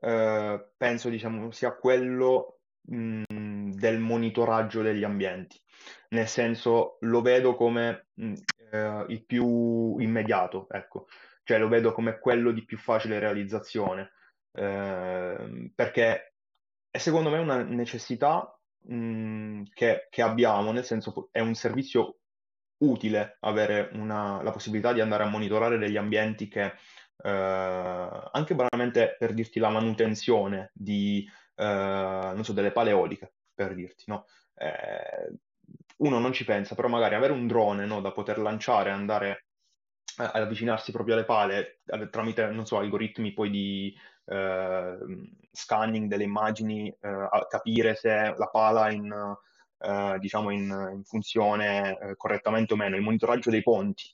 eh, 0.00 0.66
penso 0.76 1.08
diciamo, 1.08 1.52
sia 1.52 1.70
quello 1.76 2.58
mh, 2.80 3.70
del 3.70 4.00
monitoraggio 4.00 4.82
degli 4.82 5.04
ambienti. 5.04 5.60
Nel 6.08 6.26
senso, 6.26 6.96
lo 7.00 7.20
vedo 7.22 7.54
come 7.54 8.06
mh, 8.14 8.34
eh, 8.70 9.04
il 9.08 9.24
più 9.24 9.98
immediato, 9.98 10.66
ecco. 10.70 11.06
Cioè 11.42 11.58
lo 11.58 11.68
vedo 11.68 11.92
come 11.92 12.18
quello 12.18 12.52
di 12.52 12.64
più 12.64 12.78
facile 12.78 13.18
realizzazione, 13.18 14.12
eh, 14.52 15.70
perché 15.74 16.34
è 16.90 16.98
secondo 16.98 17.30
me 17.30 17.38
una 17.38 17.62
necessità 17.62 18.58
mh, 18.86 19.64
che, 19.74 20.06
che 20.10 20.22
abbiamo, 20.22 20.72
nel 20.72 20.84
senso 20.84 21.28
è 21.30 21.40
un 21.40 21.54
servizio 21.54 22.18
utile 22.78 23.36
avere 23.40 23.90
una, 23.92 24.42
la 24.42 24.50
possibilità 24.50 24.92
di 24.92 25.00
andare 25.00 25.22
a 25.24 25.28
monitorare 25.28 25.78
degli 25.78 25.96
ambienti 25.96 26.48
che 26.48 26.64
eh, 27.22 28.30
anche 28.32 28.54
banalmente 28.54 29.16
per 29.18 29.32
dirti 29.34 29.58
la 29.58 29.70
manutenzione 29.70 30.70
di, 30.74 31.28
eh, 31.56 31.64
non 32.34 32.44
so, 32.44 32.52
delle 32.52 32.72
pale 32.72 32.90
eoliche, 32.90 33.34
per 33.54 33.74
dirti, 33.74 34.04
no? 34.06 34.26
Eh, 34.54 35.38
uno 35.98 36.18
non 36.18 36.32
ci 36.32 36.44
pensa, 36.44 36.74
però 36.74 36.88
magari 36.88 37.14
avere 37.14 37.32
un 37.32 37.46
drone 37.46 37.86
no, 37.86 38.00
da 38.00 38.12
poter 38.12 38.38
lanciare 38.38 38.90
andare 38.90 39.46
ad 40.16 40.42
avvicinarsi 40.42 40.92
proprio 40.92 41.14
alle 41.14 41.24
pale 41.24 41.80
tramite, 42.10 42.46
non 42.50 42.66
so, 42.66 42.78
algoritmi 42.78 43.32
poi 43.32 43.50
di 43.50 43.94
eh, 44.26 44.98
scanning 45.50 46.08
delle 46.08 46.24
immagini, 46.24 46.88
eh, 46.88 47.28
capire 47.48 47.94
se 47.94 48.34
la 48.36 48.48
pala 48.50 48.90
in 48.90 49.36
eh, 49.84 50.16
diciamo 50.18 50.50
in, 50.50 50.62
in 50.94 51.04
funzione 51.04 51.98
eh, 51.98 52.16
correttamente 52.16 52.72
o 52.72 52.76
meno, 52.76 52.96
il 52.96 53.02
monitoraggio 53.02 53.50
dei 53.50 53.62
ponti. 53.62 54.04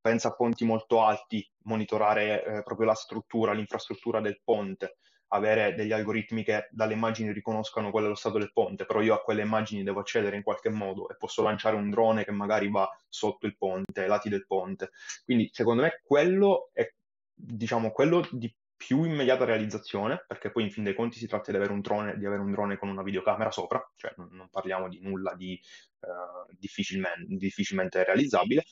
Pensa 0.00 0.28
a 0.28 0.34
ponti 0.34 0.64
molto 0.64 1.02
alti, 1.02 1.46
monitorare 1.64 2.44
eh, 2.44 2.62
proprio 2.62 2.86
la 2.86 2.94
struttura, 2.94 3.52
l'infrastruttura 3.52 4.20
del 4.20 4.40
ponte, 4.42 4.98
avere 5.28 5.74
degli 5.74 5.92
algoritmi 5.92 6.42
che 6.44 6.68
dalle 6.70 6.94
immagini 6.94 7.32
riconoscano 7.32 7.90
qual 7.90 8.04
è 8.04 8.08
lo 8.08 8.14
stato 8.14 8.38
del 8.38 8.52
ponte, 8.52 8.84
però 8.84 9.00
io 9.00 9.14
a 9.14 9.20
quelle 9.20 9.42
immagini 9.42 9.82
devo 9.82 10.00
accedere 10.00 10.36
in 10.36 10.42
qualche 10.42 10.70
modo 10.70 11.08
e 11.08 11.16
posso 11.16 11.42
lanciare 11.42 11.76
un 11.76 11.90
drone 11.90 12.24
che 12.24 12.32
magari 12.32 12.70
va 12.70 12.88
sotto 13.08 13.46
il 13.46 13.56
ponte, 13.56 14.02
ai 14.02 14.08
lati 14.08 14.28
del 14.28 14.46
ponte. 14.46 14.90
Quindi 15.24 15.50
secondo 15.52 15.82
me 15.82 16.00
quello 16.04 16.70
è 16.72 16.90
diciamo 17.34 17.90
quello 17.90 18.26
di 18.32 18.52
più 18.78 19.02
immediata 19.02 19.44
realizzazione, 19.44 20.24
perché 20.26 20.52
poi 20.52 20.62
in 20.62 20.70
fin 20.70 20.84
dei 20.84 20.94
conti 20.94 21.18
si 21.18 21.26
tratta 21.26 21.50
di 21.50 21.56
avere 21.56 21.72
un 21.72 21.80
drone, 21.80 22.12
avere 22.12 22.40
un 22.40 22.52
drone 22.52 22.78
con 22.78 22.88
una 22.88 23.02
videocamera 23.02 23.50
sopra, 23.50 23.84
cioè 23.96 24.14
non, 24.16 24.28
non 24.30 24.48
parliamo 24.48 24.88
di 24.88 25.00
nulla 25.02 25.34
di 25.34 25.60
uh, 26.00 26.54
difficilmente, 26.56 27.26
difficilmente, 27.26 28.04
realizzabile. 28.04 28.64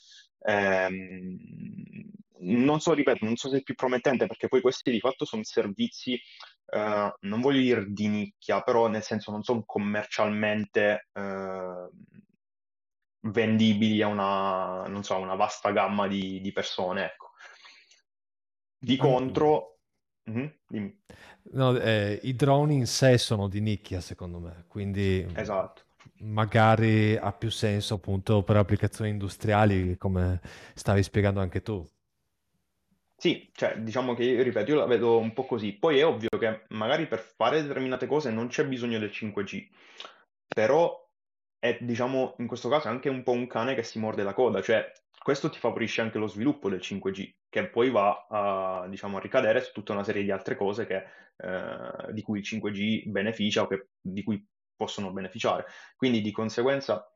Ehm, 0.43 1.37
non 2.41 2.81
so, 2.81 2.93
ripeto, 2.93 3.25
non 3.25 3.37
so 3.37 3.49
se 3.49 3.59
è 3.59 3.63
più 3.63 3.75
promettente, 3.75 4.27
perché 4.27 4.49
poi 4.49 4.61
questi 4.61 4.91
di 4.91 5.01
fatto 5.01 5.25
sono 5.25 5.43
servizi, 5.45 6.19
uh, 6.67 7.11
non 7.21 7.41
voglio 7.41 7.61
dire 7.61 7.85
di 7.89 8.09
nicchia, 8.09 8.63
però 8.63 8.89
nel 8.89 9.03
senso 9.03 9.31
non 9.31 9.43
sono 9.43 9.63
commercialmente 9.65 11.09
uh, 11.13 11.91
vendibili 13.31 14.03
a 14.03 14.09
una, 14.09 15.03
so, 15.03 15.19
una 15.19 15.35
vasta 15.35 15.71
gamma 15.73 16.07
di, 16.07 16.41
di 16.41 16.53
persone, 16.53 17.05
ecco. 17.05 17.31
Di 18.79 18.97
contro, 18.97 19.77
Mm-hmm, 20.29 20.89
no, 21.53 21.79
eh, 21.79 22.19
I 22.25 22.35
droni 22.35 22.75
in 22.75 22.87
sé 22.87 23.17
sono 23.17 23.47
di 23.47 23.61
nicchia, 23.61 24.01
secondo 24.01 24.41
me, 24.41 24.65
quindi 24.67 25.25
esatto. 25.37 25.83
magari 26.19 27.17
ha 27.17 27.33
più 27.33 27.49
senso 27.49 27.95
appunto 27.95 28.43
per 28.43 28.57
applicazioni 28.57 29.11
industriali, 29.11 29.97
come 29.97 30.41
stavi 30.75 31.03
spiegando 31.05 31.41
anche 31.41 31.63
tu. 31.63 31.87
Sì, 33.19 33.49
cioè 33.55 33.79
diciamo 33.79 34.15
che 34.15 34.43
ripeto, 34.43 34.71
io 34.73 34.77
la 34.79 34.87
vedo 34.87 35.19
un 35.19 35.33
po' 35.33 35.47
così. 35.47 35.73
Poi 35.79 35.99
è 35.99 36.07
ovvio 36.07 36.29
che 36.39 36.65
magari 36.69 37.07
per 37.07 37.19
fare 37.21 37.63
determinate 37.63 38.07
cose 38.07 38.31
non 38.31 38.49
c'è 38.49 38.67
bisogno 38.67 38.99
del 38.99 39.11
5G, 39.11 39.69
però 40.47 41.03
è 41.59 41.79
diciamo 41.81 42.35
in 42.39 42.47
questo 42.47 42.69
caso 42.69 42.89
anche 42.89 43.09
un 43.09 43.23
po' 43.23 43.33
un 43.33 43.47
cane 43.47 43.75
che 43.75 43.83
si 43.83 43.99
morde 43.99 44.23
la 44.23 44.35
coda, 44.35 44.61
cioè 44.61 44.93
questo 45.23 45.49
ti 45.51 45.59
favorisce 45.59 46.03
anche 46.03 46.19
lo 46.19 46.27
sviluppo 46.29 46.69
del 46.69 46.83
5G, 46.83 47.37
che 47.49 47.69
poi 47.71 47.91
va 47.91 48.27
a, 48.29 48.87
diciamo, 48.89 49.17
a 49.17 49.21
ricadere 49.21 49.61
su 49.63 49.73
tutta 49.73 49.93
una 49.93 50.05
serie 50.05 50.23
di 50.23 50.31
altre 50.31 50.55
cose 50.55 50.87
che, 50.87 51.05
eh, 51.39 52.13
di 52.13 52.23
cui 52.23 52.39
il 52.41 52.45
5G 52.45 53.07
beneficia 53.09 53.63
o 53.63 53.67
che, 53.67 53.89
di 54.01 54.23
cui 54.23 54.47
possono 54.77 55.11
beneficiare. 55.13 55.65
Quindi 55.97 56.21
di 56.21 56.31
conseguenza 56.31 57.11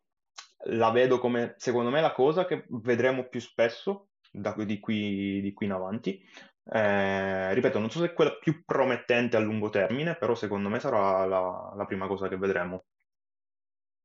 la 0.66 0.90
vedo 0.90 1.18
come, 1.18 1.54
secondo 1.58 1.90
me, 1.90 2.00
la 2.00 2.12
cosa 2.12 2.46
che 2.46 2.64
vedremo 2.68 3.28
più 3.28 3.40
spesso 3.40 4.09
da, 4.30 4.54
di, 4.64 4.78
qui, 4.80 5.40
di 5.40 5.52
qui 5.52 5.66
in 5.66 5.72
avanti. 5.72 6.22
Eh, 6.72 7.54
ripeto, 7.54 7.78
non 7.78 7.90
so 7.90 7.98
se 8.00 8.06
è 8.06 8.12
quella 8.12 8.36
più 8.38 8.64
promettente 8.64 9.36
a 9.36 9.40
lungo 9.40 9.70
termine, 9.70 10.14
però 10.14 10.34
secondo 10.34 10.68
me 10.68 10.78
sarà 10.78 11.24
la, 11.26 11.72
la 11.76 11.84
prima 11.86 12.06
cosa 12.06 12.28
che 12.28 12.36
vedremo. 12.36 12.84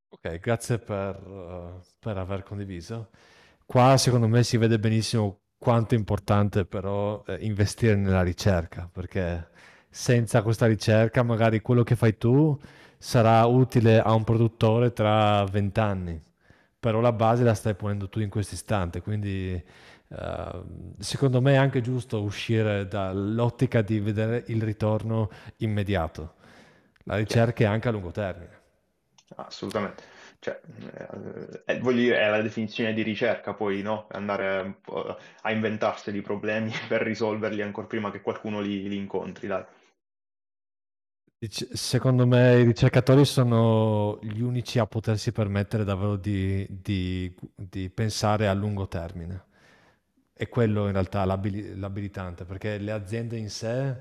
Ok, 0.10 0.40
grazie 0.40 0.80
per, 0.80 1.28
uh, 1.28 1.82
per 2.00 2.18
aver 2.18 2.44
condiviso. 2.44 3.10
Qua 3.66 3.98
secondo 3.98 4.28
me 4.28 4.44
si 4.44 4.58
vede 4.58 4.80
benissimo 4.80 5.42
quanto 5.58 5.96
è 5.96 5.98
importante 5.98 6.66
però 6.66 7.24
eh, 7.28 7.38
investire 7.42 7.96
nella 7.96 8.22
ricerca, 8.22 8.90
perché 8.92 9.50
senza 9.90 10.42
questa 10.42 10.68
ricerca 10.68 11.24
magari 11.24 11.62
quello 11.62 11.84
che 11.84 11.96
fai 11.96 12.18
tu 12.18 12.58
sarà 12.98 13.46
utile 13.46 14.00
a 14.00 14.14
un 14.14 14.24
produttore 14.24 14.94
tra 14.94 15.44
vent'anni, 15.46 16.22
però 16.80 17.00
la 17.02 17.12
base 17.12 17.44
la 17.44 17.54
stai 17.54 17.76
ponendo 17.76 18.10
tu 18.10 18.20
in 18.20 18.30
questo 18.30 18.56
istante, 18.56 19.02
quindi 19.02 19.62
eh, 20.10 20.62
secondo 20.99 21.41
me 21.41 21.53
è 21.53 21.58
anche 21.58 21.82
giusto 21.82 22.22
uscire 22.22 22.88
dall'ottica 22.88 23.82
di 23.82 23.99
vedere 23.99 24.43
il 24.47 24.62
ritorno 24.62 25.30
immediato. 25.58 26.36
La 27.03 27.18
ricerca 27.18 27.64
è 27.64 27.68
anche 27.68 27.88
a 27.88 27.91
lungo 27.91 28.12
termine. 28.12 28.62
Assolutamente. 29.36 30.03
Cioè, 30.39 30.62
eh, 30.93 31.64
eh, 31.66 31.80
voglio 31.80 32.01
dire, 32.01 32.20
è 32.20 32.30
la 32.30 32.41
definizione 32.41 32.93
di 32.93 33.01
ricerca, 33.01 33.53
poi, 33.53 33.82
no? 33.82 34.08
Andare 34.12 34.80
a 35.41 35.51
inventarsi 35.51 36.12
di 36.12 36.22
problemi 36.22 36.72
per 36.88 37.01
risolverli 37.01 37.62
ancora 37.62 37.88
prima 37.88 38.12
che 38.12 38.22
qualcuno 38.22 38.62
li, 38.62 38.88
li 38.88 38.97
incontri, 38.97 39.47
dai. 39.47 39.66
Secondo 41.47 42.26
me 42.26 42.60
i 42.60 42.64
ricercatori 42.64 43.24
sono 43.26 44.18
gli 44.22 44.41
unici 44.41 44.80
a 44.80 44.88
potersi 44.88 45.32
permettere 45.32 45.84
davvero 45.84 46.16
di, 46.16 46.66
di- 46.70 47.36
di 47.53 47.89
pensare 47.89 48.47
a 48.47 48.53
lungo 48.53 48.88
termine. 48.88 49.45
E 50.38 50.50
quello 50.50 50.86
in 50.88 50.92
realtà 50.92 51.24
è 51.24 51.26
l'abili- 51.26 51.76
l'abilitante, 51.78 52.44
perché 52.46 52.78
le 52.78 52.92
aziende 52.92 53.38
in 53.38 53.50
sé 53.50 53.96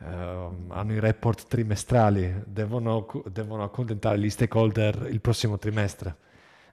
ehm, 0.00 0.70
hanno 0.72 0.92
i 0.92 0.98
report 1.00 1.46
trimestrali, 1.46 2.42
devono, 2.46 3.06
devono 3.30 3.62
accontentare 3.62 4.18
gli 4.18 4.28
stakeholder 4.30 5.06
il 5.10 5.20
prossimo 5.20 5.56
trimestre, 5.58 6.16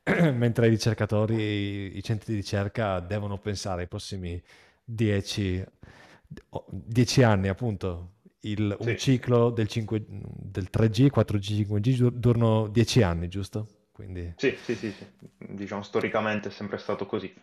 mentre 0.34 0.66
i 0.68 0.70
ricercatori, 0.70 1.36
i, 1.36 1.98
i 1.98 2.04
centri 2.04 2.34
di 2.34 2.40
ricerca 2.40 3.00
devono 3.00 3.38
pensare 3.38 3.82
ai 3.82 3.88
prossimi 3.88 4.42
10, 4.84 5.64
o- 6.50 6.66
10 6.70 7.22
anni, 7.24 7.48
appunto. 7.48 8.14
Il- 8.42 8.76
un 8.80 8.96
Sì, 8.96 8.96
ciclo 8.96 9.50
del, 9.52 9.68
5 9.68 10.04
del 10.08 10.70
3G, 10.70 11.10
4G, 11.10 11.56
5G 11.58 11.96
dur- 11.98 12.14
durano 12.16 12.68
10 12.68 13.02
anni, 13.04 13.28
giusto? 13.28 13.68
Quindi, 13.92 14.32
sì, 14.36 14.58
sì, 14.62 14.76
sì, 14.76 14.92
sì. 14.92 15.06
Diciamo, 15.38 15.82
storicamente 15.82 16.50
è 16.50 16.52
sempre 16.52 16.78
stato 16.78 17.06
così. 17.06 17.34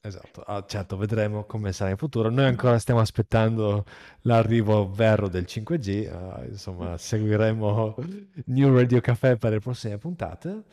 Esatto. 0.00 0.42
Ah, 0.42 0.64
certo, 0.66 0.96
vedremo 0.96 1.44
come 1.44 1.72
sarà 1.72 1.90
in 1.90 1.96
futuro. 1.96 2.30
Noi 2.30 2.44
ancora 2.44 2.78
stiamo 2.78 3.00
aspettando 3.00 3.84
l'arrivo 4.22 4.90
vero 4.90 5.28
del 5.28 5.44
5G, 5.46 5.88
eh, 5.88 6.46
insomma, 6.48 6.96
seguiremo 6.96 7.96
New 8.46 8.74
Radio 8.74 9.00
Café 9.00 9.36
per 9.36 9.52
le 9.52 9.60
prossime 9.60 9.98
puntate. 9.98 10.64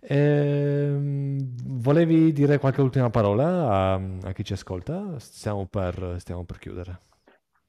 Ehm, 0.00 1.38
volevi 1.64 2.32
dire 2.32 2.58
qualche 2.58 2.80
ultima 2.80 3.10
parola 3.10 3.70
a, 3.70 3.94
a 3.94 4.32
chi 4.32 4.44
ci 4.44 4.52
ascolta? 4.52 5.18
Stiamo 5.18 5.66
per, 5.66 6.16
stiamo 6.18 6.44
per 6.44 6.58
chiudere. 6.58 7.00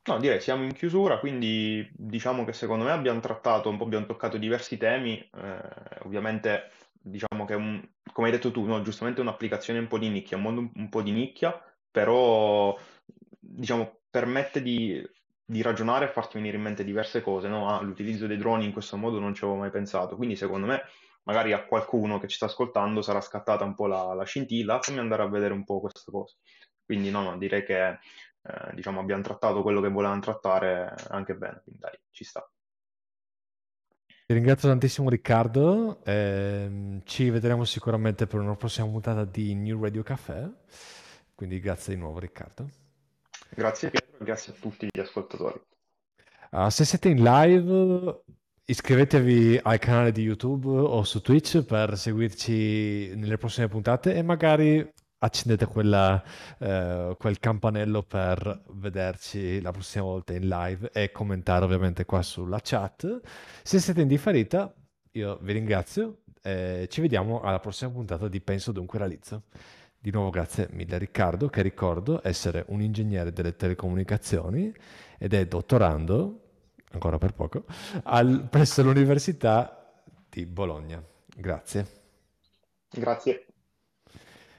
No, 0.08 0.20
direi 0.20 0.40
siamo 0.40 0.64
in 0.64 0.72
chiusura, 0.72 1.20
quindi 1.20 1.86
diciamo 1.94 2.46
che 2.46 2.54
secondo 2.54 2.86
me 2.86 2.92
abbiamo 2.92 3.20
trattato 3.20 3.70
un 3.70 3.76
po', 3.76 3.84
abbiamo 3.84 4.06
toccato 4.06 4.38
diversi 4.38 4.78
temi, 4.78 5.18
eh, 5.18 5.60
ovviamente 6.04 6.70
che 7.48 7.54
è 7.54 7.58
un- 7.58 7.84
come 8.14 8.28
hai 8.28 8.34
detto 8.34 8.52
tu, 8.52 8.66
no, 8.66 8.82
giustamente 8.84 9.22
un'applicazione 9.22 9.80
un 9.80 9.88
po' 9.88 9.98
di 10.00 10.10
nicchia, 10.10 10.38
un 10.38 10.44
mondo 10.44 10.62
un, 10.62 10.72
un 10.76 10.90
po' 10.90 11.02
di 11.02 11.12
nicchia, 11.12 11.60
però 11.92 12.78
diciamo 13.40 14.02
permette 14.10 14.62
di, 14.62 15.02
di 15.44 15.62
ragionare 15.62 16.06
e 16.06 16.10
farti 16.10 16.38
venire 16.38 16.58
in 16.58 16.64
mente 16.64 16.84
diverse 16.84 17.22
cose, 17.22 17.48
no? 17.48 17.70
Ah, 17.70 17.82
l'utilizzo 17.82 18.28
dei 18.28 18.38
droni 18.38 18.66
in 18.66 18.72
questo 18.74 18.98
modo 18.98 19.20
non 19.20 19.34
ci 19.34 19.44
avevo 19.44 19.60
mai 19.60 19.72
pensato, 19.72 20.16
quindi 20.16 20.36
secondo 20.36 20.68
me 20.68 20.84
magari 21.24 21.54
a 21.54 21.66
qualcuno 21.66 22.20
che 22.20 22.28
ci 22.28 22.36
sta 22.38 22.46
ascoltando 22.46 23.02
sarà 23.02 23.22
scattata 23.22 23.64
un 23.64 23.74
po' 23.76 23.88
la, 23.88 24.14
la 24.14 24.24
scintilla, 24.24 24.80
fammi 24.82 25.00
andare 25.00 25.24
a 25.24 25.28
vedere 25.30 25.54
un 25.54 25.64
po' 25.64 25.80
questa 25.80 26.12
cosa. 26.12 26.36
Quindi 26.86 27.10
no, 27.12 27.22
no, 27.24 27.38
direi 27.38 27.64
che 27.66 27.90
eh, 27.90 27.98
diciamo, 28.74 29.00
abbiamo 29.02 29.22
trattato 29.24 29.62
quello 29.62 29.82
che 29.82 29.90
volevamo 29.90 30.22
trattare 30.22 30.94
anche 31.10 31.36
bene, 31.36 31.62
quindi 31.64 31.82
dai, 31.82 32.00
ci 32.12 32.24
sta. 32.24 32.50
Ti 34.28 34.34
ringrazio 34.34 34.68
tantissimo 34.68 35.10
Riccardo, 35.10 36.04
ehm, 36.04 37.00
ci 37.06 37.30
vedremo 37.30 37.64
sicuramente 37.64 38.28
per 38.28 38.42
una 38.42 38.58
prossima 38.58 38.86
puntata 38.86 39.24
di 39.24 39.56
New 39.56 39.82
Radio 39.82 40.04
Café, 40.04 40.52
quindi 41.34 41.62
grazie 41.62 41.94
di 41.94 42.02
nuovo 42.02 42.20
Riccardo. 42.20 42.70
Grazie 43.52 43.90
Pietro 43.90 44.18
grazie 44.18 44.52
a 44.52 44.56
tutti 44.60 44.90
gli 44.92 45.00
ascoltatori. 45.00 45.62
Ah, 46.50 46.70
se 46.70 46.84
siete 46.84 47.08
in 47.08 47.24
live, 47.24 48.24
iscrivetevi 48.66 49.62
al 49.64 49.80
canale 49.80 50.12
di 50.12 50.24
YouTube 50.24 50.68
o 50.72 51.02
su 51.06 51.22
Twitch 51.22 51.64
per 51.64 51.98
seguirci 51.98 53.16
nelle 53.16 53.38
prossime 53.38 53.70
puntate 53.70 54.14
e 54.14 54.24
magari 54.24 54.94
accendete 55.20 55.66
quella, 55.66 56.24
eh, 56.60 57.16
quel 57.18 57.40
campanello 57.40 58.04
per 58.04 58.64
vederci 58.70 59.62
la 59.62 59.72
prossima 59.72 60.04
volta 60.04 60.34
in 60.34 60.48
live 60.48 60.92
e 60.92 61.12
commentare 61.12 61.66
ovviamente 61.66 62.06
qua 62.06 62.22
sulla 62.22 62.60
chat. 62.62 63.22
Se 63.64 63.80
siete 63.80 64.02
in 64.02 64.08
differita, 64.08 64.74
io 65.12 65.40
vi 65.42 65.54
ringrazio 65.54 66.20
e 66.42 66.88
ci 66.90 67.02
vediamo 67.02 67.42
alla 67.42 67.60
prossima 67.60 67.92
puntata 67.92 68.28
di 68.28 68.40
Penso 68.42 68.72
Dunque 68.72 69.00
Realizzo. 69.00 69.44
Di 70.00 70.12
nuovo 70.12 70.30
grazie 70.30 70.70
mille 70.72 70.98
Riccardo, 70.98 71.50
che 71.50 71.62
ricordo 71.62 72.22
essere 72.24 72.64
un 72.68 72.82
ingegnere 72.82 73.34
delle 73.34 73.56
telecomunicazioni 73.56 74.72
ed 75.18 75.34
è 75.34 75.46
dottorando, 75.48 76.44
ancora 76.92 77.18
per 77.18 77.34
poco, 77.34 77.66
al- 78.04 78.48
presso 78.50 78.84
l'Università 78.84 80.04
di 80.30 80.46
Bologna. 80.46 81.04
Grazie. 81.36 81.88
Grazie. 82.90 83.47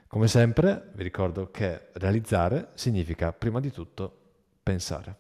Come 0.09 0.27
sempre, 0.27 0.89
vi 0.95 1.03
ricordo 1.03 1.51
che 1.51 1.89
realizzare 1.93 2.71
significa 2.73 3.31
prima 3.35 3.61
di 3.61 3.71
tutto 3.71 4.11
pensare. 4.63 5.19